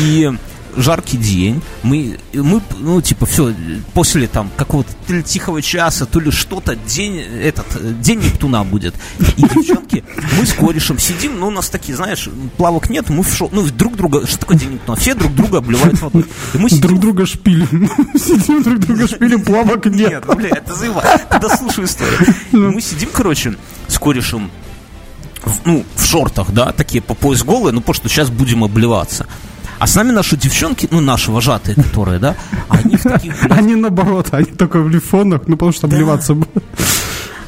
И 0.02 0.30
жаркий 0.76 1.16
день, 1.16 1.62
мы, 1.82 2.18
мы 2.32 2.60
ну, 2.78 3.00
типа, 3.00 3.26
все, 3.26 3.54
после 3.94 4.26
там 4.26 4.50
какого-то 4.56 4.90
то 5.06 5.14
ли 5.14 5.22
тихого 5.22 5.62
часа, 5.62 6.06
то 6.06 6.20
ли 6.20 6.30
что-то, 6.30 6.76
день, 6.76 7.18
этот, 7.18 8.00
день 8.00 8.20
Нептуна 8.20 8.64
будет. 8.64 8.94
И 9.36 9.42
девчонки, 9.42 10.04
мы 10.38 10.46
с 10.46 10.52
корешем 10.52 10.98
сидим, 10.98 11.38
ну, 11.38 11.48
у 11.48 11.50
нас 11.50 11.70
такие, 11.70 11.96
знаешь, 11.96 12.28
плавок 12.56 12.90
нет, 12.90 13.08
мы 13.08 13.22
в 13.22 13.34
шо- 13.34 13.48
ну, 13.52 13.66
друг 13.66 13.96
друга, 13.96 14.26
что 14.26 14.38
такое 14.38 14.58
день 14.58 14.72
Нептуна? 14.72 14.96
Все 14.96 15.14
друг 15.14 15.34
друга 15.34 15.58
обливают 15.58 16.00
водой. 16.00 16.24
И 16.54 16.58
мы 16.58 16.68
сидим 16.68 16.80
Друг 16.80 17.00
друга 17.00 17.26
шпилим. 17.26 17.90
Сидим 18.18 18.62
друг 18.62 18.78
друга 18.78 19.06
шпилим, 19.06 19.42
плавок 19.42 19.86
нет. 19.86 20.10
Нет, 20.10 20.36
бля, 20.36 20.48
это 20.50 20.74
заеба. 20.74 21.02
Ты 21.30 21.38
дослушай 21.38 21.84
историю. 21.84 22.34
Мы 22.52 22.80
сидим, 22.80 23.08
короче, 23.12 23.54
с 23.88 23.98
корешем 23.98 24.50
в, 25.44 25.66
ну, 25.66 25.84
в 25.94 26.04
шортах, 26.04 26.50
да, 26.52 26.72
такие 26.72 27.02
по 27.02 27.14
пояс 27.14 27.42
голые, 27.42 27.72
ну, 27.72 27.80
потому 27.80 27.94
что 27.94 28.08
сейчас 28.08 28.30
будем 28.30 28.64
обливаться. 28.64 29.26
А 29.80 29.86
с 29.86 29.94
нами 29.94 30.10
наши 30.10 30.36
девчонки, 30.36 30.86
ну, 30.90 31.00
наши 31.00 31.32
вожатые, 31.32 31.74
которые, 31.74 32.18
да, 32.18 32.36
они 32.68 32.96
в 32.96 33.02
таких, 33.02 33.34
Они 33.50 33.74
наоборот, 33.74 34.28
они 34.32 34.44
только 34.44 34.78
в 34.78 34.90
лифонах, 34.90 35.42
ну 35.46 35.56
потому 35.56 35.72
что 35.72 35.86
обливаться 35.86 36.34
бы. 36.34 36.46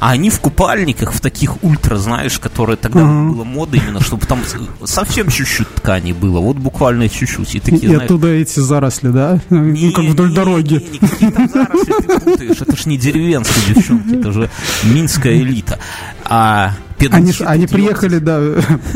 А 0.05 0.09
они 0.11 0.29
в 0.29 0.41
купальниках, 0.41 1.13
в 1.13 1.21
таких 1.21 1.63
ультра, 1.63 1.95
знаешь, 1.95 2.37
которые 2.37 2.75
тогда 2.75 2.99
было 3.05 3.45
мода 3.45 3.77
именно, 3.77 4.01
чтобы 4.01 4.25
там 4.25 4.41
совсем 4.83 5.29
чуть-чуть 5.29 5.73
ткани 5.75 6.11
было, 6.11 6.39
вот 6.41 6.57
буквально 6.57 7.07
чуть-чуть. 7.07 7.55
И 7.55 7.59
такие, 7.61 7.83
И 7.83 7.87
знаешь, 7.87 8.01
оттуда 8.03 8.27
эти 8.27 8.59
заросли, 8.59 9.07
да? 9.07 9.39
Ну, 9.49 9.63
Не, 9.63 9.91
как 9.93 10.03
вдоль 10.03 10.31
не, 10.31 10.35
дороги. 10.35 10.73
не, 10.73 10.99
никакие 10.99 11.31
там 11.31 11.49
заросли 11.49 11.93
ты 12.05 12.19
путаешь. 12.19 12.61
Это 12.61 12.75
ж 12.75 12.85
не 12.85 12.97
деревенские 12.97 13.75
девчонки, 13.75 14.15
это 14.19 14.31
же 14.33 14.49
минская 14.83 15.37
элита. 15.37 15.79
А 16.25 16.73
Они, 17.09 17.31
ж- 17.31 17.41
они 17.45 17.67
приехали, 17.67 18.17
да, 18.17 18.41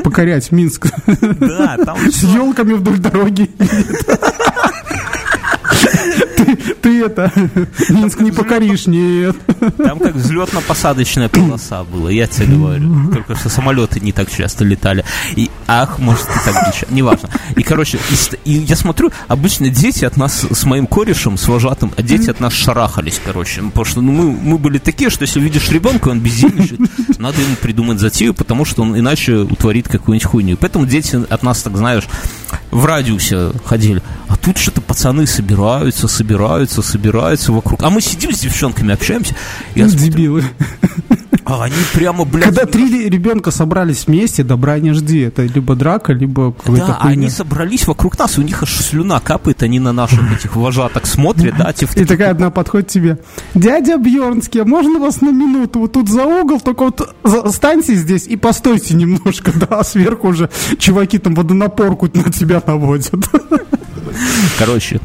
покорять 0.03 0.51
Минск. 0.51 0.88
Да, 1.39 1.78
там 1.86 1.97
С 2.12 2.22
елками 2.24 2.74
вдоль 2.74 2.97
дороги. 2.97 3.49
Ты, 6.97 7.05
это, 7.05 7.31
Минск 7.89 8.19
не 8.21 8.31
покоришь, 8.31 8.87
нет. 8.87 9.35
Там 9.77 9.99
как 9.99 10.15
взлетно-посадочная 10.15 11.29
полоса 11.29 11.83
была, 11.83 12.09
я 12.11 12.27
тебе 12.27 12.55
говорю. 12.55 13.11
Только 13.11 13.35
что 13.35 13.49
самолеты 13.49 13.99
не 13.99 14.11
так 14.11 14.31
часто 14.31 14.63
летали. 14.63 15.05
И, 15.35 15.49
ах, 15.67 15.99
может, 15.99 16.25
и 16.25 16.45
так 16.45 16.73
еще, 16.73 16.87
неважно. 16.89 17.29
И, 17.55 17.63
короче, 17.63 17.99
и, 18.45 18.49
и 18.49 18.53
я 18.59 18.75
смотрю, 18.75 19.11
обычно 19.27 19.69
дети 19.69 20.05
от 20.05 20.17
нас 20.17 20.45
с 20.49 20.63
моим 20.65 20.87
корешем, 20.87 21.37
с 21.37 21.47
вожатым, 21.47 21.93
а 21.95 22.01
дети 22.01 22.29
от 22.29 22.39
нас 22.39 22.53
шарахались, 22.53 23.21
короче. 23.23 23.61
Потому 23.61 23.85
что 23.85 24.01
ну, 24.01 24.11
мы, 24.11 24.31
мы 24.31 24.57
были 24.57 24.79
такие, 24.79 25.09
что 25.09 25.23
если 25.23 25.39
видишь 25.39 25.69
ребенка, 25.69 26.09
он 26.09 26.19
бездельничает, 26.19 26.79
надо 27.19 27.41
ему 27.41 27.55
придумать 27.61 27.99
затею, 27.99 28.33
потому 28.33 28.65
что 28.65 28.81
он 28.81 28.97
иначе 28.97 29.37
утворит 29.37 29.87
какую-нибудь 29.87 30.27
хуйню. 30.27 30.57
Поэтому 30.57 30.85
дети 30.85 31.15
от 31.29 31.43
нас, 31.43 31.61
так 31.61 31.77
знаешь, 31.77 32.05
в 32.72 32.86
радиусе 32.86 33.51
ходили. 33.65 34.01
А 34.28 34.36
тут 34.36 34.57
что-то 34.57 34.82
пацаны 34.82 35.26
собираются, 35.26 36.07
собираются, 36.07 36.82
собираются 36.82 37.51
вокруг. 37.51 37.84
А 37.84 37.89
мы 37.89 38.01
сидим 38.01 38.34
с 38.34 38.39
девчонками, 38.39 38.93
общаемся. 38.93 39.36
Я 39.76 39.88
Дебилы. 39.88 40.43
А 41.49 41.63
они 41.63 41.75
прямо, 41.93 42.25
блядь... 42.25 42.43
Когда 42.43 42.65
три 42.65 43.07
ребенка 43.07 43.51
собрались 43.51 44.05
вместе, 44.05 44.43
добра 44.43 44.79
не 44.79 44.91
жди. 44.91 45.19
Это 45.19 45.43
либо 45.43 45.75
драка, 45.75 46.11
либо 46.11 46.51
какой-то 46.51 46.87
Да, 46.87 46.99
они 47.03 47.29
собрались 47.29 47.87
вокруг 47.87 48.19
нас, 48.19 48.37
у 48.37 48.41
них 48.41 48.61
аж 48.63 48.69
слюна 48.75 49.21
капает, 49.21 49.63
они 49.63 49.79
на 49.79 49.93
наших 49.93 50.29
этих 50.37 50.57
вожаток 50.57 51.05
смотрят, 51.05 51.55
да, 51.57 51.71
типа... 51.71 51.93
И 51.95 52.03
такая 52.03 52.31
одна 52.31 52.49
подходит 52.49 52.89
тебе. 52.89 53.19
Дядя 53.53 53.97
Бьернский, 53.97 54.61
а 54.61 54.65
можно 54.65 54.99
вас 54.99 55.21
на 55.21 55.31
минуту 55.31 55.79
вот 55.79 55.93
тут 55.93 56.09
за 56.09 56.25
угол, 56.25 56.59
только 56.59 56.83
вот 56.83 57.15
останьтесь 57.23 57.99
здесь 57.99 58.27
и 58.27 58.35
постойте 58.35 58.93
немножко, 58.95 59.53
да, 59.69 59.85
сверху 59.85 60.27
уже 60.27 60.49
чуваки 60.77 61.17
там 61.17 61.33
водонапорку 61.33 62.09
на 62.13 62.29
тебя 62.29 62.61
наводят. 62.67 63.25
Короче, 64.59 64.99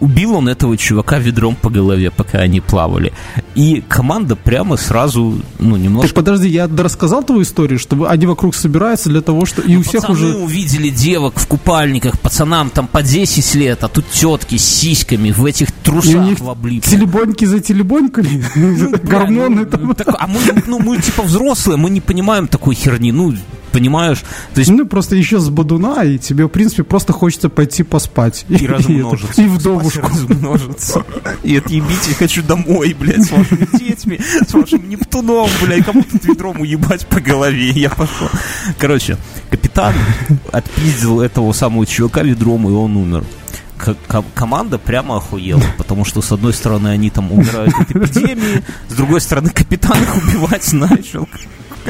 убил 0.00 0.34
он 0.34 0.48
этого 0.48 0.76
чувака 0.76 1.18
ведром 1.18 1.54
по 1.54 1.70
голове, 1.70 2.10
пока 2.10 2.38
они 2.38 2.60
плавали. 2.60 3.12
И 3.54 3.82
команда 3.88 4.36
прямо 4.36 4.76
сразу, 4.76 5.40
ну, 5.58 5.76
немножко... 5.76 6.08
Так 6.08 6.16
подожди, 6.16 6.48
я 6.48 6.68
рассказал 6.68 7.22
твою 7.22 7.42
историю, 7.42 7.78
что 7.78 8.08
они 8.08 8.26
вокруг 8.26 8.54
собираются 8.54 9.08
для 9.08 9.20
того, 9.20 9.46
что... 9.46 9.62
И 9.62 9.74
ну, 9.74 9.80
у 9.80 9.82
всех 9.82 10.08
уже... 10.08 10.34
увидели 10.36 10.88
девок 10.88 11.38
в 11.38 11.46
купальниках, 11.46 12.18
пацанам 12.18 12.70
там 12.70 12.86
по 12.86 13.02
10 13.02 13.54
лет, 13.54 13.84
а 13.84 13.88
тут 13.88 14.08
тетки 14.10 14.56
с 14.56 14.64
сиськами 14.64 15.30
в 15.30 15.44
этих 15.44 15.72
трусах 15.72 16.40
в 16.40 16.50
облипке. 16.50 16.90
Телебоньки 16.90 17.44
за 17.44 17.60
телебоньками? 17.60 18.44
Ну, 18.54 18.90
Гормоны 19.02 19.66
ну, 19.78 19.94
там. 19.94 20.16
а 20.18 20.26
мы, 20.26 20.40
ну, 20.66 20.78
мы 20.78 20.98
типа 20.98 21.22
взрослые, 21.22 21.76
мы 21.76 21.90
не 21.90 22.00
понимаем 22.00 22.48
такой 22.48 22.74
херни. 22.74 23.12
Ну, 23.12 23.34
понимаешь? 23.72 24.22
То 24.54 24.60
есть... 24.60 24.70
Ну, 24.70 24.86
просто 24.86 25.16
еще 25.16 25.38
с 25.38 25.48
бодуна, 25.48 26.04
и 26.04 26.18
тебе, 26.18 26.46
в 26.46 26.48
принципе, 26.48 26.84
просто 26.84 27.12
хочется 27.12 27.48
пойти 27.48 27.82
поспать. 27.82 28.44
И, 28.48 28.54
и 28.64 28.66
размножиться. 28.66 29.42
И, 29.42 29.46
в 29.46 29.62
домушку. 29.62 30.06
размножиться. 30.06 31.04
И 31.42 31.56
отъебите, 31.56 32.14
хочу 32.14 32.42
домой, 32.42 32.94
блядь, 32.98 33.24
с 33.24 33.30
вашими 33.30 33.68
детьми, 33.78 34.20
с 34.46 34.52
вашим 34.52 34.88
Нептуном, 34.88 35.48
блядь, 35.62 35.84
кому 35.84 36.02
тут 36.02 36.24
ведром 36.24 36.60
уебать 36.60 37.06
по 37.06 37.20
голове. 37.20 37.70
Я 37.70 37.90
пошел. 37.90 38.28
Короче, 38.78 39.16
капитан 39.50 39.94
отпиздил 40.52 41.20
этого 41.20 41.52
самого 41.52 41.86
чувака 41.86 42.22
ведром, 42.22 42.68
и 42.68 42.72
он 42.72 42.96
умер 42.96 43.24
команда 44.34 44.78
прямо 44.78 45.16
охуела, 45.16 45.62
потому 45.78 46.04
что, 46.04 46.20
с 46.22 46.32
одной 46.32 46.52
стороны, 46.52 46.88
они 46.88 47.10
там 47.10 47.32
умирают 47.32 47.74
от 47.74 47.90
эпидемии, 47.90 48.62
с 48.88 48.94
другой 48.94 49.20
стороны, 49.20 49.50
капитан 49.50 50.00
их 50.02 50.16
убивать 50.16 50.72
начал 50.72 51.28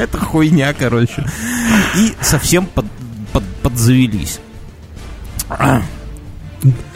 какая-то 0.01 0.25
хуйня, 0.25 0.73
короче. 0.73 1.25
И 1.97 2.13
совсем 2.21 2.65
под, 2.65 2.85
под, 3.33 3.43
подзавелись. 3.61 4.39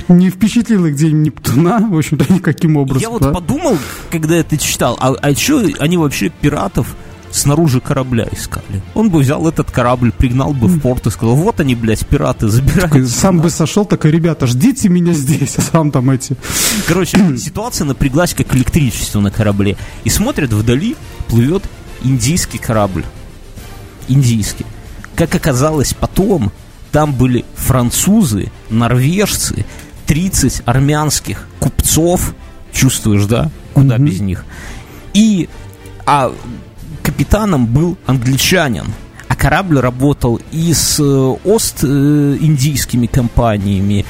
Не 0.07 0.29
впечатлил 0.29 0.85
их 0.85 0.95
день 0.95 1.23
Нептуна, 1.23 1.79
в 1.79 1.97
общем-то, 1.97 2.31
никаким 2.31 2.77
образом. 2.77 3.01
Я 3.01 3.09
вот 3.09 3.23
да? 3.23 3.31
подумал, 3.31 3.77
когда 4.11 4.35
это 4.35 4.57
читал, 4.57 4.97
а, 4.99 5.13
а 5.13 5.35
что 5.35 5.63
они 5.79 5.97
вообще 5.97 6.29
пиратов 6.29 6.95
снаружи 7.31 7.81
корабля 7.81 8.27
искали. 8.31 8.81
Он 8.93 9.09
бы 9.09 9.19
взял 9.19 9.47
этот 9.47 9.71
корабль, 9.71 10.11
пригнал 10.11 10.53
бы 10.53 10.67
в 10.67 10.79
порт 10.79 11.07
и 11.07 11.09
сказал, 11.11 11.35
вот 11.35 11.59
они, 11.59 11.75
блядь, 11.75 12.05
пираты, 12.07 12.47
забирают. 12.47 13.09
Сам 13.09 13.41
бы 13.41 13.49
сошел, 13.49 13.83
такой, 13.83 14.11
ребята, 14.11 14.47
ждите 14.47 14.89
меня 14.89 15.11
здесь, 15.13 15.55
а 15.57 15.61
сам 15.61 15.91
там 15.91 16.11
эти... 16.11 16.37
Короче, 16.87 17.37
ситуация 17.37 17.85
напряглась, 17.85 18.33
как 18.33 18.55
электричество 18.55 19.19
на 19.19 19.31
корабле. 19.31 19.75
И 20.05 20.09
смотрят, 20.09 20.53
вдали 20.53 20.95
плывет 21.27 21.63
индийский 22.03 22.57
корабль. 22.57 23.05
Индийский. 24.07 24.65
Как 25.15 25.33
оказалось 25.33 25.93
потом, 25.93 26.51
там 26.91 27.13
были 27.13 27.45
французы, 27.55 28.51
норвежцы, 28.69 29.65
30 30.05 30.63
армянских 30.65 31.47
купцов, 31.59 32.35
чувствуешь, 32.71 33.25
да? 33.25 33.49
Куда 33.73 33.95
mm-hmm. 33.95 34.05
без 34.05 34.19
них. 34.21 34.45
И 35.13 35.49
а 36.05 36.33
капитаном 37.01 37.65
был 37.65 37.97
англичанин. 38.05 38.85
А 39.27 39.35
корабль 39.35 39.79
работал 39.79 40.39
и 40.51 40.73
с 40.73 40.99
э, 40.99 41.03
ост-индийскими 41.03 43.07
компаниями, 43.07 44.05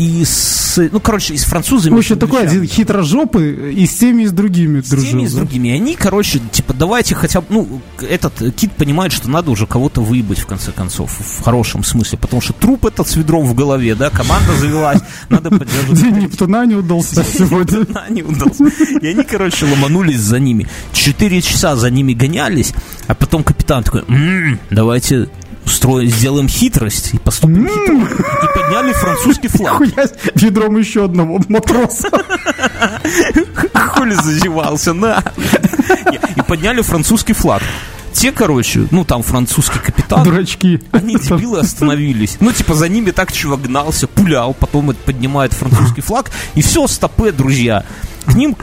и 0.00 0.24
с, 0.24 0.80
ну, 0.90 0.98
короче, 0.98 1.34
и 1.34 1.36
с 1.36 1.44
французами. 1.44 1.94
В 1.94 1.98
общем, 1.98 2.18
такой 2.18 2.42
один 2.42 2.66
хитрожопый 2.66 3.74
и 3.74 3.86
с 3.86 3.98
теми, 3.98 4.22
и 4.22 4.26
с 4.26 4.32
другими 4.32 4.80
с 4.80 4.88
дружил. 4.88 5.06
С 5.06 5.10
теми, 5.10 5.22
и 5.24 5.26
с 5.26 5.34
другими. 5.34 5.68
И 5.68 5.72
они, 5.72 5.94
короче, 5.94 6.40
типа, 6.50 6.72
давайте 6.72 7.14
хотя 7.14 7.42
бы, 7.42 7.46
ну, 7.50 7.80
этот 8.00 8.32
Кит 8.56 8.72
понимает, 8.72 9.12
что 9.12 9.28
надо 9.28 9.50
уже 9.50 9.66
кого-то 9.66 10.00
выебать, 10.00 10.38
в 10.38 10.46
конце 10.46 10.72
концов, 10.72 11.20
в 11.20 11.42
хорошем 11.42 11.84
смысле, 11.84 12.18
потому 12.18 12.40
что 12.40 12.54
труп 12.54 12.86
этот 12.86 13.08
с 13.08 13.16
ведром 13.16 13.44
в 13.44 13.54
голове, 13.54 13.94
да, 13.94 14.08
команда 14.08 14.56
завелась, 14.56 15.02
надо 15.28 15.50
поддерживать. 15.50 16.00
День 16.00 16.18
Нептуна 16.18 16.64
не 16.64 16.76
удался 16.76 17.22
сегодня. 17.22 17.86
Не 18.08 18.22
удался. 18.22 18.64
И 19.02 19.06
они, 19.06 19.22
короче, 19.22 19.66
ломанулись 19.66 20.20
за 20.20 20.38
ними. 20.38 20.66
Четыре 20.94 21.42
часа 21.42 21.76
за 21.76 21.90
ними 21.90 22.14
гонялись, 22.14 22.72
а 23.06 23.14
потом 23.14 23.44
капитан 23.44 23.84
такой, 23.84 24.04
давайте 24.70 25.28
устроим, 25.70 26.08
сделаем 26.08 26.48
хитрость 26.48 27.14
и 27.14 27.18
поступим 27.18 27.68
хитро. 27.68 27.94
И 27.96 28.58
подняли 28.58 28.92
французский 28.92 29.48
флаг. 29.56 29.82
Ведром 30.34 30.76
еще 30.76 31.04
одного 31.04 31.40
матроса. 31.48 32.08
Хули 33.74 34.14
зазевался, 34.14 34.92
на. 34.92 35.22
И 36.36 36.42
подняли 36.42 36.82
французский 36.82 37.32
флаг. 37.32 37.62
Те, 38.12 38.32
короче, 38.32 38.88
ну 38.90 39.04
там 39.04 39.22
французский 39.22 39.78
капитан. 39.78 40.24
Дурачки. 40.24 40.80
Они 40.90 41.14
дебилы 41.14 41.60
остановились. 41.60 42.38
Ну, 42.40 42.52
типа, 42.52 42.74
за 42.74 42.88
ними 42.88 43.12
так 43.12 43.32
чувак 43.32 43.62
гнался, 43.62 44.08
пулял, 44.08 44.52
потом 44.52 44.94
поднимает 45.06 45.52
французский 45.52 46.00
флаг. 46.00 46.30
И 46.56 46.62
все, 46.62 46.86
стопы, 46.88 47.30
друзья. 47.30 47.84
К 48.26 48.34
ним, 48.34 48.56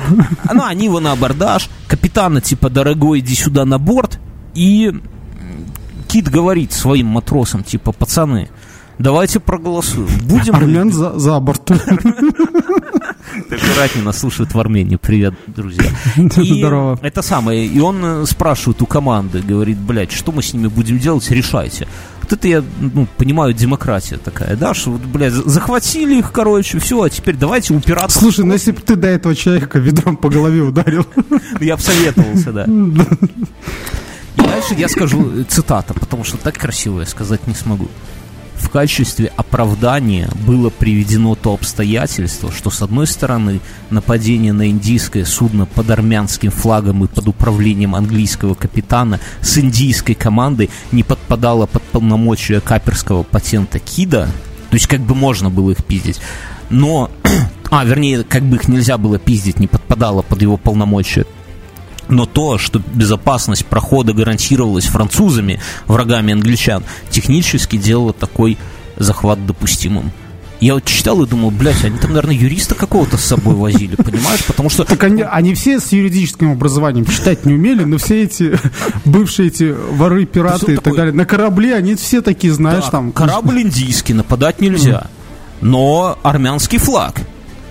ну, 0.53 0.63
они 0.65 0.85
его 0.85 0.99
на 0.99 1.13
абордаж. 1.13 1.69
Капитана, 1.87 2.41
типа, 2.41 2.69
дорогой, 2.69 3.19
иди 3.19 3.35
сюда 3.35 3.63
на 3.63 3.79
борт. 3.79 4.19
И 4.53 4.91
Кит 6.17 6.29
говорит 6.29 6.73
своим 6.73 7.05
матросам, 7.05 7.63
типа, 7.63 7.91
пацаны, 7.91 8.49
давайте 8.97 9.39
проголосуем. 9.39 10.09
Будем 10.23 10.55
Армян 10.55 10.91
за, 10.91 11.19
за 11.19 11.39
борт. 11.39 11.69
Аккуратнее 13.51 14.03
нас 14.03 14.17
слушают 14.17 14.51
в 14.51 14.59
Армении. 14.59 14.95
Привет, 14.95 15.35
друзья. 15.45 15.85
И 16.15 16.57
Здорово. 16.57 16.97
Это 17.03 17.21
самое. 17.21 17.67
И 17.67 17.79
он 17.79 18.03
э, 18.03 18.25
спрашивает 18.25 18.81
у 18.81 18.87
команды, 18.87 19.43
говорит, 19.43 19.77
блядь, 19.77 20.11
что 20.11 20.31
мы 20.31 20.41
с 20.41 20.55
ними 20.55 20.65
будем 20.69 20.97
делать, 20.97 21.29
решайте. 21.29 21.87
Вот 22.23 22.33
это 22.33 22.47
я, 22.47 22.63
ну, 22.79 23.07
понимаю, 23.17 23.53
демократия 23.53 24.17
такая, 24.17 24.55
да, 24.55 24.73
что, 24.73 24.93
вот, 24.93 25.01
блядь, 25.01 25.33
захватили 25.33 26.17
их, 26.17 26.31
короче, 26.31 26.79
все, 26.79 26.99
а 27.03 27.11
теперь 27.11 27.35
давайте 27.35 27.75
упираться. 27.75 28.17
Слушай, 28.17 28.43
ну 28.43 28.53
если 28.53 28.71
бы 28.71 28.81
ты 28.81 28.95
до 28.95 29.07
этого 29.07 29.35
человека 29.35 29.77
ведром 29.77 30.17
по 30.17 30.29
голове 30.29 30.61
ударил. 30.61 31.05
Я 31.61 31.75
бы 31.75 31.81
советовался, 31.83 32.51
да. 32.51 32.65
И 34.37 34.41
дальше 34.41 34.75
я 34.75 34.87
скажу 34.87 35.39
э, 35.39 35.43
цитата, 35.43 35.93
потому 35.93 36.23
что 36.23 36.37
так 36.37 36.57
красиво 36.57 37.01
я 37.01 37.05
сказать 37.05 37.47
не 37.47 37.55
смогу. 37.55 37.87
В 38.57 38.69
качестве 38.69 39.31
оправдания 39.35 40.29
было 40.45 40.69
приведено 40.69 41.35
то 41.35 41.53
обстоятельство, 41.53 42.51
что, 42.51 42.71
с 42.71 42.81
одной 42.81 43.05
стороны, 43.05 43.61
нападение 43.91 44.51
на 44.51 44.69
индийское 44.69 45.25
судно 45.25 45.67
под 45.67 45.89
армянским 45.91 46.49
флагом 46.49 47.03
и 47.03 47.07
под 47.07 47.27
управлением 47.27 47.95
английского 47.95 48.55
капитана 48.55 49.19
с 49.41 49.57
индийской 49.59 50.15
командой 50.15 50.71
не 50.91 51.03
подпадало 51.03 51.67
под 51.67 51.83
полномочия 51.83 52.59
каперского 52.59 53.23
патента 53.23 53.79
Кида, 53.79 54.27
то 54.69 54.75
есть 54.75 54.87
как 54.87 55.01
бы 55.01 55.13
можно 55.13 55.49
было 55.49 55.71
их 55.71 55.85
пиздить, 55.85 56.19
но, 56.69 57.11
а, 57.69 57.85
вернее, 57.85 58.23
как 58.23 58.43
бы 58.43 58.57
их 58.57 58.67
нельзя 58.67 58.97
было 58.97 59.19
пиздить, 59.19 59.59
не 59.59 59.67
подпадало 59.67 60.23
под 60.23 60.41
его 60.41 60.57
полномочия 60.57 61.25
но 62.09 62.25
то, 62.25 62.57
что 62.57 62.81
безопасность 62.93 63.65
прохода 63.65 64.13
гарантировалась 64.13 64.85
французами, 64.85 65.59
врагами 65.87 66.33
англичан, 66.33 66.83
технически 67.09 67.77
делало 67.77 68.13
такой 68.13 68.57
захват 68.97 69.45
допустимым. 69.45 70.11
Я 70.59 70.73
вот 70.73 70.85
читал 70.85 71.21
и 71.21 71.27
думал, 71.27 71.51
блядь, 71.51 71.85
они 71.85 71.99
там, 71.99 72.11
наверное, 72.11 72.33
юриста 72.33 72.73
какого-то 72.73 73.17
с 73.17 73.25
собой 73.25 73.53
возили, 73.53 73.95
понимаешь? 73.95 74.43
Потому 74.45 74.69
что... 74.69 74.85
Так 74.85 75.03
они, 75.03 75.21
они 75.21 75.53
все 75.53 75.79
с 75.79 75.91
юридическим 75.91 76.51
образованием 76.51 77.05
читать 77.05 77.45
не 77.45 77.53
умели, 77.53 77.83
но 77.83 77.97
все 77.99 78.23
эти 78.23 78.57
бывшие 79.05 79.49
эти 79.49 79.75
воры, 79.91 80.25
пираты 80.25 80.73
и 80.73 80.77
так 80.77 80.95
далее, 80.95 81.13
на 81.13 81.25
корабле 81.25 81.75
они 81.75 81.93
все 81.95 82.21
такие, 82.21 82.53
знаешь, 82.53 82.85
там... 82.85 83.11
Корабль 83.11 83.61
индийский, 83.61 84.13
нападать 84.13 84.59
нельзя, 84.59 85.07
но 85.61 86.17
армянский 86.23 86.79
флаг. 86.79 87.21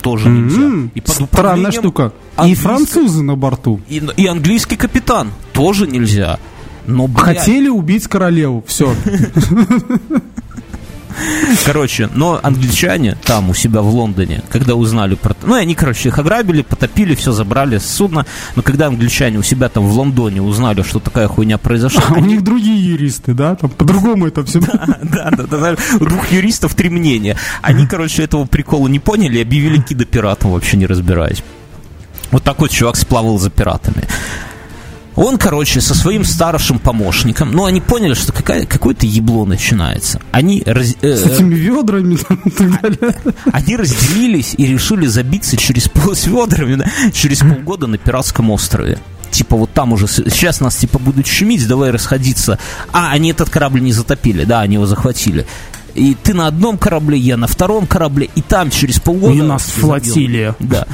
Тоже 0.06 0.28
нельзя. 0.28 0.88
И 0.94 1.00
под 1.00 1.10
Странная 1.10 1.72
штука. 1.72 2.12
И 2.44 2.54
французы 2.54 3.24
на 3.24 3.34
борту. 3.34 3.80
И, 3.88 4.00
и 4.16 4.26
английский 4.28 4.76
капитан 4.76 5.32
тоже 5.52 5.88
нельзя. 5.88 6.38
Но, 6.86 7.08
блядь... 7.08 7.38
Хотели 7.38 7.68
убить 7.68 8.06
королеву, 8.06 8.62
все. 8.68 8.94
Короче, 11.64 12.08
но 12.14 12.38
англичане 12.42 13.16
там 13.24 13.50
у 13.50 13.54
себя 13.54 13.82
в 13.82 13.88
Лондоне, 13.88 14.42
когда 14.48 14.74
узнали 14.74 15.14
про... 15.14 15.34
Ну, 15.42 15.54
они, 15.54 15.74
короче, 15.74 16.08
их 16.08 16.18
ограбили, 16.18 16.62
потопили, 16.62 17.14
все 17.14 17.32
забрали 17.32 17.78
с 17.78 17.86
судна. 17.86 18.26
Но 18.54 18.62
когда 18.62 18.86
англичане 18.86 19.38
у 19.38 19.42
себя 19.42 19.68
там 19.68 19.86
в 19.86 19.92
Лондоне 19.92 20.42
узнали, 20.42 20.82
что 20.82 20.98
такая 21.00 21.28
хуйня 21.28 21.58
произошла... 21.58 22.02
А 22.08 22.14
они... 22.14 22.22
у 22.22 22.26
них 22.26 22.44
другие 22.44 22.92
юристы, 22.92 23.34
да? 23.34 23.54
Там 23.56 23.70
по-другому 23.70 24.26
это 24.26 24.44
все... 24.44 24.60
Да, 24.60 24.98
да, 25.02 25.30
да, 25.30 25.58
да. 25.58 25.76
У 26.00 26.04
двух 26.04 26.30
юристов 26.30 26.74
три 26.74 26.90
мнения. 26.90 27.36
Они, 27.62 27.86
короче, 27.86 28.22
этого 28.22 28.44
прикола 28.44 28.88
не 28.88 28.98
поняли 28.98 29.38
и 29.38 29.42
объявили 29.42 29.80
кида 29.88 30.04
пиратом, 30.04 30.52
вообще 30.52 30.76
не 30.76 30.86
разбираясь. 30.86 31.42
Вот 32.30 32.42
такой 32.42 32.68
чувак 32.68 32.96
сплавал 32.96 33.38
за 33.38 33.50
пиратами. 33.50 34.04
Он, 35.16 35.38
короче, 35.38 35.80
со 35.80 35.94
своим 35.94 36.24
старшим 36.24 36.78
помощником, 36.78 37.50
ну, 37.52 37.64
они 37.64 37.80
поняли, 37.80 38.14
что 38.14 38.32
какая, 38.32 38.66
какое-то 38.66 39.06
ебло 39.06 39.44
начинается. 39.46 40.20
Они... 40.30 40.62
Раз, 40.64 40.94
э, 41.00 41.16
с 41.16 41.24
этими 41.24 41.54
ведрами 41.54 42.18
и 42.44 42.50
так 42.50 42.80
далее. 42.82 43.16
Они 43.52 43.76
разделились 43.76 44.54
и 44.56 44.66
решили 44.66 45.06
забиться 45.06 45.56
через 45.56 45.88
пол 45.88 46.14
с 46.14 46.26
ведрами 46.26 46.76
да, 46.76 46.86
через 47.12 47.40
полгода 47.40 47.86
на 47.86 47.98
пиратском 47.98 48.50
острове 48.50 48.98
типа 49.30 49.56
вот 49.56 49.72
там 49.72 49.92
уже 49.92 50.06
сейчас 50.06 50.60
нас 50.60 50.76
типа 50.76 50.98
будут 50.98 51.26
щемить, 51.26 51.66
давай 51.66 51.90
расходиться. 51.90 52.58
А, 52.92 53.10
они 53.10 53.32
этот 53.32 53.50
корабль 53.50 53.82
не 53.82 53.92
затопили, 53.92 54.44
да, 54.44 54.60
они 54.60 54.74
его 54.74 54.86
захватили. 54.86 55.46
И 55.96 56.14
ты 56.14 56.34
на 56.34 56.46
одном 56.46 56.76
корабле, 56.76 57.16
я 57.18 57.38
на 57.38 57.46
втором 57.46 57.86
корабле, 57.86 58.28
и 58.34 58.42
там 58.42 58.68
через 58.70 59.00
полгода... 59.00 59.32
И 59.32 59.40
нас 59.40 59.62
флотилия. 59.62 60.54
Да. 60.60 60.86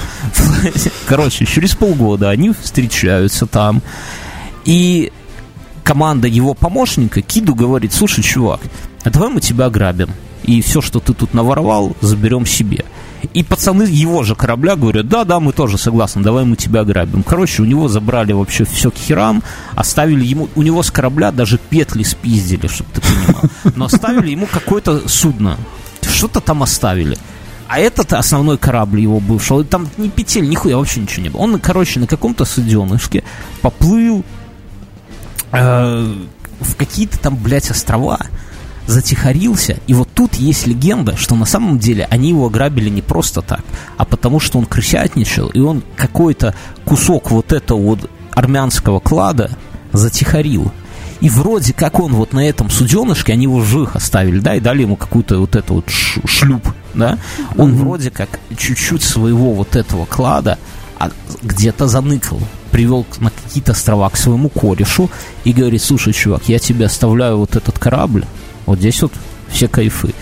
Короче, 1.09 1.45
через 1.45 1.75
полгода 1.75 2.31
они 2.31 2.53
встречаются 2.53 3.47
там. 3.47 3.83
И 4.65 5.13
команда 5.83 6.29
его 6.29 6.55
помощника 6.55 7.21
Киду 7.21 7.57
говорит, 7.57 7.93
слушай, 7.93 8.23
чувак, 8.23 8.61
а 9.03 9.11
давай 9.11 9.29
мы 9.29 9.41
тебя 9.41 9.67
ограбим. 9.67 10.11
И 10.45 10.63
все, 10.63 10.81
что 10.81 11.01
ты 11.01 11.15
тут 11.15 11.35
наворовал, 11.35 11.97
заберем 12.01 12.47
себе. 12.47 12.85
И 13.35 13.43
пацаны 13.43 13.85
его 13.85 14.23
же 14.23 14.35
корабля 14.35 14.77
говорят, 14.77 15.09
да, 15.09 15.25
да, 15.25 15.41
мы 15.41 15.53
тоже 15.53 15.79
согласны, 15.79 16.23
давай 16.23 16.45
мы 16.45 16.57
тебя 16.57 16.81
ограбим. 16.81 17.23
Короче, 17.23 17.63
у 17.63 17.65
него 17.65 17.89
забрали 17.89 18.33
вообще 18.33 18.65
все 18.65 18.91
к 18.91 18.97
херам, 18.97 19.43
оставили 19.75 20.25
ему, 20.25 20.49
у 20.55 20.63
него 20.63 20.83
с 20.83 20.91
корабля 20.91 21.33
даже 21.33 21.59
петли 21.59 22.03
спиздили, 22.03 22.67
чтобы 22.67 22.91
ты 22.93 23.01
понимал. 23.01 23.43
Но 23.77 23.85
оставили 23.87 24.31
ему 24.31 24.47
какое-то 24.47 25.09
судно, 25.09 25.57
что-то 26.03 26.41
там 26.41 26.63
оставили. 26.63 27.17
А 27.69 27.79
этот 27.79 28.13
основной 28.13 28.59
корабль 28.59 29.01
его 29.01 29.19
бывшего, 29.19 29.65
там 29.65 29.89
ни 29.97 30.09
петель, 30.09 30.47
нихуя 30.47 30.77
вообще 30.77 31.01
ничего 31.01 31.23
не 31.23 31.31
было. 31.31 31.41
Он, 31.41 31.59
короче, 31.59 32.01
на 32.01 32.07
каком-то 32.07 32.45
суденышке 32.45 33.25
поплыл 33.63 34.25
э, 35.53 36.15
в 36.61 36.77
какие-то 36.77 37.19
там, 37.19 37.37
блядь, 37.37 37.71
острова 37.71 38.19
затихарился, 38.87 39.79
и 39.87 39.95
вот 39.95 40.09
тут 40.15 40.35
есть 40.35 40.67
легенда, 40.67 41.17
что 41.17 41.35
на 41.37 41.45
самом 41.45 41.79
деле 41.79 42.07
они 42.11 42.31
его 42.31 42.47
ограбили 42.47 42.89
не 42.89 43.03
просто 43.03 43.43
так, 43.43 43.63
а 43.97 44.05
потому 44.05 44.41
что 44.41 44.59
он 44.59 44.67
крысятничал, 44.67 45.49
и 45.49 45.61
он 45.61 45.83
какой-то 45.97 46.55
кусок 46.85 47.31
вот 47.31 47.53
этого 47.53 47.81
вот 47.81 48.11
армянского 48.33 49.01
клада 49.01 49.51
затихарил. 49.93 50.73
И 51.21 51.29
вроде 51.29 51.73
как 51.73 52.01
он 52.01 52.15
вот 52.15 52.33
на 52.33 52.49
этом 52.49 52.69
суденышке, 52.69 53.35
они 53.35 53.45
его 53.45 53.61
в 53.61 53.67
живых 53.67 53.95
оставили, 53.95 54.41
да, 54.41 54.57
и 54.57 54.61
дали 54.61 54.83
ему 54.83 54.97
какую-то 54.97 55.39
вот 55.39 55.55
эту 55.55 55.75
вот 55.75 55.89
шлюп, 55.89 56.67
да, 56.95 57.19
он 57.57 57.71
mm-hmm. 57.71 57.77
вроде 57.77 58.11
как 58.11 58.41
чуть-чуть 58.57 59.05
своего 59.05 59.53
вот 59.53 59.77
этого 59.77 60.05
клада 60.05 60.59
а, 60.99 61.11
где-то 61.43 61.87
заныкал 61.87 62.41
привел 62.73 63.07
на 63.21 63.31
какие-то 63.31 63.73
острова 63.73 64.11
к 64.11 64.17
своему 64.17 64.49
корешу 64.49 65.11
и 65.45 65.53
говорит, 65.53 65.83
слушай, 65.83 66.13
чувак, 66.13 66.49
я 66.49 66.59
тебе 66.59 66.87
оставляю 66.87 67.37
вот 67.37 67.55
этот 67.55 67.79
корабль, 67.79 68.25
вот 68.67 68.79
здесь 68.79 69.01
вот 69.03 69.13
все 69.49 69.69
кайфы. 69.69 70.15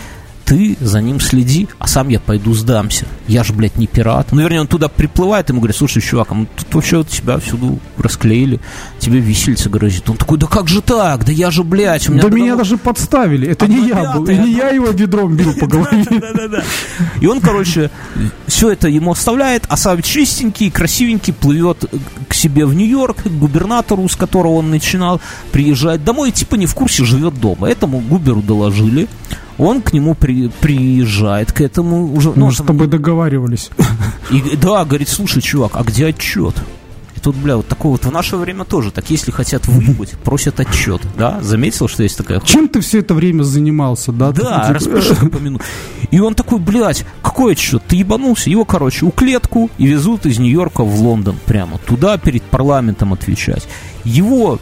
Ты 0.51 0.77
за 0.81 1.01
ним 1.01 1.21
следи, 1.21 1.69
а 1.79 1.87
сам 1.87 2.09
я 2.09 2.19
пойду 2.19 2.55
сдамся. 2.55 3.07
Я 3.29 3.45
же, 3.45 3.53
блядь, 3.53 3.77
не 3.77 3.87
пират. 3.87 4.33
Ну, 4.33 4.41
вернее, 4.41 4.63
он 4.63 4.67
туда 4.67 4.89
приплывает, 4.89 5.49
ему 5.49 5.61
говорит, 5.61 5.77
слушай, 5.77 6.03
чувак, 6.03 6.33
а 6.33 6.35
мы 6.35 6.49
тут 6.57 6.75
вообще 6.75 6.97
вот 6.97 7.09
тебя 7.09 7.39
всюду 7.39 7.79
расклеили, 7.97 8.59
тебе 8.99 9.21
висельца 9.21 9.69
грозит. 9.71 10.11
Он 10.11 10.17
такой, 10.17 10.39
да 10.39 10.49
как 10.49 10.67
же 10.67 10.83
так? 10.83 11.25
Да 11.25 11.31
я 11.31 11.53
же, 11.53 11.63
блядь, 11.63 12.09
у 12.09 12.13
меня... 12.15 12.25
Да 12.25 12.31
меня 12.31 12.57
даже 12.57 12.79
подставили, 12.79 13.47
это 13.47 13.69
не 13.69 13.87
я 13.87 14.13
был, 14.13 14.27
и 14.27 14.35
не 14.35 14.55
я 14.55 14.71
его 14.71 14.89
ведром 14.89 15.37
бил 15.37 15.55
по 15.55 15.67
голове. 15.69 16.05
И 17.21 17.29
он, 17.29 17.41
короче, 17.41 17.89
все 18.49 18.73
это 18.73 18.89
ему 18.89 19.13
оставляет, 19.13 19.67
а 19.69 19.77
сам 19.77 20.03
чистенький, 20.03 20.69
красивенький 20.73 21.33
плывет 21.33 21.85
к 22.27 22.35
себе 22.35 22.67
в 22.67 22.75
Нью-Йорк, 22.75 23.23
к 23.23 23.29
губернатору, 23.29 24.09
с 24.09 24.17
которого 24.17 24.55
он 24.55 24.71
начинал, 24.71 25.21
приезжает 25.53 26.03
домой 26.03 26.31
и 26.31 26.33
типа 26.33 26.57
не 26.57 26.67
в 26.67 26.75
курсе 26.75 27.05
живет 27.05 27.39
дома. 27.39 27.71
Этому 27.71 28.01
губеру 28.01 28.43
доложили. 28.43 29.07
Он 29.61 29.83
к 29.83 29.93
нему 29.93 30.15
при, 30.15 30.49
приезжает, 30.49 31.53
к 31.53 31.61
этому 31.61 32.15
уже... 32.15 32.33
Ну, 32.35 32.47
Мы 32.47 32.53
с 32.53 32.57
тобой 32.57 32.87
договаривались. 32.87 33.71
И, 34.31 34.57
да, 34.57 34.87
говорит, 34.87 35.11
слушай, 35.11 35.43
чувак, 35.43 35.73
а 35.75 35.83
где 35.83 36.07
отчет? 36.07 36.55
И 37.15 37.21
тут, 37.21 37.37
бля, 37.37 37.59
вот 37.59 37.69
такое 37.69 37.93
вот 37.93 38.07
в 38.07 38.11
наше 38.11 38.37
время 38.37 38.65
тоже. 38.65 38.91
Так 38.91 39.11
если 39.11 39.31
хотят 39.31 39.67
выебать, 39.67 40.13
просят 40.25 40.61
отчет. 40.61 41.03
Да? 41.19 41.43
Заметил, 41.43 41.89
что 41.89 42.03
есть 42.03 42.17
такая 42.17 42.41
Чем 42.41 42.69
ты 42.69 42.81
все 42.81 43.01
это 43.01 43.13
время 43.13 43.43
занимался, 43.43 44.13
да? 44.13 44.33
Да, 44.33 44.73
распиши 44.73 45.15
по 45.31 45.37
минуту. 45.37 45.63
И 46.11 46.19
он 46.21 46.35
такой, 46.35 46.59
блядь, 46.59 47.05
какой 47.21 47.53
отчет? 47.53 47.83
Ты 47.87 47.97
ебанулся? 47.97 48.49
Его, 48.49 48.65
короче, 48.65 49.05
у 49.05 49.11
клетку 49.11 49.69
и 49.77 49.87
везут 49.87 50.25
из 50.25 50.39
Нью-Йорка 50.39 50.85
в 50.85 51.03
Лондон 51.03 51.37
прямо. 51.45 51.77
Туда 51.87 52.17
перед 52.17 52.43
парламентом 52.45 53.13
отвечать. 53.13 53.69
Его 54.05 54.59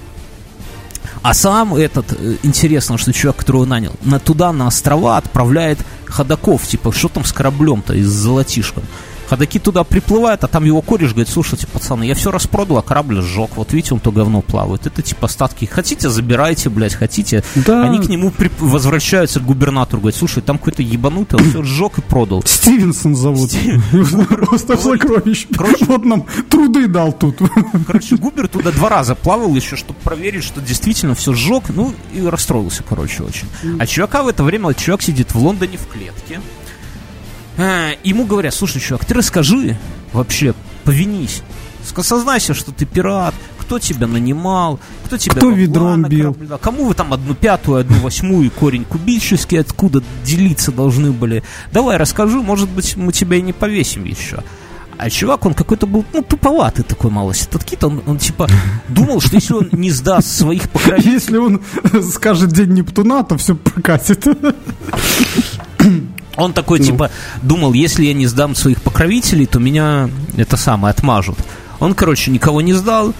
а 1.23 1.35
сам 1.35 1.75
этот, 1.75 2.13
э, 2.13 2.37
интересно, 2.43 2.99
что 2.99 3.13
чувак, 3.13 3.37
которого 3.37 3.65
нанял, 3.65 3.93
на, 4.03 4.19
туда, 4.19 4.53
на 4.53 4.67
острова 4.67 5.17
отправляет 5.17 5.79
ходаков, 6.07 6.67
типа, 6.67 6.93
что 6.93 7.09
там 7.09 7.25
с 7.25 7.33
кораблем-то 7.33 7.95
и 7.95 8.03
с 8.03 8.09
золотишком. 8.09 8.85
Ходаки 9.29 9.59
туда 9.59 9.85
приплывают, 9.85 10.43
а 10.45 10.49
там 10.49 10.65
его 10.65 10.81
кореш 10.81 11.11
говорит, 11.11 11.29
слушайте, 11.29 11.67
пацаны, 11.67 12.05
я 12.05 12.15
все 12.15 12.31
распродал, 12.31 12.79
а 12.79 12.83
корабль 12.83 13.21
сжег. 13.21 13.51
Вот 13.57 13.73
видите, 13.73 13.95
он 13.95 14.01
то 14.01 14.11
говно 14.11 14.41
плавает. 14.41 14.87
Это 14.87 15.03
типа 15.03 15.27
остатки. 15.27 15.67
Хотите, 15.67 16.09
забирайте, 16.09 16.71
блядь, 16.71 16.95
хотите. 16.95 17.45
Да. 17.55 17.83
Они 17.83 17.99
к 17.99 18.09
нему 18.09 18.31
при... 18.31 18.51
возвращаются 18.59 19.41
к 19.41 19.45
губернатору, 19.45 20.01
говорят, 20.01 20.19
слушай, 20.19 20.43
там 20.43 20.57
какой-то 20.57 20.83
ебанутый, 20.83 21.39
он 21.39 21.51
все 21.51 21.63
сжег 21.63 21.99
и 21.99 22.01
продал. 22.01 22.43
Стивенсон 22.47 23.15
зовут. 23.15 23.51
Просто 24.29 24.79
сокровище. 24.79 25.47
Вот 25.81 26.05
нам 26.05 26.25
труды 26.49 26.87
дал 26.89 27.13
тут. 27.13 27.39
Короче, 27.87 28.17
Губер 28.17 28.49
туда 28.49 28.71
два 28.71 28.89
раза 28.89 29.15
плавал 29.15 29.55
еще, 29.55 29.77
чтобы 29.77 29.99
проверить, 30.01 30.45
что 30.45 30.61
действительно 30.61 31.15
все 31.15 31.35
сжег. 31.35 31.65
Ну, 31.69 31.95
и 32.15 32.23
расстроился, 32.23 32.83
короче, 32.83 33.23
очень. 33.23 33.49
А 33.79 33.87
чувака 33.87 34.23
в 34.23 34.29
это 34.29 34.43
время, 34.43 34.73
чувак 34.73 35.03
сидит 35.03 35.35
в 35.35 35.39
Лондоне 35.39 35.77
в 35.77 35.87
клетке 35.87 36.41
ему 37.59 38.25
говорят, 38.25 38.55
слушай, 38.55 38.81
чувак, 38.81 39.05
ты 39.05 39.15
расскажи 39.15 39.77
вообще, 40.13 40.55
повинись. 40.85 41.43
Сознайся, 42.03 42.55
что 42.55 42.71
ты 42.71 42.85
пират, 42.85 43.35
кто 43.59 43.79
тебя 43.79 44.07
нанимал, 44.07 44.79
кто 45.05 45.19
тебя 45.19 45.37
кто 45.37 45.51
ведром 45.51 46.05
бил, 46.05 46.33
корабле, 46.35 46.59
кому 46.59 46.85
вы 46.87 46.95
там 46.95 47.13
одну 47.13 47.35
пятую, 47.35 47.81
одну 47.81 47.99
восьмую 48.01 48.51
корень 48.51 48.85
кубический, 48.85 49.59
откуда 49.59 50.03
делиться 50.25 50.73
должны 50.73 51.13
были. 51.13 51.43
Давай 51.73 51.97
расскажи, 51.97 52.39
может 52.39 52.69
быть, 52.69 52.97
мы 52.97 53.13
тебя 53.13 53.37
и 53.37 53.43
не 53.43 53.53
повесим 53.53 54.05
еще. 54.05 54.43
А 54.97 55.11
чувак, 55.11 55.47
он 55.47 55.55
какой-то 55.55 55.87
был, 55.87 56.05
ну, 56.13 56.23
туповатый 56.23 56.85
такой 56.85 57.11
малость. 57.11 57.49
Этот 57.49 57.63
кит, 57.65 57.85
он, 57.85 58.03
он 58.07 58.19
типа 58.19 58.49
думал, 58.89 59.21
что 59.21 59.37
если 59.37 59.55
он 59.55 59.69
не 59.73 59.91
сдаст 59.91 60.29
своих 60.29 60.69
покровителей... 60.71 61.13
Если 61.13 61.37
он 61.37 61.63
скажет 62.11 62.53
день 62.53 62.73
Нептуна, 62.73 63.23
то 63.23 63.37
все 63.37 63.55
прокатит. 63.55 64.27
Он 66.39 66.53
такой, 66.53 66.79
ну. 66.79 66.85
типа, 66.85 67.11
думал, 67.43 67.73
если 67.73 68.05
я 68.05 68.15
не 68.15 68.27
сдам 68.27 68.55
своих 68.55 68.81
покровителей, 68.81 69.47
то 69.47 69.59
меня 69.59 70.09
это 70.37 70.57
самое 70.57 70.93
отмажут. 70.93 71.37
Он, 71.81 71.95
короче, 71.95 72.31
никого 72.31 72.61
не 72.61 72.75
сдал, 72.75 73.13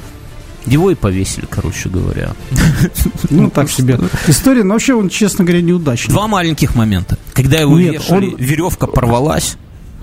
его 0.67 0.91
и 0.91 0.95
повесили, 0.95 1.47
короче 1.51 1.89
говоря. 1.89 2.33
Ну, 3.31 3.51
так 3.51 3.71
себе. 3.71 3.99
История, 4.27 4.63
но 4.63 4.75
вообще 4.75 4.95
он, 4.95 5.09
честно 5.09 5.45
говоря, 5.45 5.63
неудачный. 5.63 6.13
Два 6.13 6.29
маленьких 6.29 6.75
момента. 6.75 7.19
Когда 7.35 7.59
его 7.59 7.79
Нет, 7.79 7.95
вешали, 7.95 8.29
он... 8.29 8.37
веревка 8.37 8.87
порвалась, 8.87 9.57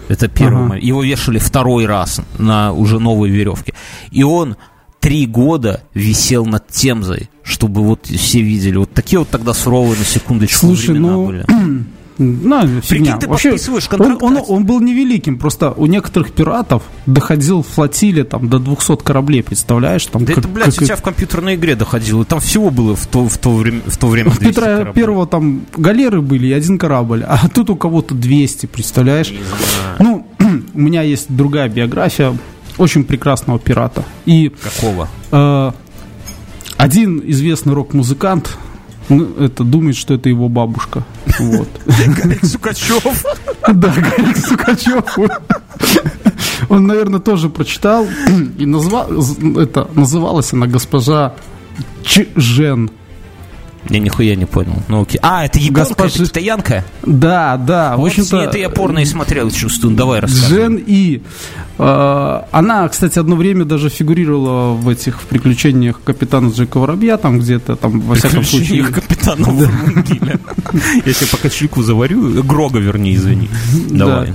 это 0.10 0.28
первый 0.28 0.58
ага. 0.58 0.68
момент. 0.68 0.84
Его 0.84 1.02
вешали 1.02 1.40
второй 1.40 1.86
раз 1.86 2.22
на 2.38 2.74
уже 2.74 3.00
новой 3.00 3.30
веревке. 3.30 3.74
И 4.12 4.24
он 4.24 4.58
три 5.00 5.26
года 5.26 5.84
висел 5.94 6.46
над 6.46 6.68
Темзой, 6.68 7.30
чтобы 7.44 7.82
вот 7.82 8.08
все 8.08 8.42
видели. 8.42 8.78
Вот 8.78 8.94
такие 8.94 9.20
вот 9.20 9.30
тогда 9.30 9.54
суровые, 9.54 9.98
на 9.98 10.06
секундочку, 10.06 10.68
Слушай, 10.68 10.92
времена 10.92 11.14
ну... 11.14 11.26
были. 11.26 11.46
Ну, 12.18 12.82
фигня. 12.82 13.18
ты 13.18 13.28
Вообще, 13.28 13.58
Он, 14.00 14.18
он, 14.22 14.44
он 14.48 14.66
был 14.66 14.80
невеликим, 14.80 15.38
просто 15.38 15.72
у 15.72 15.86
некоторых 15.86 16.32
пиратов 16.32 16.84
доходил 17.06 17.64
флотилия 17.64 18.24
там 18.24 18.48
до 18.48 18.60
200 18.60 18.98
кораблей, 19.04 19.44
представляешь? 19.44 20.06
Там, 20.06 20.24
да 20.24 20.34
как, 20.34 20.46
это, 20.46 20.48
блядь, 20.48 20.76
как... 20.76 20.84
у 20.84 20.86
тебя 20.86 20.96
в 20.96 21.02
компьютерной 21.02 21.56
игре 21.56 21.76
доходило, 21.76 22.24
там 22.26 22.40
всего 22.40 22.70
было 22.70 22.96
в 22.96 23.06
то, 23.08 23.28
в 23.28 23.38
то 23.38 23.56
время, 23.56 23.82
в 23.86 23.98
то 23.98 24.08
время 24.08 24.30
В 24.30 24.40
Петра 24.40 24.78
кораблей. 24.78 24.94
Первого 24.94 25.28
там 25.28 25.66
галеры 25.76 26.22
были 26.22 26.48
и 26.48 26.54
один 26.54 26.78
корабль, 26.78 27.24
а 27.28 27.48
тут 27.50 27.70
у 27.70 27.76
кого-то 27.76 28.16
200, 28.16 28.68
представляешь? 28.68 29.34
Ну, 30.00 30.26
у 30.74 30.80
меня 30.80 31.02
есть 31.02 31.26
другая 31.30 31.70
биография 31.70 32.38
очень 32.78 33.04
прекрасного 33.04 33.60
пирата. 33.60 34.04
И, 34.26 34.50
Какого? 34.50 35.08
Э, 35.32 35.72
один 36.78 37.22
известный 37.26 37.74
рок-музыкант 37.74 38.58
ну, 39.10 39.36
это 39.40 39.64
думает, 39.64 39.96
что 39.96 40.14
это 40.14 40.30
его 40.30 40.50
бабушка. 40.50 41.04
Вот. 41.40 41.70
Гарик 41.86 42.46
Сукачев. 42.46 43.26
Да, 43.68 43.90
Гарик 43.90 44.38
Сукачев. 44.38 45.18
Он, 46.70 46.88
наверное, 46.88 47.20
тоже 47.20 47.50
прочитал. 47.50 48.08
И 48.58 48.66
назвал, 48.66 49.08
это, 49.58 49.88
называлась 49.94 50.54
она 50.54 50.68
госпожа 50.68 51.36
Чжен. 52.04 52.92
Я 53.90 54.00
нихуя 54.00 54.36
не 54.36 54.46
понял. 54.46 54.82
Ну 54.88 55.02
окей. 55.02 55.20
А, 55.22 55.46
это 55.46 55.60
японка, 55.60 55.90
Госпожи... 55.90 56.24
это 56.24 56.26
китаянка? 56.26 56.86
Да, 57.04 57.58
да. 57.58 57.96
Вот 57.96 58.04
в 58.04 58.06
общем-то, 58.08 58.42
это 58.42 58.58
я 58.58 58.70
порно 58.70 59.00
и 59.00 59.06
смотрел, 59.06 59.52
чувствую. 59.52 59.96
Давай 59.96 60.22
рассказывай. 60.22 60.50
Джен 60.50 60.84
И. 60.88 61.22
Э, 61.78 62.42
она, 62.52 62.88
кстати, 62.90 63.20
одно 63.20 63.36
время 63.36 63.66
даже 63.66 63.90
фигурировала 63.90 64.74
в 64.74 64.90
этих 64.90 65.22
в 65.22 65.26
приключениях 65.26 66.02
капитана 66.04 66.50
Джека 66.50 66.80
Воробья, 66.80 67.18
там 67.18 67.40
где-то, 67.40 67.76
там, 67.76 68.00
во 68.02 68.16
всяком 68.16 68.44
случае. 68.44 68.86
капитана 68.86 69.48
Воробья. 69.50 70.40
Я 71.06 71.14
себе 71.14 71.28
пока 71.32 71.50
чайку 71.50 71.84
заварю. 71.84 72.44
Грога, 72.44 72.80
вернее, 72.80 73.16
извини. 73.16 73.50
Давай. 73.92 74.34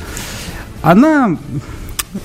Она 0.83 1.37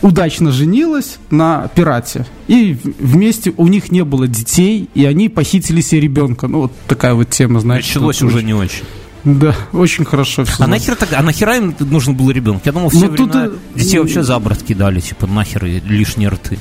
удачно 0.02 0.52
женилась 0.52 1.18
на 1.30 1.68
пирате. 1.76 2.26
И 2.48 2.78
вместе 3.00 3.54
у 3.58 3.68
них 3.68 3.92
не 3.92 4.04
было 4.04 4.28
детей, 4.28 4.90
и 4.94 5.06
они 5.06 5.30
похитили 5.30 5.82
себе 5.82 6.02
ребенка. 6.02 6.48
Ну, 6.48 6.62
вот 6.62 6.72
такая 6.88 7.14
вот 7.14 7.30
тема, 7.30 7.60
знаешь. 7.60 7.86
Началось 7.86 8.22
уже 8.22 8.44
не 8.44 8.54
очень. 8.54 8.84
Да, 9.24 9.56
очень 9.74 10.06
хорошо 10.06 10.46
все. 10.46 10.64
А 10.64 10.68
нахер, 10.68 10.96
так, 10.96 11.10
а 11.14 11.24
нахера 11.24 11.58
им 11.58 11.76
нужен 11.80 12.16
был 12.16 12.30
ребенок? 12.30 12.62
Я 12.64 12.72
думал, 12.72 12.90
все 12.90 13.08
ну, 13.08 13.12
времена 13.12 13.46
тут, 13.46 13.54
детей 13.74 13.98
вообще 13.98 14.22
за 14.22 14.38
борт 14.38 14.62
кидали, 14.62 15.00
типа 15.00 15.26
нахер 15.26 15.66
лишние 15.66 16.30
рты. 16.30 16.60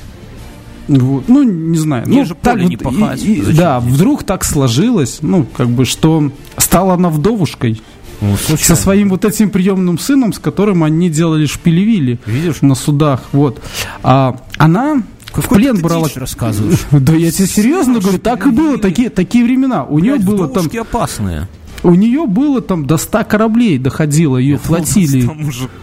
Вот. 0.87 1.27
Ну, 1.27 1.43
не 1.43 1.77
знаю. 1.77 2.07
Мне 2.07 2.21
ну, 2.21 2.25
же 2.25 2.35
так, 2.35 2.59
не 2.59 2.77
пахать. 2.77 3.23
И, 3.23 3.35
и, 3.35 3.53
да, 3.53 3.79
вдруг 3.79 4.23
так 4.23 4.43
сложилось, 4.43 5.19
ну, 5.21 5.45
как 5.45 5.69
бы, 5.69 5.85
что 5.85 6.31
стала 6.57 6.93
она 6.95 7.09
вдовушкой. 7.09 7.81
Ну, 8.21 8.35
со 8.37 8.75
своим 8.75 9.09
вот 9.09 9.25
этим 9.25 9.49
приемным 9.49 9.99
сыном, 9.99 10.33
с 10.33 10.39
которым 10.39 10.83
они 10.83 11.09
делали 11.09 11.45
шпилевили 11.45 12.19
Видишь? 12.25 12.61
на 12.61 12.75
судах. 12.75 13.21
Вот. 13.31 13.61
А, 14.03 14.39
она 14.57 15.03
в 15.33 15.49
плен 15.49 15.81
брала. 15.81 16.07
рассказываешь. 16.15 16.79
Да 16.91 17.13
я 17.13 17.31
тебе 17.31 17.47
серьезно 17.47 17.99
говорю, 17.99 18.19
так 18.19 18.45
и 18.47 18.49
было, 18.49 18.77
такие, 18.77 19.09
такие 19.09 19.43
времена. 19.43 19.83
У 19.83 19.99
нее 19.99 20.17
было 20.17 20.47
там... 20.47 20.69
опасные. 20.79 21.47
У 21.83 21.93
нее 21.93 22.25
было 22.25 22.61
там 22.61 22.87
до 22.87 22.97
100 22.97 23.25
кораблей 23.25 23.77
доходило 23.77 24.37
ее 24.37 24.57
флотилии. 24.63 25.29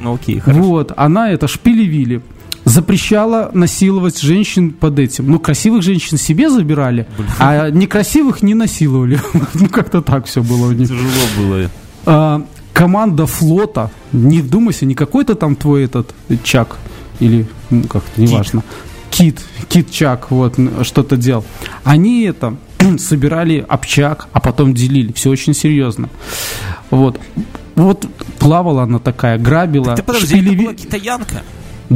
Ну, 0.00 0.14
окей, 0.14 0.42
Вот, 0.46 0.92
она 0.96 1.30
это 1.30 1.48
шпилевили 1.48 2.22
запрещала 2.64 3.50
насиловать 3.52 4.20
женщин 4.20 4.70
под 4.70 4.98
этим. 4.98 5.28
Ну, 5.28 5.38
красивых 5.38 5.82
женщин 5.82 6.16
себе 6.16 6.48
забирали, 6.48 7.06
а 7.38 7.70
некрасивых 7.70 8.42
не 8.42 8.54
насиловали. 8.54 9.20
ну, 9.54 9.68
как-то 9.68 10.00
так 10.00 10.26
все 10.26 10.42
было 10.42 10.68
у 10.68 10.72
них. 10.72 10.88
Тяжело 10.88 11.10
было. 11.38 11.70
А, 12.04 12.44
команда 12.72 13.26
флота, 13.26 13.90
не 14.12 14.40
вдумайся, 14.40 14.86
не 14.86 14.94
какой-то 14.94 15.34
там 15.34 15.56
твой 15.56 15.84
этот 15.84 16.14
Чак, 16.42 16.78
или 17.20 17.46
ну, 17.70 17.84
как-то, 17.84 18.20
неважно. 18.20 18.62
Кит, 19.10 19.40
Кит 19.68 19.90
Чак, 19.90 20.30
вот, 20.30 20.58
что-то 20.82 21.16
делал. 21.16 21.44
Они 21.84 22.22
это 22.22 22.56
собирали 22.98 23.64
общак, 23.68 24.28
а 24.32 24.40
потом 24.40 24.74
делили. 24.74 25.12
Все 25.12 25.30
очень 25.30 25.54
серьезно. 25.54 26.08
Вот. 26.90 27.20
Вот 27.74 28.06
плавала 28.38 28.82
она 28.82 28.98
такая, 28.98 29.38
грабила. 29.38 29.86
Так 29.86 29.96
ты 29.96 30.02
подожди, 30.02 30.36
шпилеви... 30.36 30.54
это 30.54 30.62
была 30.64 30.74
китаянка? 30.74 31.42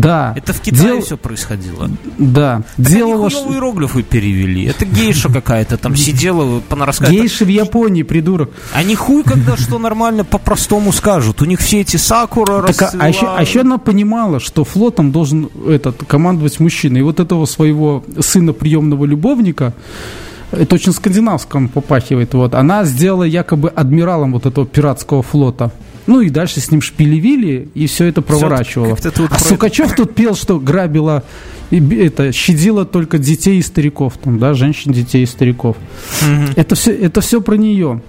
Да. 0.01 0.35
Это 0.37 0.53
в 0.53 0.61
Китае 0.61 0.83
Дел... 0.83 1.01
все 1.01 1.17
происходило. 1.17 1.91
Да. 2.19 2.63
Так 2.77 2.87
Делала... 2.87 3.27
Они 3.27 3.55
иероглифы 3.55 4.03
перевели. 4.03 4.65
Это 4.65 4.85
гейша 4.85 5.33
какая-то 5.33 5.77
там 5.79 5.97
сидела, 5.97 6.61
понарассказывала. 6.61 7.21
Гейши 7.21 7.45
в 7.45 7.49
Японии, 7.49 8.03
придурок. 8.03 8.51
Они 8.73 8.95
хуй 8.95 9.23
когда 9.23 9.57
что 9.57 9.79
нормально 9.79 10.25
по-простому 10.25 10.93
скажут. 10.93 11.43
У 11.43 11.45
них 11.45 11.61
все 11.61 11.81
эти 11.81 11.97
сакура 11.97 12.63
так, 12.63 12.95
а, 12.95 12.99
а, 12.99 13.09
еще, 13.09 13.27
а 13.27 13.41
еще 13.41 13.61
она 13.61 13.79
понимала, 13.79 14.39
что 14.39 14.65
флотом 14.65 15.13
должен 15.13 15.49
этот, 15.67 16.05
командовать 16.07 16.61
мужчина. 16.61 16.99
И 16.99 17.03
вот 17.03 17.21
этого 17.21 17.47
своего 17.47 18.05
сына 18.21 18.53
приемного 18.53 19.05
любовника 19.05 19.73
это 20.53 20.77
очень 20.77 20.93
скандинавском 20.93 21.69
попахивает, 21.69 22.35
вот, 22.35 22.55
она 22.55 22.85
сделала 22.85 23.25
якобы 23.25 23.69
адмиралом 23.69 24.33
вот 24.33 24.47
этого 24.47 24.67
пиратского 24.67 25.23
флота. 25.23 25.73
Ну 26.07 26.21
и 26.21 26.31
дальше 26.31 26.61
с 26.61 26.71
ним 26.71 26.81
шпилевили, 26.81 27.69
и 27.75 27.87
все 27.87 28.07
это 28.07 28.23
проворачивало. 28.23 28.97
Все, 28.97 29.09
а 29.09 29.29
про 29.29 29.39
Сукачев 29.39 29.95
тут 29.95 30.15
пел, 30.15 30.35
что 30.37 30.61
грабила, 30.61 31.25
и 31.71 31.81
это, 31.97 32.33
щадила 32.33 32.85
только 32.85 33.19
детей 33.19 33.59
и 33.59 33.63
стариков, 33.63 34.17
там, 34.23 34.39
да, 34.39 34.55
женщин, 34.55 34.93
детей 34.93 35.25
и 35.25 35.27
стариков. 35.27 35.77
Угу. 36.23 36.53
Это, 36.57 36.75
все, 36.75 36.93
это 36.93 37.21
все 37.21 37.41
про 37.41 37.57
нее. 37.57 38.01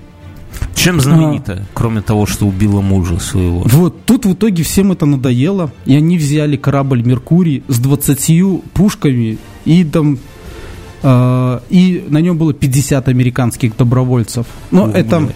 Чем 0.76 1.02
знаменита, 1.02 1.54
а, 1.54 1.66
кроме 1.74 2.02
того, 2.02 2.26
что 2.26 2.46
убила 2.46 2.82
мужа 2.82 3.20
своего? 3.20 3.64
Вот, 3.66 4.06
тут 4.06 4.26
в 4.26 4.34
итоге 4.34 4.64
всем 4.64 4.92
это 4.92 5.06
надоело, 5.06 5.72
и 5.86 5.96
они 5.96 6.18
взяли 6.18 6.56
корабль 6.56 7.04
«Меркурий» 7.04 7.64
с 7.68 7.80
20 7.80 8.64
пушками 8.74 9.38
и 9.66 9.84
там 9.84 10.20
э, 11.04 11.60
и 11.70 12.06
на 12.08 12.20
нем 12.20 12.38
было 12.38 12.54
50 12.54 13.08
американских 13.08 13.76
добровольцев. 13.76 14.46
Но 14.72 14.86
О, 14.86 14.92
это... 14.92 15.20
Блядь. 15.20 15.36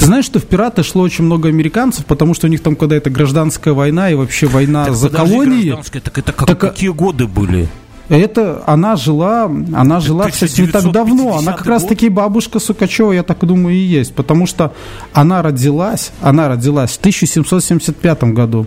Ты 0.00 0.06
знаешь, 0.06 0.24
что 0.24 0.38
в 0.38 0.46
пираты 0.46 0.82
шло 0.82 1.02
очень 1.02 1.24
много 1.24 1.50
американцев, 1.50 2.06
потому 2.06 2.32
что 2.32 2.46
у 2.46 2.50
них 2.50 2.62
там 2.62 2.74
когда 2.74 2.96
это 2.96 3.10
гражданская 3.10 3.74
война 3.74 4.10
и 4.10 4.14
вообще 4.14 4.46
война 4.46 4.86
так 4.86 4.94
за 4.94 5.10
колонии. 5.10 5.76
Так 5.84 5.96
это 5.96 6.32
как, 6.32 6.46
так, 6.46 6.58
какие 6.58 6.88
годы 6.88 7.26
были? 7.26 7.68
Это 8.08 8.62
она 8.66 8.96
жила, 8.96 9.44
она 9.44 10.00
жила, 10.00 10.30
кстати, 10.30 10.62
не 10.62 10.66
так 10.68 10.90
давно. 10.90 11.36
Она 11.36 11.52
как 11.52 11.66
раз 11.66 11.84
таки 11.84 12.08
бабушка 12.08 12.58
Сукачева, 12.58 13.12
я 13.12 13.22
так 13.22 13.44
думаю, 13.44 13.76
и 13.76 13.78
есть. 13.78 14.14
Потому 14.14 14.46
что 14.46 14.72
она 15.12 15.42
родилась, 15.42 16.12
она 16.22 16.48
родилась 16.48 16.92
в 16.92 16.98
1775 16.98 18.24
году 18.24 18.66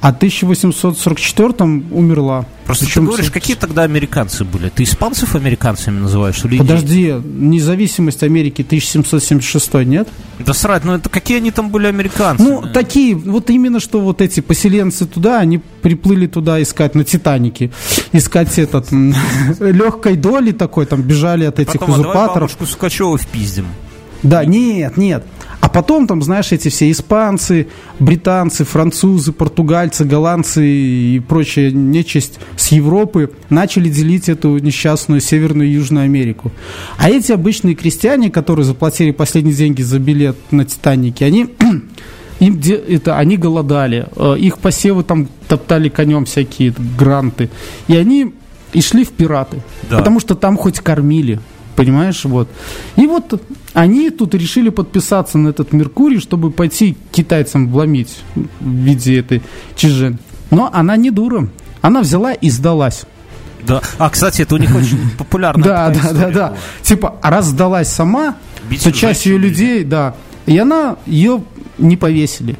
а 0.00 0.12
в 0.12 0.16
1844 0.16 1.64
умерла. 1.90 2.46
Просто 2.64 2.86
Причем, 2.86 3.02
ты 3.02 3.08
говоришь, 3.08 3.30
какие 3.30 3.56
тогда 3.56 3.82
американцы 3.82 4.44
были? 4.44 4.70
Ты 4.70 4.84
испанцев 4.84 5.34
американцами 5.34 5.98
называешь? 5.98 6.42
Или 6.44 6.58
Подожди, 6.58 7.14
независимость 7.22 8.22
Америки 8.22 8.62
1776, 8.62 9.74
нет? 9.86 10.08
Да 10.38 10.54
срать, 10.54 10.84
ну 10.84 10.94
это 10.94 11.10
какие 11.10 11.36
они 11.36 11.50
там 11.50 11.70
были 11.70 11.86
американцы? 11.86 12.42
Ну, 12.42 12.62
такие, 12.72 13.14
вот 13.14 13.50
именно 13.50 13.78
что 13.78 14.00
вот 14.00 14.22
эти 14.22 14.40
поселенцы 14.40 15.04
туда, 15.04 15.38
они 15.38 15.58
приплыли 15.82 16.26
туда 16.26 16.62
искать 16.62 16.94
на 16.94 17.04
Титанике, 17.04 17.70
искать 18.12 18.58
этот 18.58 18.86
легкой 19.60 20.16
доли 20.16 20.52
такой, 20.52 20.86
там 20.86 21.02
бежали 21.02 21.44
от 21.44 21.58
этих 21.58 21.72
Потом, 21.72 21.90
узурпаторов. 21.90 22.20
А 22.20 22.26
давай 22.26 22.40
бабушку 22.40 22.66
Сукачева 22.66 23.18
впиздим. 23.18 23.66
Да, 24.22 24.44
нет, 24.44 24.96
нет. 24.96 25.24
Потом 25.72 26.06
там, 26.06 26.22
знаешь, 26.22 26.52
эти 26.52 26.68
все 26.68 26.90
испанцы, 26.90 27.68
британцы, 27.98 28.64
французы, 28.64 29.32
португальцы, 29.32 30.04
голландцы 30.04 30.66
и 30.66 31.20
прочая 31.20 31.70
нечисть 31.70 32.38
с 32.56 32.68
Европы 32.68 33.30
начали 33.50 33.88
делить 33.88 34.28
эту 34.28 34.58
несчастную 34.58 35.20
Северную 35.20 35.68
и 35.68 35.72
Южную 35.72 36.04
Америку. 36.04 36.50
А 36.98 37.08
эти 37.08 37.32
обычные 37.32 37.74
крестьяне, 37.74 38.30
которые 38.30 38.64
заплатили 38.64 39.10
последние 39.10 39.54
деньги 39.54 39.82
за 39.82 39.98
билет 39.98 40.36
на 40.50 40.64
Титанике, 40.64 41.24
они 41.24 41.48
им 42.40 42.60
это, 42.88 43.16
они 43.18 43.36
голодали, 43.36 44.06
э, 44.16 44.36
их 44.38 44.58
посевы 44.58 45.04
там 45.04 45.28
топтали 45.48 45.88
конем 45.88 46.24
всякие 46.24 46.74
гранты, 46.98 47.50
и 47.86 47.96
они 47.96 48.34
и 48.72 48.80
шли 48.80 49.04
в 49.04 49.10
пираты, 49.10 49.62
да. 49.88 49.98
потому 49.98 50.20
что 50.20 50.34
там 50.34 50.56
хоть 50.56 50.80
кормили, 50.80 51.40
Понимаешь, 51.80 52.24
вот. 52.26 52.46
И 52.96 53.06
вот 53.06 53.40
они 53.72 54.10
тут 54.10 54.34
решили 54.34 54.68
подписаться 54.68 55.38
на 55.38 55.48
этот 55.48 55.72
Меркурий, 55.72 56.20
чтобы 56.20 56.50
пойти 56.50 56.94
китайцам 57.10 57.70
вломить 57.70 58.18
в 58.34 58.68
виде 58.68 59.18
этой 59.18 59.40
чижи. 59.76 60.18
Но 60.50 60.68
она 60.70 60.98
не 60.98 61.10
дура. 61.10 61.48
Она 61.80 62.02
взяла 62.02 62.34
и 62.34 62.50
сдалась. 62.50 63.04
Да. 63.66 63.80
А, 63.96 64.10
кстати, 64.10 64.42
это 64.42 64.56
у 64.56 64.58
них 64.58 64.74
очень 64.74 64.98
популярно. 65.18 65.64
Да, 65.64 65.88
да, 65.88 66.12
да, 66.12 66.30
да. 66.30 66.54
Типа, 66.82 67.16
раз 67.22 67.46
сдалась 67.46 67.88
сама, 67.88 68.36
то 68.82 68.92
часть 68.92 69.24
ее 69.24 69.38
людей, 69.38 69.82
да. 69.82 70.14
И 70.44 70.58
она, 70.58 70.96
ее 71.06 71.42
не 71.80 71.96
повесили. 71.96 72.56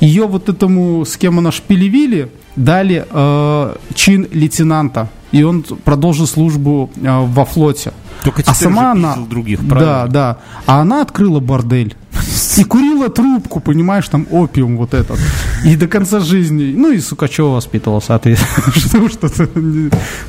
Ее 0.00 0.26
вот 0.26 0.48
этому, 0.48 1.04
с 1.04 1.16
кем 1.16 1.38
она 1.38 1.52
шпилевили, 1.52 2.30
дали 2.56 3.06
э, 3.08 3.76
чин 3.94 4.28
лейтенанта. 4.32 5.08
И 5.32 5.42
он 5.42 5.62
продолжил 5.62 6.26
службу 6.26 6.90
э, 6.96 7.26
во 7.26 7.44
флоте. 7.44 7.92
Только 8.22 8.42
а 8.46 8.54
сама 8.54 8.92
она, 8.92 9.16
других, 9.16 9.60
правильно? 9.66 10.06
Да, 10.06 10.06
да. 10.06 10.38
А 10.66 10.80
она 10.80 11.02
открыла 11.02 11.40
бордель. 11.40 11.96
И 12.56 12.64
курила 12.64 13.08
трубку, 13.08 13.60
понимаешь, 13.60 14.08
там 14.08 14.26
опиум 14.30 14.76
вот 14.76 14.94
этот. 14.94 15.18
И 15.64 15.76
до 15.76 15.88
конца 15.88 16.20
жизни. 16.20 16.74
Ну 16.76 16.92
и 16.92 16.98
Сукачева 16.98 17.54
воспитывала, 17.54 18.00
соответственно. 18.00 19.08
что 19.08 19.28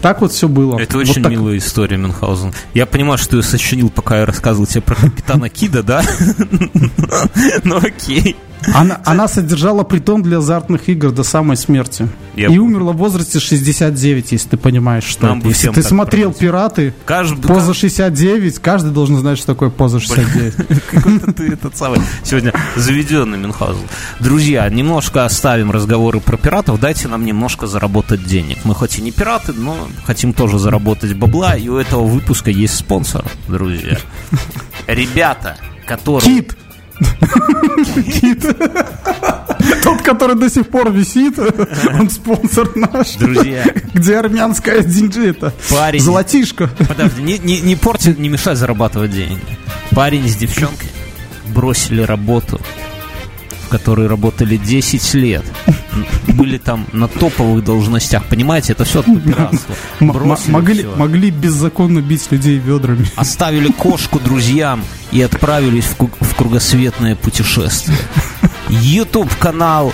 Так 0.02 0.22
вот 0.22 0.32
все 0.32 0.48
было. 0.48 0.80
Это 0.80 0.98
очень 0.98 1.22
вот 1.22 1.32
милая 1.32 1.58
история, 1.58 1.98
Мюнхгаузен. 1.98 2.54
Я 2.74 2.86
понимаю, 2.86 3.18
что 3.18 3.38
я 3.38 3.44
сочинил, 3.44 3.90
пока 3.90 4.20
я 4.20 4.26
рассказывал 4.26 4.66
тебе 4.66 4.82
про 4.82 4.96
капитана 4.96 5.50
Кида, 5.50 5.84
да? 5.84 6.04
Ну 7.64 7.78
окей. 7.78 8.36
Она, 8.74 9.00
она 9.06 9.28
содержала 9.28 9.84
притон 9.84 10.22
для 10.22 10.40
азартных 10.40 10.90
игр 10.90 11.12
до 11.12 11.24
самой 11.24 11.58
смерти. 11.58 12.08
Я 12.36 12.48
и 12.48 12.58
умерла 12.58 12.94
в 12.94 12.98
возрасте 12.98 13.40
69, 13.40 14.32
если 14.32 14.50
ты 14.50 14.58
понимаешь, 14.58 15.04
что 15.04 15.28
Нам 15.28 15.40
это. 15.40 15.48
Если 15.50 15.70
ты 15.70 15.84
смотрел 15.84 16.32
продать. 16.32 16.40
«Пираты», 16.40 16.94
каждый, 17.06 17.42
поза 17.42 17.74
69, 17.74 18.60
каждый 18.60 18.92
должен 18.92 19.18
знать, 19.18 19.38
что 19.38 19.48
такое 19.48 19.70
поза 19.70 20.00
69. 20.00 20.56
Какой-то 20.92 21.34
ты 21.34 21.54
этот 21.54 21.78
самый 21.78 22.02
сегодня 22.24 22.54
заведенный 22.76 23.38
Мюнхгаузен. 23.38 23.84
Друзья, 24.20 24.68
немножко 24.70 25.26
оставим 25.26 25.72
разговоры 25.72 26.20
про 26.20 26.38
пиратов, 26.38 26.80
дайте 26.80 27.08
нам 27.08 27.26
немножко 27.26 27.68
заработать 27.68 28.26
денег. 28.26 28.60
Мы 28.64 28.76
хоть 28.76 28.98
и 28.98 29.02
не 29.02 29.12
пираты, 29.12 29.54
но 29.54 29.88
хотим 30.06 30.34
тоже 30.34 30.60
заработать 30.60 31.14
бабла, 31.14 31.56
и 31.56 31.68
у 31.70 31.78
этого 31.78 32.04
выпуска 32.06 32.52
есть 32.52 32.76
спонсор, 32.76 33.26
друзья. 33.48 33.98
Ребята, 34.88 35.58
которые... 35.86 36.42
Кит! 36.42 36.58
Тот, 39.84 40.02
который 40.02 40.36
до 40.36 40.50
сих 40.50 40.68
пор 40.70 40.92
висит, 40.92 41.38
он 41.40 42.10
спонсор 42.10 42.76
наш. 42.76 43.16
Друзья. 43.16 43.66
Где 43.94 44.18
армянская 44.18 44.82
диджи 44.82 45.30
это? 45.30 45.54
Парень. 45.70 46.02
Золотишко. 46.02 46.70
Подожди, 46.88 47.22
не, 47.22 47.38
не, 47.40 47.62
не 47.62 47.76
порти, 47.76 48.16
не 48.18 48.30
мешай 48.30 48.56
зарабатывать 48.56 49.12
деньги. 49.12 49.40
Парень 49.92 50.28
с 50.28 50.36
девчонкой 50.36 50.90
бросили 51.48 52.02
работу 52.02 52.60
которые 53.68 54.08
работали 54.08 54.58
10 54.58 55.14
лет, 55.16 55.44
были 56.28 56.58
там 56.58 56.86
на 56.94 57.08
топовых 57.08 57.64
должностях. 57.64 58.26
Понимаете, 58.26 58.74
это 58.74 58.86
все 58.86 59.04
пиратство. 59.26 59.76
Могли, 60.00 60.86
могли 60.86 61.32
беззаконно 61.32 62.02
бить 62.02 62.32
людей 62.32 62.58
ведрами. 62.58 63.08
Оставили 63.16 63.72
кошку 63.72 64.20
друзьям 64.20 64.84
и 65.12 65.22
отправились 65.22 65.86
в, 65.86 66.36
кругосветное 66.36 67.16
путешествие. 67.16 67.98
YouTube 68.70 69.34
канал 69.38 69.94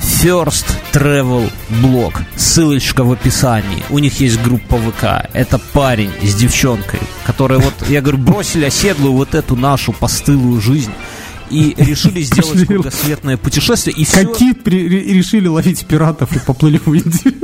First 0.00 0.66
Travel 0.92 1.50
Blog. 1.82 2.14
Ссылочка 2.36 3.04
в 3.04 3.12
описании. 3.12 3.84
У 3.90 3.98
них 3.98 4.20
есть 4.20 4.40
группа 4.42 4.76
ВК. 4.76 5.28
Это 5.32 5.58
парень 5.72 6.10
с 6.22 6.34
девчонкой, 6.34 7.00
которые 7.24 7.60
вот, 7.60 7.74
я 7.88 8.00
говорю, 8.00 8.18
бросили 8.18 8.64
оседлую 8.64 9.12
вот 9.12 9.34
эту 9.34 9.54
нашу 9.56 9.92
постылую 9.92 10.60
жизнь 10.60 10.92
и 11.50 11.74
решили 11.76 12.22
сделать 12.22 12.66
кругосветное 12.66 13.36
путешествие. 13.36 13.94
И 13.96 14.04
Какие 14.04 14.52
все... 14.52 14.70
решили 14.70 15.48
ловить 15.48 15.86
пиратов 15.86 16.34
и 16.36 16.38
поплыли 16.38 16.80
в 16.84 16.92
Индию. 16.92 17.34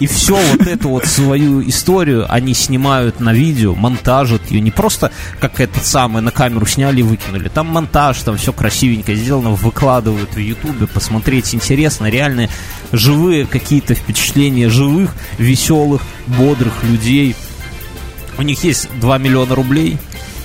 И 0.00 0.06
все 0.06 0.38
вот 0.52 0.66
эту 0.66 0.90
вот 0.90 1.06
свою 1.06 1.66
историю 1.68 2.26
они 2.32 2.54
снимают 2.54 3.18
на 3.18 3.32
видео, 3.32 3.74
монтажат 3.74 4.48
ее. 4.50 4.60
Не 4.60 4.70
просто 4.70 5.10
как 5.40 5.60
этот 5.60 5.84
самый 5.84 6.22
на 6.22 6.30
камеру 6.30 6.66
сняли 6.66 7.00
и 7.00 7.02
выкинули. 7.02 7.48
Там 7.48 7.66
монтаж, 7.66 8.22
там 8.22 8.36
все 8.36 8.52
красивенько 8.52 9.14
сделано, 9.14 9.50
выкладывают 9.50 10.34
в 10.34 10.38
Ютубе, 10.38 10.86
посмотреть 10.86 11.52
интересно. 11.54 12.06
Реальные 12.06 12.48
живые 12.92 13.46
какие-то 13.46 13.94
впечатления 13.94 14.68
живых, 14.68 15.14
веселых, 15.38 16.02
бодрых 16.26 16.84
людей. 16.84 17.34
У 18.38 18.42
них 18.42 18.62
есть 18.62 18.88
2 19.00 19.18
миллиона 19.18 19.56
рублей, 19.56 19.98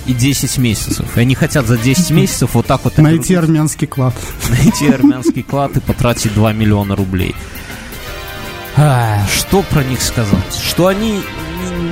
и 0.06 0.12
10 0.12 0.58
месяцев. 0.58 1.16
И 1.16 1.20
они 1.20 1.34
хотят 1.34 1.66
за 1.66 1.76
10 1.76 2.10
месяцев 2.12 2.50
вот 2.54 2.66
так 2.66 2.84
вот... 2.84 2.98
Найти 2.98 3.34
армянский 3.34 3.86
клад. 3.86 4.14
Найти 4.48 4.88
армянский 4.88 5.42
клад 5.42 5.76
и 5.76 5.80
потратить 5.80 6.34
2 6.34 6.52
миллиона 6.52 6.96
рублей. 6.96 7.34
А, 8.76 9.24
что 9.32 9.62
про 9.62 9.84
них 9.84 10.02
сказать? 10.02 10.54
Что 10.66 10.88
они 10.88 11.20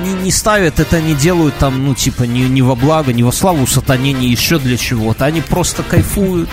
не, 0.03 0.13
не 0.13 0.31
ставят 0.31 0.79
это, 0.79 1.01
не 1.01 1.15
делают 1.15 1.55
там, 1.57 1.85
ну, 1.85 1.95
типа, 1.95 2.23
не, 2.23 2.41
не 2.49 2.61
во 2.61 2.75
благо, 2.75 3.13
не 3.13 3.23
во 3.23 3.31
славу 3.31 3.65
сатане, 3.67 4.13
не 4.13 4.29
еще 4.29 4.59
для 4.59 4.77
чего-то. 4.77 5.25
Они 5.25 5.41
просто 5.41 5.83
кайфуют, 5.83 6.49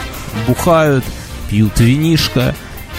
бухают, 0.47 1.05
пьют 1.49 1.81
винишко, 1.81 2.55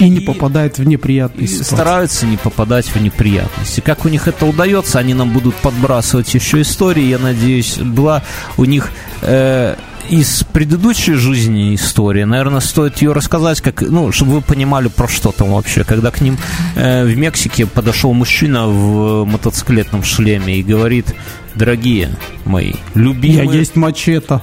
и 0.05 0.09
не 0.09 0.19
попадает 0.19 0.77
в 0.77 0.83
неприятные 0.83 1.47
ситуации. 1.47 1.75
Стараются 1.75 2.25
не 2.25 2.37
попадать 2.37 2.87
в 2.87 3.01
неприятности. 3.01 3.81
Как 3.81 4.05
у 4.05 4.09
них 4.09 4.27
это 4.27 4.45
удается, 4.45 4.99
они 4.99 5.13
нам 5.13 5.31
будут 5.31 5.55
подбрасывать 5.55 6.33
еще 6.33 6.61
истории, 6.61 7.03
я 7.03 7.19
надеюсь. 7.19 7.77
Была 7.77 8.23
у 8.57 8.65
них 8.65 8.89
э, 9.21 9.75
из 10.11 10.43
предыдущей 10.43 11.13
жизни 11.13 11.73
история. 11.73 12.25
Наверное, 12.25 12.59
стоит 12.59 13.01
ее 13.01 13.13
рассказать, 13.13 13.61
как, 13.61 13.81
ну, 13.81 14.11
чтобы 14.11 14.33
вы 14.33 14.41
понимали, 14.41 14.89
про 14.89 15.07
что 15.07 15.31
там 15.31 15.53
вообще. 15.53 15.85
Когда 15.85 16.11
к 16.11 16.19
ним 16.19 16.37
э, 16.75 17.05
в 17.05 17.15
Мексике 17.17 17.65
подошел 17.65 18.11
мужчина 18.11 18.67
в 18.67 19.23
мотоциклетном 19.25 20.03
шлеме 20.03 20.57
и 20.57 20.63
говорит, 20.63 21.15
дорогие 21.55 22.09
мои, 22.43 22.73
любимые... 22.93 23.45
Я 23.45 23.51
есть 23.51 23.77
мачете. 23.77 24.41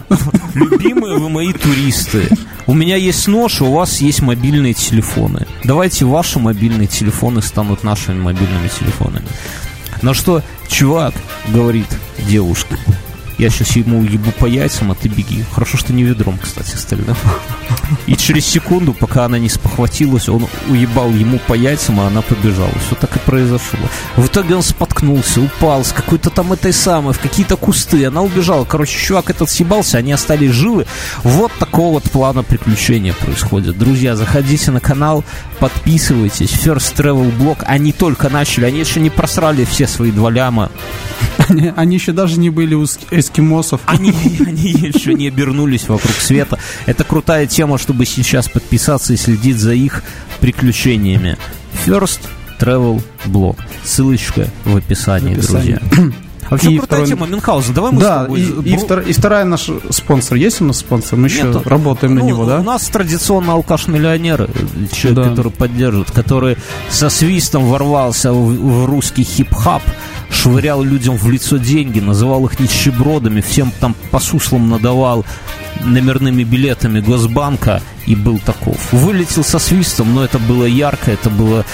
Любимые 0.55 1.19
вы 1.19 1.29
мои 1.29 1.53
туристы. 1.53 2.29
У 2.67 2.73
меня 2.73 2.97
есть 2.97 3.29
нож, 3.29 3.61
у 3.61 3.71
вас 3.71 4.01
есть 4.01 4.23
мобильные 4.23 4.73
телефоны. 4.73 5.47
Давайте 5.65 6.07
ваши 6.07 6.39
мобильные 6.39 6.89
телефоны 6.89 7.43
станут 7.43 7.85
нашими 7.85 8.19
мобильными 8.19 8.69
телефонами. 8.69 9.27
На 10.01 10.15
что 10.15 10.43
чувак 10.69 11.13
говорит 11.49 11.89
девушке, 12.27 12.79
я 13.39 13.51
сейчас 13.51 13.77
ему 13.77 14.03
ебу 14.03 14.33
по 14.33 14.47
яйцам, 14.47 14.91
а 14.91 14.95
ты 14.95 15.09
беги. 15.09 15.45
Хорошо, 15.53 15.79
что 15.79 15.93
не 15.93 16.03
ведром, 16.03 16.39
кстати, 16.43 16.75
стрелял. 16.77 17.17
И 18.07 18.17
через 18.17 18.47
секунду, 18.47 18.93
пока 18.93 19.25
она 19.25 19.39
не 19.39 19.49
спохватилась, 19.49 20.29
он 20.29 20.47
уебал 20.69 21.11
ему 21.11 21.39
по 21.47 21.55
яйцам, 21.55 22.01
а 22.01 22.09
она 22.09 22.21
побежала. 22.23 22.73
Все 22.85 22.97
так 22.97 23.15
и 23.17 23.19
произошло. 23.21 23.79
В 24.17 24.27
итоге 24.27 24.57
он 24.57 24.63
споткнулся, 24.63 25.41
упал 25.41 25.85
с 25.85 25.93
какой-то 25.93 26.31
там 26.31 26.53
этой 26.53 26.73
самой, 26.73 27.15
в 27.15 27.21
какие-то 27.21 27.57
кусты. 27.57 28.07
Она 28.07 28.23
убежала. 28.23 28.65
Короче, 28.65 28.99
чувак 28.99 29.31
этот 29.31 29.49
съебался, 29.49 29.99
они 29.99 30.13
остались 30.13 30.51
живы. 30.51 30.87
Вот 31.23 31.53
такого 31.59 31.95
вот 31.95 32.11
плана 32.11 32.43
приключения 32.43 33.13
происходит. 33.13 33.79
Друзья, 33.79 34.17
заходите 34.17 34.73
на 34.73 34.81
канал, 34.81 35.25
подписывайтесь. 35.61 36.51
First 36.51 36.97
Travel 36.97 37.37
Blog. 37.39 37.63
Они 37.65 37.93
только 37.93 38.29
начали, 38.31 38.65
они 38.65 38.81
еще 38.81 39.01
не 39.01 39.11
просрали 39.11 39.65
все 39.65 39.87
свои 39.87 40.11
два 40.11 40.31
ляма. 40.31 40.71
Они 41.77 41.95
еще 41.95 42.13
даже 42.13 42.39
не 42.39 42.51
были 42.51 42.75
у 42.75 42.87
эскимосов. 43.29 43.81
Они, 43.87 44.11
они 44.47 44.73
еще 44.73 45.15
не 45.15 45.29
обернулись 45.29 45.89
вокруг 45.89 46.15
света. 46.17 46.59
Это 46.87 47.05
крутая 47.05 47.47
тема, 47.47 47.79
чтобы 47.79 48.07
сейчас 48.07 48.49
подписаться 48.49 49.13
и 49.13 49.17
следить 49.17 49.59
за 49.59 49.75
их 49.75 50.03
приключениями. 50.41 51.37
First 51.87 52.21
Travel 52.59 53.03
Blog. 53.27 53.59
Ссылочка 53.85 54.49
в 54.65 54.77
описании, 54.77 55.35
в 55.35 55.39
описании. 55.39 55.75
друзья. 55.75 56.13
Вообще 56.51 56.73
и 56.73 56.79
крутая 56.79 57.05
второй... 57.05 57.07
тема 57.09 57.27
Мюнхгаузен. 57.27 57.75
Давай 57.75 57.93
мы 57.93 58.01
да, 58.01 58.21
с 58.21 58.23
тобой... 58.25 58.41
И, 58.41 58.75
и, 58.75 58.77
втор... 58.77 59.01
и 59.01 59.13
вторая 59.13 59.45
наш 59.45 59.71
спонсор. 59.91 60.37
Есть 60.37 60.61
у 60.61 60.65
нас 60.65 60.79
спонсор? 60.79 61.19
Мы 61.19 61.29
Нет, 61.29 61.33
еще 61.33 61.63
работаем 61.65 62.15
ну, 62.15 62.23
на 62.23 62.27
него, 62.27 62.45
да? 62.45 62.61
У 62.61 62.63
нас 62.63 62.87
традиционно 62.89 63.53
алкаш-миллионер, 63.53 64.49
человек, 64.93 65.25
да. 65.25 65.31
который 65.31 65.53
поддерживает, 65.53 66.11
который 66.11 66.57
со 66.89 67.11
свистом 67.11 67.65
ворвался 67.65 68.33
в, 68.33 68.55
в 68.55 68.87
русский 68.87 69.25
хип-хап, 69.25 69.83
швырял 70.31 70.83
людям 70.83 71.17
в 71.17 71.31
лицо 71.31 71.57
деньги, 71.57 72.01
называл 72.01 72.47
их 72.47 72.59
нищебродами, 72.61 73.41
всем 73.41 73.73
там 73.81 73.95
по 74.11 74.19
суслам 74.19 74.69
надавал 74.69 75.25
номерными 75.85 76.43
билетами 76.45 77.01
Госбанка 77.01 77.83
и 78.07 78.15
был 78.15 78.39
таков. 78.39 78.93
Вылетел 78.93 79.45
со 79.45 79.59
свистом, 79.59 80.15
но 80.15 80.25
это 80.25 80.39
было 80.39 80.65
ярко, 80.65 81.11
это 81.11 81.31
было 81.31 81.65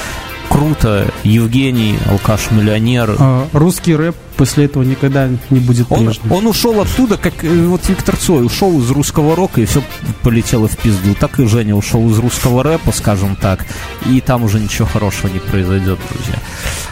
круто. 0.49 1.07
Евгений, 1.23 1.97
алкаш-миллионер. 2.07 3.17
А, 3.19 3.49
русский 3.53 3.95
рэп 3.97 4.17
после 4.35 4.65
этого 4.65 4.83
никогда 4.83 5.29
не 5.51 5.61
будет 5.61 5.87
он, 5.91 6.13
Он 6.31 6.47
ушел 6.47 6.81
оттуда, 6.81 7.17
как 7.17 7.45
э, 7.45 7.67
вот 7.67 7.89
Виктор 7.89 8.17
Цой 8.17 8.45
ушел 8.45 8.79
из 8.81 8.91
русского 8.91 9.37
рока, 9.37 9.61
и 9.61 9.65
все 9.65 9.83
полетело 10.23 10.69
в 10.69 10.77
пизду. 10.77 11.15
Так 11.15 11.39
и 11.41 11.47
Женя 11.47 11.75
ушел 11.75 12.09
из 12.11 12.19
русского 12.19 12.63
рэпа, 12.63 12.93
скажем 12.93 13.37
так, 13.37 13.65
и 14.07 14.21
там 14.21 14.45
уже 14.45 14.61
ничего 14.61 14.87
хорошего 14.87 15.33
не 15.33 15.39
произойдет, 15.39 15.99
друзья. 16.11 16.39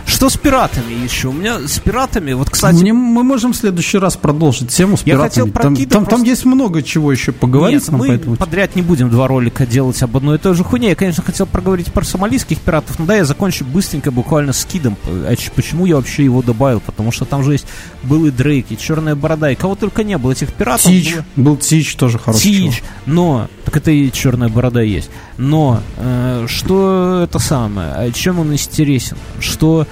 Что 0.04 0.28
с 0.28 0.36
пиратами 0.36 0.92
еще? 0.92 1.28
У 1.28 1.32
меня 1.32 1.60
с 1.66 1.78
пиратами, 1.78 2.32
вот, 2.32 2.50
кстати... 2.50 2.76
Мне, 2.76 2.92
мы 2.92 3.22
можем 3.22 3.52
в 3.52 3.56
следующий 3.56 3.98
раз 3.98 4.16
продолжить 4.16 4.68
тему 4.68 4.96
с 4.96 5.02
пиратами. 5.02 5.24
Я 5.24 5.28
хотел 5.28 5.48
про 5.48 5.62
там, 5.62 5.76
Кида 5.76 5.90
там, 5.90 6.04
просто... 6.04 6.16
там 6.16 6.28
есть 6.28 6.44
много 6.44 6.82
чего 6.82 7.12
еще 7.12 7.32
поговорить. 7.32 7.82
Нет, 7.82 7.90
мы 7.90 8.08
поэтому... 8.08 8.36
подряд 8.36 8.76
не 8.76 8.82
будем 8.82 9.10
два 9.10 9.28
ролика 9.28 9.66
делать 9.66 10.02
об 10.02 10.16
одной 10.16 10.36
и 10.36 10.38
той 10.38 10.54
же 10.54 10.64
хуйне. 10.64 10.90
Я, 10.90 10.94
конечно, 10.94 11.22
хотел 11.22 11.46
проговорить 11.46 11.92
про 11.92 12.04
сомалийских 12.04 12.58
пиратов, 12.58 12.98
но 12.98 13.06
да, 13.06 13.16
я 13.16 13.24
закончу 13.24 13.64
быстренько, 13.64 14.10
буквально 14.10 14.52
с 14.52 14.64
Кидом. 14.64 14.96
А 15.06 15.34
почему 15.54 15.86
я 15.86 15.96
вообще 15.96 16.24
его 16.24 16.42
добавил? 16.42 16.80
Потому 16.80 17.12
что 17.12 17.24
там 17.32 17.42
же 17.44 17.52
есть 17.52 17.66
был 18.02 18.26
и 18.26 18.30
Дрейк, 18.30 18.66
и 18.68 18.76
Черная 18.76 19.14
Борода, 19.14 19.50
и 19.50 19.54
кого 19.54 19.74
только 19.74 20.04
не 20.04 20.18
было 20.18 20.32
этих 20.32 20.52
пиратов. 20.52 20.84
Тич, 20.84 21.14
было... 21.14 21.24
был 21.36 21.56
Тич 21.56 21.96
тоже 21.96 22.18
хороший 22.18 22.42
Тич, 22.42 22.76
чувак. 22.76 22.90
но, 23.06 23.48
так 23.64 23.78
это 23.78 23.90
и 23.90 24.12
Черная 24.12 24.50
Борода 24.50 24.82
есть. 24.82 25.08
Но, 25.38 25.80
э, 25.96 26.44
что 26.46 27.22
это 27.24 27.38
самое, 27.38 27.88
а 27.88 28.10
чем 28.12 28.38
он 28.38 28.52
интересен? 28.52 29.16
Что 29.40 29.86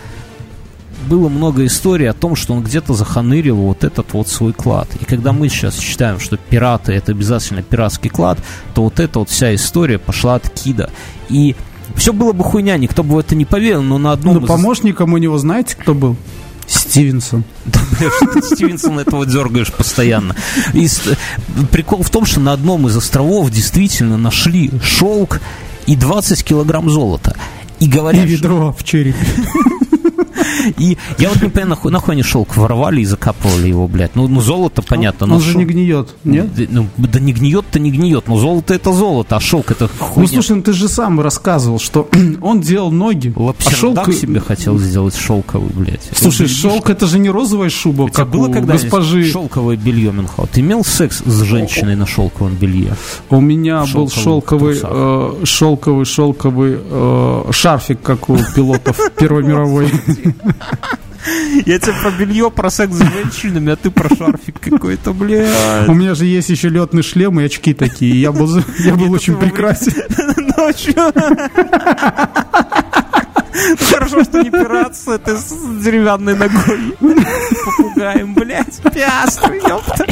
было 1.09 1.31
много 1.31 1.65
историй 1.65 2.11
о 2.11 2.13
том, 2.13 2.37
что 2.37 2.53
он 2.53 2.63
где-то 2.63 2.93
заханырил 2.93 3.57
вот 3.57 3.85
этот 3.85 4.13
вот 4.13 4.29
свой 4.29 4.53
клад. 4.53 4.91
И 5.01 5.07
когда 5.07 5.33
мы 5.33 5.49
сейчас 5.49 5.79
считаем, 5.79 6.21
что 6.21 6.37
пираты 6.37 6.93
это 6.93 7.13
обязательно 7.13 7.63
пиратский 7.63 8.11
клад, 8.11 8.39
то 8.75 8.83
вот 8.83 9.01
эта 9.01 9.19
вот 9.19 9.31
вся 9.31 9.55
история 9.55 9.99
пошла 9.99 10.35
от 10.35 10.51
Кида. 10.51 10.91
И 11.31 11.57
все 11.97 12.13
было 12.13 12.33
бы 12.33 12.45
хуйня, 12.45 12.77
никто 12.77 13.03
бы 13.03 13.15
в 13.15 13.19
это 13.19 13.35
не 13.35 13.45
поверил, 13.45 13.83
но 13.83 13.99
на 13.99 14.13
одном... 14.13 14.35
Ну, 14.35 14.41
из... 14.43 14.47
помощником 14.47 15.13
у 15.13 15.19
него 15.19 15.39
знаете, 15.39 15.77
кто 15.77 15.95
был? 15.95 16.17
Стивенсон. 16.71 17.45
Да, 17.67 17.81
бля, 17.99 18.11
что 18.11 18.27
ты 18.27 18.43
Стивенсон 18.43 18.99
этого 18.99 19.27
дергаешь 19.27 19.73
постоянно. 19.73 20.37
И 20.73 20.89
прикол 21.73 22.03
в 22.03 22.11
том, 22.11 22.25
что 22.25 22.41
на 22.41 22.53
одном 22.53 22.87
из 22.87 22.97
островов 22.97 23.51
действительно 23.51 24.17
нашли 24.17 24.71
шелк 24.83 25.41
и 25.87 25.97
20 25.97 26.45
килограмм 26.45 26.89
золота. 26.89 27.37
И 27.81 27.89
говорят, 27.89 28.25
и 28.25 28.29
ведро 28.29 28.73
в 28.73 28.85
черепе. 28.85 29.19
И 30.79 30.97
я 31.19 31.29
вот 31.29 31.43
не 31.43 31.49
понимаю, 31.49 31.71
нахуй, 31.71 31.93
нахуй 31.93 32.15
они 32.15 32.23
шелк 32.23 32.57
воровали 32.57 33.01
и 33.01 33.05
закапывали 33.05 33.69
его, 33.69 33.89
блядь. 33.89 34.15
Ну, 34.15 34.29
ну 34.29 34.41
золото 34.41 34.83
понятно. 34.83 35.27
Он, 35.27 35.33
он 35.33 35.41
же 35.41 35.53
шел... 35.53 35.61
не 35.61 35.67
гниет, 35.67 36.15
нет? 36.25 36.49
Ну, 36.71 36.89
да 36.97 37.21
не 37.21 37.33
гниет-то 37.33 37.79
не 37.79 37.91
гниет, 37.91 38.29
но 38.29 38.39
золото 38.39 38.75
это 38.75 38.93
золото, 38.93 39.37
а 39.37 39.41
шелк 39.41 39.71
это 39.71 39.89
хуйня. 39.99 40.23
Ну, 40.23 40.27
слушай, 40.27 40.57
ну 40.57 40.63
ты 40.63 40.73
же 40.73 40.89
сам 40.89 41.21
рассказывал, 41.21 41.79
что 41.79 42.09
он 42.43 42.61
делал 42.61 42.91
ноги, 42.91 43.33
а 43.37 43.55
шелк... 43.71 44.13
себе 44.13 44.41
хотел 44.41 44.79
сделать 44.79 45.17
шелковый, 45.17 45.71
блядь. 45.75 46.09
Слушай, 46.15 46.49
шелк 46.49 46.91
это 46.91 47.07
же 47.07 47.19
не 47.19 47.31
розовая 47.31 47.71
шуба, 47.71 48.09
как 48.09 48.31
было 48.31 48.49
у 48.49 48.53
когда 48.53 48.75
госпожи. 48.75 49.25
шелковое 49.25 49.77
белье, 49.77 50.13
Мюнхгаузен? 50.13 50.53
Ты 50.53 50.61
имел 50.61 50.85
секс 50.85 51.23
с 51.25 51.43
женщиной 51.43 51.97
на 51.97 52.07
шелковом 52.07 52.55
белье? 52.55 52.95
У 53.29 53.41
меня 53.41 53.85
был 53.93 54.09
шелковый, 54.11 54.79
э, 54.83 55.45
шелковый, 55.45 56.05
шелковый 56.05 56.79
э, 56.79 57.43
шарфик, 57.53 58.03
как 58.03 58.29
у 58.29 58.39
пилотов 58.55 58.99
Первой 59.17 59.45
мировой. 59.45 59.91
Я 61.67 61.79
тебе 61.79 61.93
про 62.01 62.11
белье, 62.11 62.51
про 62.51 62.71
секс 62.71 62.95
с 62.95 62.99
женщинами, 62.99 63.73
а 63.73 63.77
ты 63.77 63.91
про 63.91 64.09
шарфик 64.15 64.59
какой-то, 64.59 65.13
блядь. 65.13 65.89
У 65.89 65.95
меня 65.95 66.15
же 66.15 66.25
есть 66.25 66.49
еще 66.49 66.69
летный 66.69 67.03
шлем 67.03 67.39
и 67.41 67.45
очки 67.45 67.75
такие. 67.75 68.21
Я 68.21 68.33
был, 68.33 68.63
я 68.79 68.95
был 68.95 69.13
очень 69.13 69.37
прекрасен. 69.37 69.93
Ночью. 70.57 70.95
Хорошо, 73.91 74.25
что 74.25 74.43
не 74.43 74.51
пиратство, 74.51 75.19
ты 75.19 75.37
с 75.37 75.53
деревянной 75.83 76.37
ногой. 76.37 76.95
Попугаем, 77.65 78.35
блядь, 78.35 78.81
пиастры, 78.95 79.57
ёпта. 79.57 80.07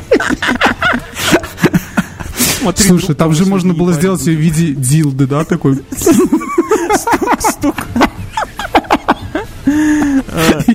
Смотри, 2.58 2.84
Слушай, 2.84 3.14
там 3.14 3.32
же 3.32 3.46
можно 3.46 3.72
было 3.72 3.92
сделать 3.92 4.22
в 4.22 4.28
виде 4.28 4.74
дилды, 4.74 5.26
да, 5.26 5.44
такой? 5.44 5.78
Стук, 5.96 7.40
стук. 7.40 7.76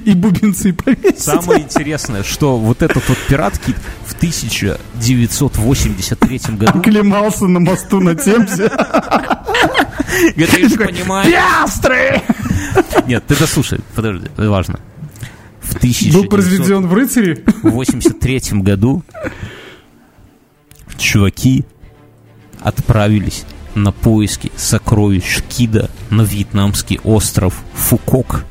И 0.06 0.14
бубенцы 0.14 0.74
повесить. 0.74 1.20
Самое 1.20 1.64
интересное, 1.64 2.24
что 2.24 2.58
вот 2.58 2.82
этот 2.82 3.08
вот 3.08 3.18
пират 3.28 3.58
Кит 3.58 3.76
в 4.06 4.14
1983 4.16 6.40
году... 6.58 6.80
Оклемался 6.80 7.48
на 7.48 7.60
мосту 7.60 8.00
на 8.00 8.16
Темзе. 8.16 8.70
Ты 10.36 10.70
же 10.70 10.78
понимаешь... 10.78 11.32
Пиастры! 11.32 12.22
Нет, 13.08 13.24
ты 13.28 13.36
дослушай, 13.36 13.80
подожди, 13.96 14.28
это 14.38 14.50
важно. 14.50 14.80
В 15.62 15.76
1983 15.76 16.12
Был 16.12 16.30
произведен 16.30 16.88
в 16.88 16.94
рыцаре? 16.94 17.44
В 17.64 17.70
83 17.70 18.62
году 18.62 19.04
чуваки 20.98 21.66
отправились 22.60 23.46
на 23.76 23.92
поиски 23.92 24.52
сокровищ 24.56 25.42
Кида 25.50 25.90
на 26.10 26.22
вьетнамский 26.22 27.00
остров 27.04 27.62
Фукок. 27.74 28.46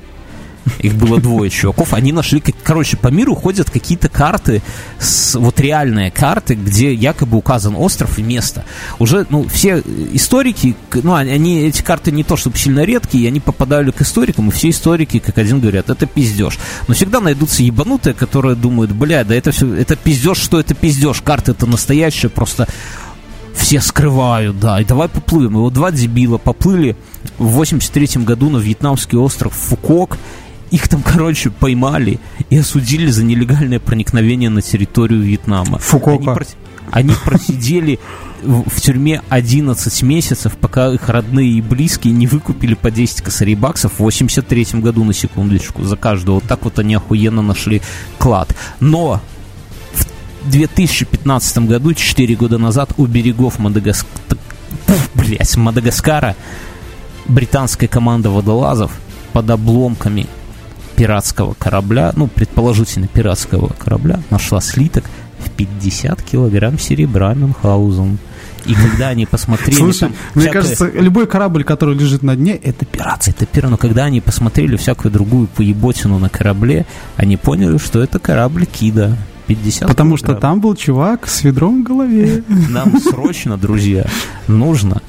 Их 0.78 0.94
было 0.94 1.20
двое 1.20 1.50
чуваков. 1.50 1.92
Они 1.92 2.12
нашли, 2.12 2.40
короче, 2.40 2.96
по 2.96 3.08
миру 3.08 3.34
ходят 3.34 3.70
какие-то 3.70 4.08
карты, 4.08 4.62
с, 4.98 5.34
вот 5.34 5.60
реальные 5.60 6.10
карты, 6.10 6.54
где 6.54 6.92
якобы 6.94 7.36
указан 7.36 7.74
остров 7.76 8.18
и 8.18 8.22
место. 8.22 8.64
Уже, 8.98 9.26
ну, 9.30 9.46
все 9.48 9.82
историки, 10.12 10.76
ну, 10.94 11.14
они, 11.14 11.62
эти 11.62 11.82
карты 11.82 12.10
не 12.10 12.24
то 12.24 12.36
чтобы 12.36 12.56
сильно 12.58 12.84
редкие, 12.84 13.28
они 13.28 13.40
попадали 13.40 13.90
к 13.90 14.00
историкам, 14.00 14.48
и 14.48 14.52
все 14.52 14.70
историки, 14.70 15.18
как 15.18 15.38
один 15.38 15.60
говорят, 15.60 15.90
это 15.90 16.06
пиздеж. 16.06 16.58
Но 16.88 16.94
всегда 16.94 17.20
найдутся 17.20 17.62
ебанутые, 17.62 18.14
которые 18.14 18.56
думают, 18.56 18.92
бля, 18.92 19.24
да 19.24 19.34
это 19.34 19.50
все, 19.50 19.74
это 19.74 19.96
пиздеж, 19.96 20.38
что 20.38 20.60
это 20.60 20.74
пиздеж, 20.74 21.20
карты 21.22 21.52
это 21.52 21.66
настоящие, 21.66 22.30
просто 22.30 22.68
все 23.54 23.80
скрывают, 23.80 24.58
да, 24.58 24.80
и 24.80 24.84
давай 24.84 25.08
поплывем. 25.08 25.52
И 25.52 25.60
вот 25.60 25.72
два 25.72 25.90
дебила 25.90 26.38
поплыли 26.38 26.96
в 27.38 27.48
83 27.48 28.22
году 28.24 28.50
на 28.50 28.58
вьетнамский 28.58 29.18
остров 29.18 29.52
Фукок, 29.54 30.18
их 30.72 30.88
там, 30.88 31.02
короче, 31.02 31.50
поймали 31.50 32.18
и 32.48 32.56
осудили 32.56 33.06
за 33.06 33.22
нелегальное 33.22 33.78
проникновение 33.78 34.48
на 34.48 34.62
территорию 34.62 35.20
Вьетнама. 35.20 35.78
Фукуока. 35.78 36.22
Они, 36.22 36.34
прос... 36.34 36.56
Они 36.90 37.14
просидели 37.24 38.00
в, 38.42 38.80
тюрьме 38.80 39.22
11 39.28 40.02
месяцев, 40.02 40.56
пока 40.56 40.92
их 40.92 41.08
родные 41.10 41.50
и 41.50 41.60
близкие 41.60 42.14
не 42.14 42.26
выкупили 42.26 42.74
по 42.74 42.90
10 42.90 43.20
косарей 43.20 43.54
баксов 43.54 43.92
в 43.92 43.98
83 44.00 44.80
году, 44.80 45.04
на 45.04 45.12
секундочку, 45.12 45.84
за 45.84 45.96
каждого. 45.96 46.36
Вот 46.36 46.44
так 46.44 46.64
вот 46.64 46.78
они 46.78 46.94
охуенно 46.94 47.42
нашли 47.42 47.82
клад. 48.18 48.56
Но 48.80 49.20
в 49.92 50.50
2015 50.50 51.58
году, 51.58 51.92
4 51.92 52.34
года 52.34 52.56
назад, 52.56 52.92
у 52.96 53.04
берегов 53.04 53.58
Мадагаскара, 53.58 54.38
блять, 55.14 55.54
Мадагаскара 55.56 56.34
британская 57.26 57.88
команда 57.88 58.30
водолазов 58.30 58.92
под 59.34 59.50
обломками 59.50 60.26
пиратского 61.02 61.54
корабля, 61.54 62.12
ну, 62.14 62.28
предположительно 62.28 63.08
пиратского 63.08 63.72
корабля, 63.76 64.20
нашла 64.30 64.60
слиток 64.60 65.02
в 65.40 65.50
50 65.50 66.22
килограмм 66.22 66.78
серебра 66.78 67.34
Мюнхгаузен. 67.34 68.18
И 68.66 68.74
когда 68.74 69.08
они 69.08 69.26
посмотрели... 69.26 69.74
Слушай, 69.74 69.98
там, 69.98 70.14
мне 70.36 70.44
всякое... 70.44 70.62
кажется, 70.62 70.90
любой 70.94 71.26
корабль, 71.26 71.64
который 71.64 71.96
лежит 71.96 72.22
на 72.22 72.36
дне, 72.36 72.54
это 72.54 72.86
пират. 72.86 73.26
Это 73.26 73.46
пират. 73.46 73.72
Но 73.72 73.76
когда 73.76 74.04
они 74.04 74.20
посмотрели 74.20 74.76
всякую 74.76 75.10
другую 75.10 75.48
поеботину 75.48 76.20
на 76.20 76.28
корабле, 76.28 76.86
они 77.16 77.36
поняли, 77.36 77.78
что 77.78 78.00
это 78.00 78.20
корабль 78.20 78.64
Кида. 78.66 79.18
50 79.48 79.88
Потому 79.88 80.16
килограмм. 80.16 80.36
что 80.36 80.40
там 80.40 80.60
был 80.60 80.76
чувак 80.76 81.26
с 81.26 81.42
ведром 81.42 81.82
в 81.82 81.84
голове. 81.84 82.44
Нам 82.48 83.00
срочно, 83.00 83.56
друзья, 83.58 84.06
нужно 84.46 85.02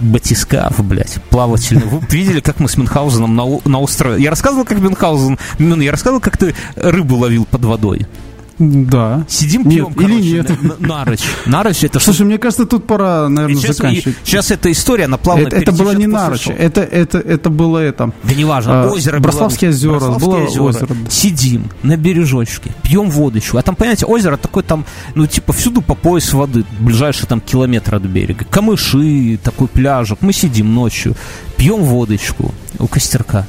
батискаф, 0.00 0.84
блядь, 0.84 1.18
плавательный. 1.30 1.86
Вы 1.86 2.00
видели, 2.10 2.40
как 2.40 2.60
мы 2.60 2.68
с 2.68 2.76
Мюнхгаузеном 2.76 3.34
на, 3.34 3.44
на 3.64 3.80
острове... 3.80 4.22
Я 4.22 4.30
рассказывал, 4.30 4.64
как 4.64 4.78
Мюнхгаузен... 4.78 5.38
Я 5.58 5.90
рассказывал, 5.90 6.20
как 6.20 6.36
ты 6.36 6.54
рыбу 6.76 7.16
ловил 7.16 7.44
под 7.44 7.64
водой? 7.64 8.06
Да. 8.58 9.24
Сидим, 9.28 9.64
пьем, 9.64 9.86
нет, 9.86 9.94
короче, 9.96 10.14
или 10.14 10.32
нет. 10.36 10.62
На, 10.62 10.76
нарочь. 10.78 11.22
Нарочь 11.46 11.82
это 11.82 11.98
Слушай, 11.98 12.26
мне 12.26 12.38
кажется, 12.38 12.66
тут 12.66 12.86
пора, 12.86 13.28
наверное, 13.28 13.60
сейчас, 13.60 13.76
заканчивать. 13.76 14.16
Сейчас 14.24 14.50
эта 14.50 14.70
история, 14.70 15.06
она 15.06 15.16
плавно 15.16 15.48
Это, 15.48 15.56
это 15.56 15.72
было 15.72 15.92
не 15.92 16.06
нарочь, 16.06 16.46
это, 16.46 16.82
это, 16.82 17.18
это 17.18 17.50
было 17.50 17.78
это... 17.78 18.12
Да 18.22 18.34
неважно, 18.34 18.84
а, 18.84 18.90
озеро 18.90 19.18
Брославские 19.18 19.70
озера, 19.70 19.92
Брославские 19.92 20.60
озера. 20.60 20.62
озеро. 20.62 20.88
Сидим 21.10 21.70
на 21.82 21.96
бережочке, 21.96 22.72
пьем 22.82 23.10
водочку. 23.10 23.58
А 23.58 23.62
там, 23.62 23.74
понимаете, 23.74 24.06
озеро 24.06 24.36
такое 24.36 24.62
там, 24.62 24.84
ну, 25.14 25.26
типа, 25.26 25.52
всюду 25.52 25.82
по 25.82 25.94
пояс 25.94 26.32
воды, 26.32 26.64
ближайшие 26.78 27.26
там 27.26 27.40
километр 27.40 27.96
от 27.96 28.02
берега. 28.02 28.44
Камыши, 28.44 29.38
такой 29.42 29.66
пляжик. 29.66 30.18
Мы 30.20 30.32
сидим 30.32 30.74
ночью, 30.74 31.16
пьем 31.56 31.82
водочку 31.82 32.54
у 32.78 32.86
костерка. 32.86 33.46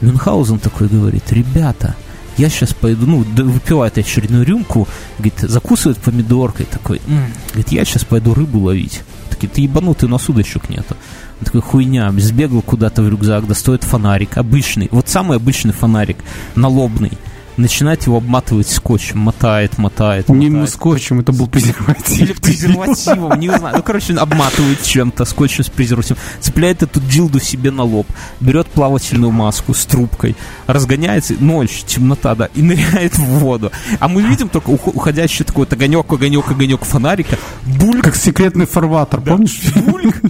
Мюнхгаузен 0.00 0.58
такой 0.58 0.88
говорит, 0.88 1.32
ребята, 1.32 1.94
я 2.36 2.48
сейчас 2.48 2.74
пойду, 2.74 3.06
ну, 3.06 3.18
выпивает 3.18 3.98
очередную 3.98 4.44
рюмку, 4.44 4.88
говорит, 5.18 5.38
закусывает 5.40 5.98
помидоркой, 5.98 6.66
такой, 6.66 7.00
м-м", 7.06 7.32
говорит, 7.48 7.72
я 7.72 7.84
сейчас 7.84 8.04
пойду 8.04 8.34
рыбу 8.34 8.58
ловить. 8.60 9.02
Такие, 9.30 9.48
ты 9.48 9.60
ебанутый, 9.62 10.08
у 10.08 10.12
нас 10.12 10.28
удочек 10.28 10.68
нету. 10.68 10.96
Он 11.40 11.44
такой, 11.44 11.60
хуйня, 11.60 12.12
сбегал 12.16 12.62
куда-то 12.62 13.02
в 13.02 13.08
рюкзак, 13.08 13.46
достает 13.46 13.84
фонарик, 13.84 14.38
обычный, 14.38 14.88
вот 14.90 15.08
самый 15.08 15.36
обычный 15.36 15.72
фонарик, 15.72 16.18
налобный 16.54 17.12
начинает 17.56 18.06
его 18.06 18.18
обматывать 18.18 18.68
скотчем, 18.68 19.18
мотает, 19.18 19.78
мотает. 19.78 20.28
Не 20.28 20.50
мотает. 20.50 20.70
скотчем, 20.70 21.20
это 21.20 21.32
был 21.32 21.46
презерватив. 21.46 22.18
Или 22.18 22.32
презервативом, 22.32 23.38
не 23.38 23.48
знаю. 23.48 23.76
Ну, 23.76 23.82
короче, 23.82 24.14
обматывает 24.14 24.82
чем-то, 24.82 25.24
скотчем 25.24 25.64
с 25.64 25.70
презервативом, 25.70 26.20
цепляет 26.40 26.82
эту 26.82 27.00
дилду 27.00 27.40
себе 27.40 27.70
на 27.70 27.82
лоб, 27.82 28.06
берет 28.40 28.66
плавательную 28.68 29.30
маску 29.32 29.74
с 29.74 29.84
трубкой, 29.86 30.36
разгоняется, 30.66 31.34
ночь, 31.38 31.84
темнота, 31.86 32.34
да, 32.34 32.48
и 32.54 32.62
ныряет 32.62 33.16
в 33.18 33.24
воду. 33.24 33.72
А 34.00 34.08
мы 34.08 34.22
видим 34.22 34.48
только 34.48 34.70
уходящий 34.70 35.44
такой 35.44 35.64
вот 35.64 35.72
огонек, 35.72 36.10
огонек, 36.12 36.50
огонек 36.50 36.84
фонарика, 36.84 37.38
бульк. 37.64 38.04
Как 38.04 38.16
секретный 38.16 38.66
фарватер, 38.66 39.20
да. 39.20 39.32
помнишь? 39.32 39.60
Бульк. 39.74 40.22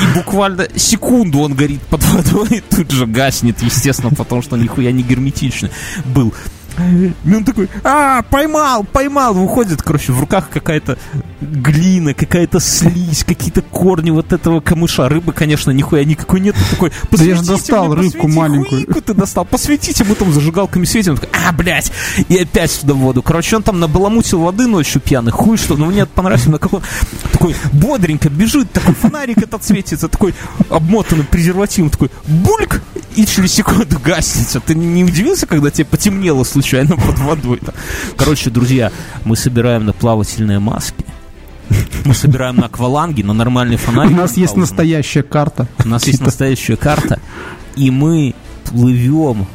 И 0.00 0.14
буквально 0.14 0.68
секунду 0.76 1.40
он 1.40 1.54
горит 1.54 1.82
под 1.82 2.02
водой, 2.04 2.48
и 2.50 2.60
тут 2.60 2.90
же 2.90 3.06
гаснет, 3.06 3.60
естественно, 3.62 4.10
потому 4.14 4.40
что 4.40 4.56
нихуя 4.56 4.92
не 4.92 5.02
герметичный 5.02 5.70
был. 6.04 6.32
И 6.78 7.34
он 7.34 7.44
такой, 7.44 7.68
а, 7.84 8.22
поймал, 8.22 8.84
поймал. 8.84 9.34
Выходит, 9.34 9.82
короче, 9.82 10.12
в 10.12 10.20
руках 10.20 10.48
какая-то 10.50 10.98
глина, 11.40 12.14
какая-то 12.14 12.60
слизь, 12.60 13.24
какие-то 13.24 13.62
корни 13.62 14.10
вот 14.10 14.32
этого 14.32 14.60
камыша. 14.60 15.08
Рыбы, 15.08 15.32
конечно, 15.32 15.70
нихуя 15.70 16.04
никакой 16.04 16.40
нет. 16.40 16.56
такой, 16.70 16.92
да 17.10 17.24
я 17.24 17.36
же 17.36 17.42
достал 17.42 17.88
мне, 17.88 18.02
рыбку 18.02 18.28
маленькую. 18.28 18.86
Хуйку 18.86 19.00
ты 19.00 19.14
достал, 19.14 19.44
посветите, 19.44 20.04
мы 20.04 20.14
там 20.14 20.32
зажигалками 20.32 20.84
светим. 20.84 21.12
Он 21.12 21.18
такой, 21.18 21.30
а, 21.46 21.52
блядь, 21.52 21.92
и 22.28 22.38
опять 22.38 22.80
туда 22.80 22.94
в 22.94 22.98
воду. 22.98 23.22
Короче, 23.22 23.56
он 23.56 23.62
там 23.62 23.80
набаламутил 23.80 24.40
воды 24.40 24.66
ночью 24.66 25.00
пьяный, 25.00 25.32
хуй 25.32 25.56
что. 25.56 25.76
Но 25.76 25.86
мне 25.86 26.06
понравилось, 26.06 26.46
на 26.46 26.58
как 26.58 26.72
он 26.74 26.82
такой 27.32 27.54
бодренько 27.72 28.28
бежит, 28.28 28.72
такой 28.72 28.94
фонарик 28.94 29.38
этот 29.38 29.64
светится, 29.64 30.08
такой 30.08 30.34
обмотанный 30.68 31.24
презервативом, 31.24 31.90
такой 31.90 32.10
бульк, 32.26 32.82
и 33.16 33.26
через 33.26 33.52
секунду 33.52 33.98
гаснется. 34.04 34.60
Ты 34.60 34.74
не 34.74 35.04
удивился, 35.04 35.46
когда 35.46 35.70
тебе 35.70 35.84
потемнело 35.84 36.44
случайно 36.44 36.96
под 36.96 37.18
водой? 37.18 37.58
-то? 37.58 37.74
Короче, 38.16 38.50
друзья, 38.50 38.92
мы 39.24 39.36
собираем 39.36 39.84
на 39.84 39.92
плавательные 39.92 40.58
маски. 40.58 41.04
Мы 42.04 42.14
собираем 42.14 42.56
на 42.56 42.66
акваланге, 42.66 43.24
на 43.24 43.32
нормальный 43.32 43.76
фонарик. 43.76 44.12
У 44.12 44.16
нас 44.16 44.36
есть 44.36 44.56
настоящая 44.56 45.22
карта. 45.22 45.68
У 45.84 45.88
нас 45.88 46.06
есть 46.06 46.20
настоящая 46.20 46.76
карта. 46.76 47.20
И 47.76 47.90
мы 47.90 48.34
плывем 48.64 49.46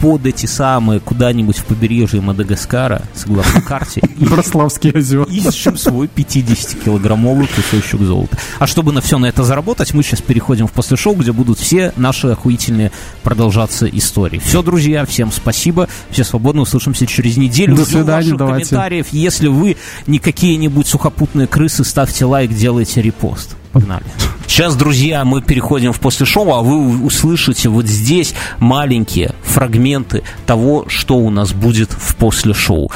под 0.00 0.26
эти 0.26 0.46
самые 0.46 1.00
куда-нибудь 1.00 1.58
в 1.58 1.64
побережье 1.64 2.20
Мадагаскара, 2.20 3.02
согласно 3.14 3.60
карте. 3.60 4.00
Брославские 4.16 4.92
озера. 4.94 5.24
Ищем 5.24 5.76
свой 5.76 6.08
50-килограммовый 6.14 7.48
кусочек 7.54 8.00
золота. 8.00 8.38
А 8.58 8.66
чтобы 8.66 8.92
на 8.92 9.00
все 9.00 9.18
на 9.18 9.26
это 9.26 9.44
заработать, 9.44 9.94
мы 9.94 10.02
сейчас 10.02 10.20
переходим 10.20 10.66
в 10.66 10.72
после 10.72 10.96
шоу, 10.96 11.14
где 11.14 11.32
будут 11.32 11.58
все 11.58 11.92
наши 11.96 12.28
охуительные 12.28 12.92
продолжаться 13.22 13.86
истории. 13.86 14.38
Все, 14.38 14.62
друзья, 14.62 15.04
всем 15.04 15.32
спасибо. 15.32 15.88
Все 16.10 16.24
свободно 16.24 16.62
услышимся 16.62 17.06
через 17.06 17.36
неделю. 17.36 17.76
До 17.76 17.84
свидания, 17.84 18.34
давайте. 18.34 18.70
комментариев. 18.70 19.06
Если 19.12 19.48
вы 19.48 19.76
не 20.06 20.18
какие-нибудь 20.18 20.86
сухопутные 20.86 21.46
крысы, 21.46 21.84
ставьте 21.84 22.24
лайк, 22.24 22.52
делайте 22.52 23.02
репост. 23.02 23.56
Погнали. 23.72 24.04
Сейчас, 24.46 24.76
друзья, 24.76 25.24
мы 25.24 25.42
переходим 25.42 25.92
в 25.92 26.00
после 26.00 26.26
шоу, 26.26 26.52
а 26.54 26.62
вы 26.62 27.04
услышите 27.04 27.68
вот 27.68 27.86
здесь 27.86 28.34
маленькие 28.58 29.34
фрагменты 29.42 30.22
того, 30.46 30.86
что 30.88 31.16
у 31.16 31.30
нас 31.30 31.52
будет 31.52 31.90
в 31.92 32.16
после 32.16 32.54
шоу. 32.54 32.90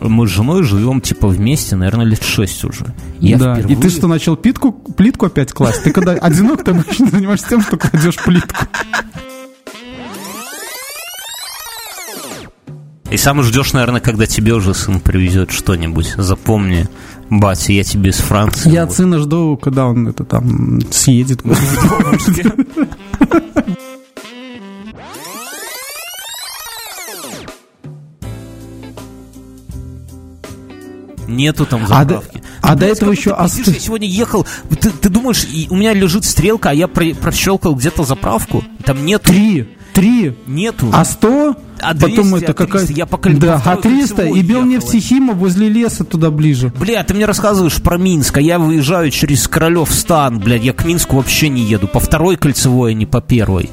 мы 0.00 0.26
с 0.26 0.30
женой 0.30 0.62
живем, 0.62 1.00
типа, 1.00 1.28
вместе, 1.28 1.76
наверное, 1.76 2.06
лет 2.06 2.22
шесть 2.22 2.64
уже. 2.64 2.94
Я 3.20 3.38
да, 3.38 3.54
впервые... 3.54 3.76
и 3.76 3.80
ты 3.80 3.90
что, 3.90 4.06
начал 4.06 4.36
плитку, 4.36 4.72
плитку 4.72 5.26
опять 5.26 5.52
класть? 5.52 5.82
Ты 5.82 5.92
когда 5.92 6.12
одинок, 6.12 6.64
ты 6.64 6.70
обычно 6.70 7.06
занимаешься 7.06 7.48
тем, 7.48 7.60
что 7.60 7.76
кладешь 7.76 8.16
плитку. 8.16 8.66
И 13.10 13.16
сам 13.16 13.42
ждешь, 13.42 13.72
наверное, 13.72 14.00
когда 14.00 14.26
тебе 14.26 14.54
уже 14.54 14.72
сын 14.72 15.00
привезет 15.00 15.50
что-нибудь. 15.50 16.14
Запомни, 16.16 16.86
батя, 17.28 17.72
я 17.72 17.82
тебе 17.82 18.10
из 18.10 18.18
Франции. 18.18 18.70
Я 18.70 18.84
от 18.84 18.92
сына 18.92 19.18
жду, 19.18 19.56
когда 19.56 19.86
он 19.86 20.06
это 20.06 20.24
там 20.24 20.80
съедет. 20.92 21.42
Нету 31.26 31.66
там 31.66 31.86
заправки. 31.86 32.42
А, 32.60 32.72
а 32.72 32.74
до 32.76 32.86
этого 32.86 33.10
еще... 33.10 33.30
Ты, 33.64 33.72
я 33.72 33.78
сегодня 33.80 34.08
ехал, 34.08 34.46
ты, 34.68 34.90
ты 34.90 35.08
думаешь, 35.08 35.46
у 35.70 35.76
меня 35.76 35.94
лежит 35.94 36.24
стрелка, 36.24 36.70
а 36.70 36.74
я 36.74 36.86
про, 36.86 37.14
прощелкал 37.14 37.74
где-то 37.74 38.04
заправку? 38.04 38.62
Там 38.84 39.04
нет... 39.04 39.22
Три! 39.22 39.68
Три! 40.00 40.34
Нету. 40.46 40.88
А 40.94 41.04
сто? 41.04 41.54
А 41.78 41.92
200, 41.92 42.16
Потом 42.16 42.34
это 42.34 42.54
какая... 42.54 42.86
Я 42.86 43.04
по 43.04 43.18
Да, 43.32 43.60
а 43.62 43.76
300 43.76 44.28
и 44.28 44.42
Белнефтехима 44.42 45.34
возле 45.34 45.68
леса 45.68 46.04
туда 46.04 46.30
ближе. 46.30 46.72
Бля, 46.80 47.04
ты 47.04 47.12
мне 47.12 47.26
рассказываешь 47.26 47.82
про 47.82 47.98
Минск, 47.98 48.38
а 48.38 48.40
я 48.40 48.58
выезжаю 48.58 49.10
через 49.10 49.46
Королев 49.46 49.90
стан, 49.92 50.38
блядь, 50.38 50.64
я 50.64 50.72
к 50.72 50.86
Минску 50.86 51.16
вообще 51.16 51.50
не 51.50 51.62
еду. 51.62 51.86
По 51.86 52.00
второй 52.00 52.36
кольцевой, 52.36 52.92
а 52.92 52.94
не 52.94 53.04
по 53.04 53.20
первой. 53.20 53.68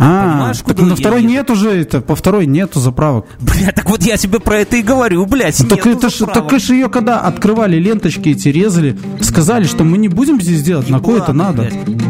А, 0.00 0.52
так 0.54 0.78
на 0.78 0.94
второй 0.94 1.22
еду? 1.22 1.32
нет 1.32 1.50
уже, 1.50 1.70
это, 1.70 2.00
по 2.00 2.14
второй 2.14 2.46
нету 2.46 2.78
заправок. 2.78 3.26
Бля, 3.40 3.72
так 3.72 3.90
вот 3.90 4.04
я 4.04 4.16
тебе 4.16 4.38
про 4.38 4.58
это 4.58 4.76
и 4.76 4.82
говорю, 4.82 5.26
блядь, 5.26 5.58
ну, 5.58 5.68
так 5.68 5.84
это 5.88 6.08
ж, 6.08 6.18
Так 6.32 6.56
же 6.60 6.74
ее 6.74 6.88
когда 6.88 7.18
открывали 7.20 7.78
ленточки 7.78 8.28
эти 8.28 8.48
резали, 8.48 8.96
сказали, 9.20 9.64
что 9.64 9.82
мы 9.82 9.98
не 9.98 10.06
будем 10.06 10.40
здесь 10.40 10.62
делать, 10.62 10.88
на 10.88 11.00
кое 11.00 11.20
это 11.20 11.32
надо. 11.32 11.62
Блядь. 11.62 12.07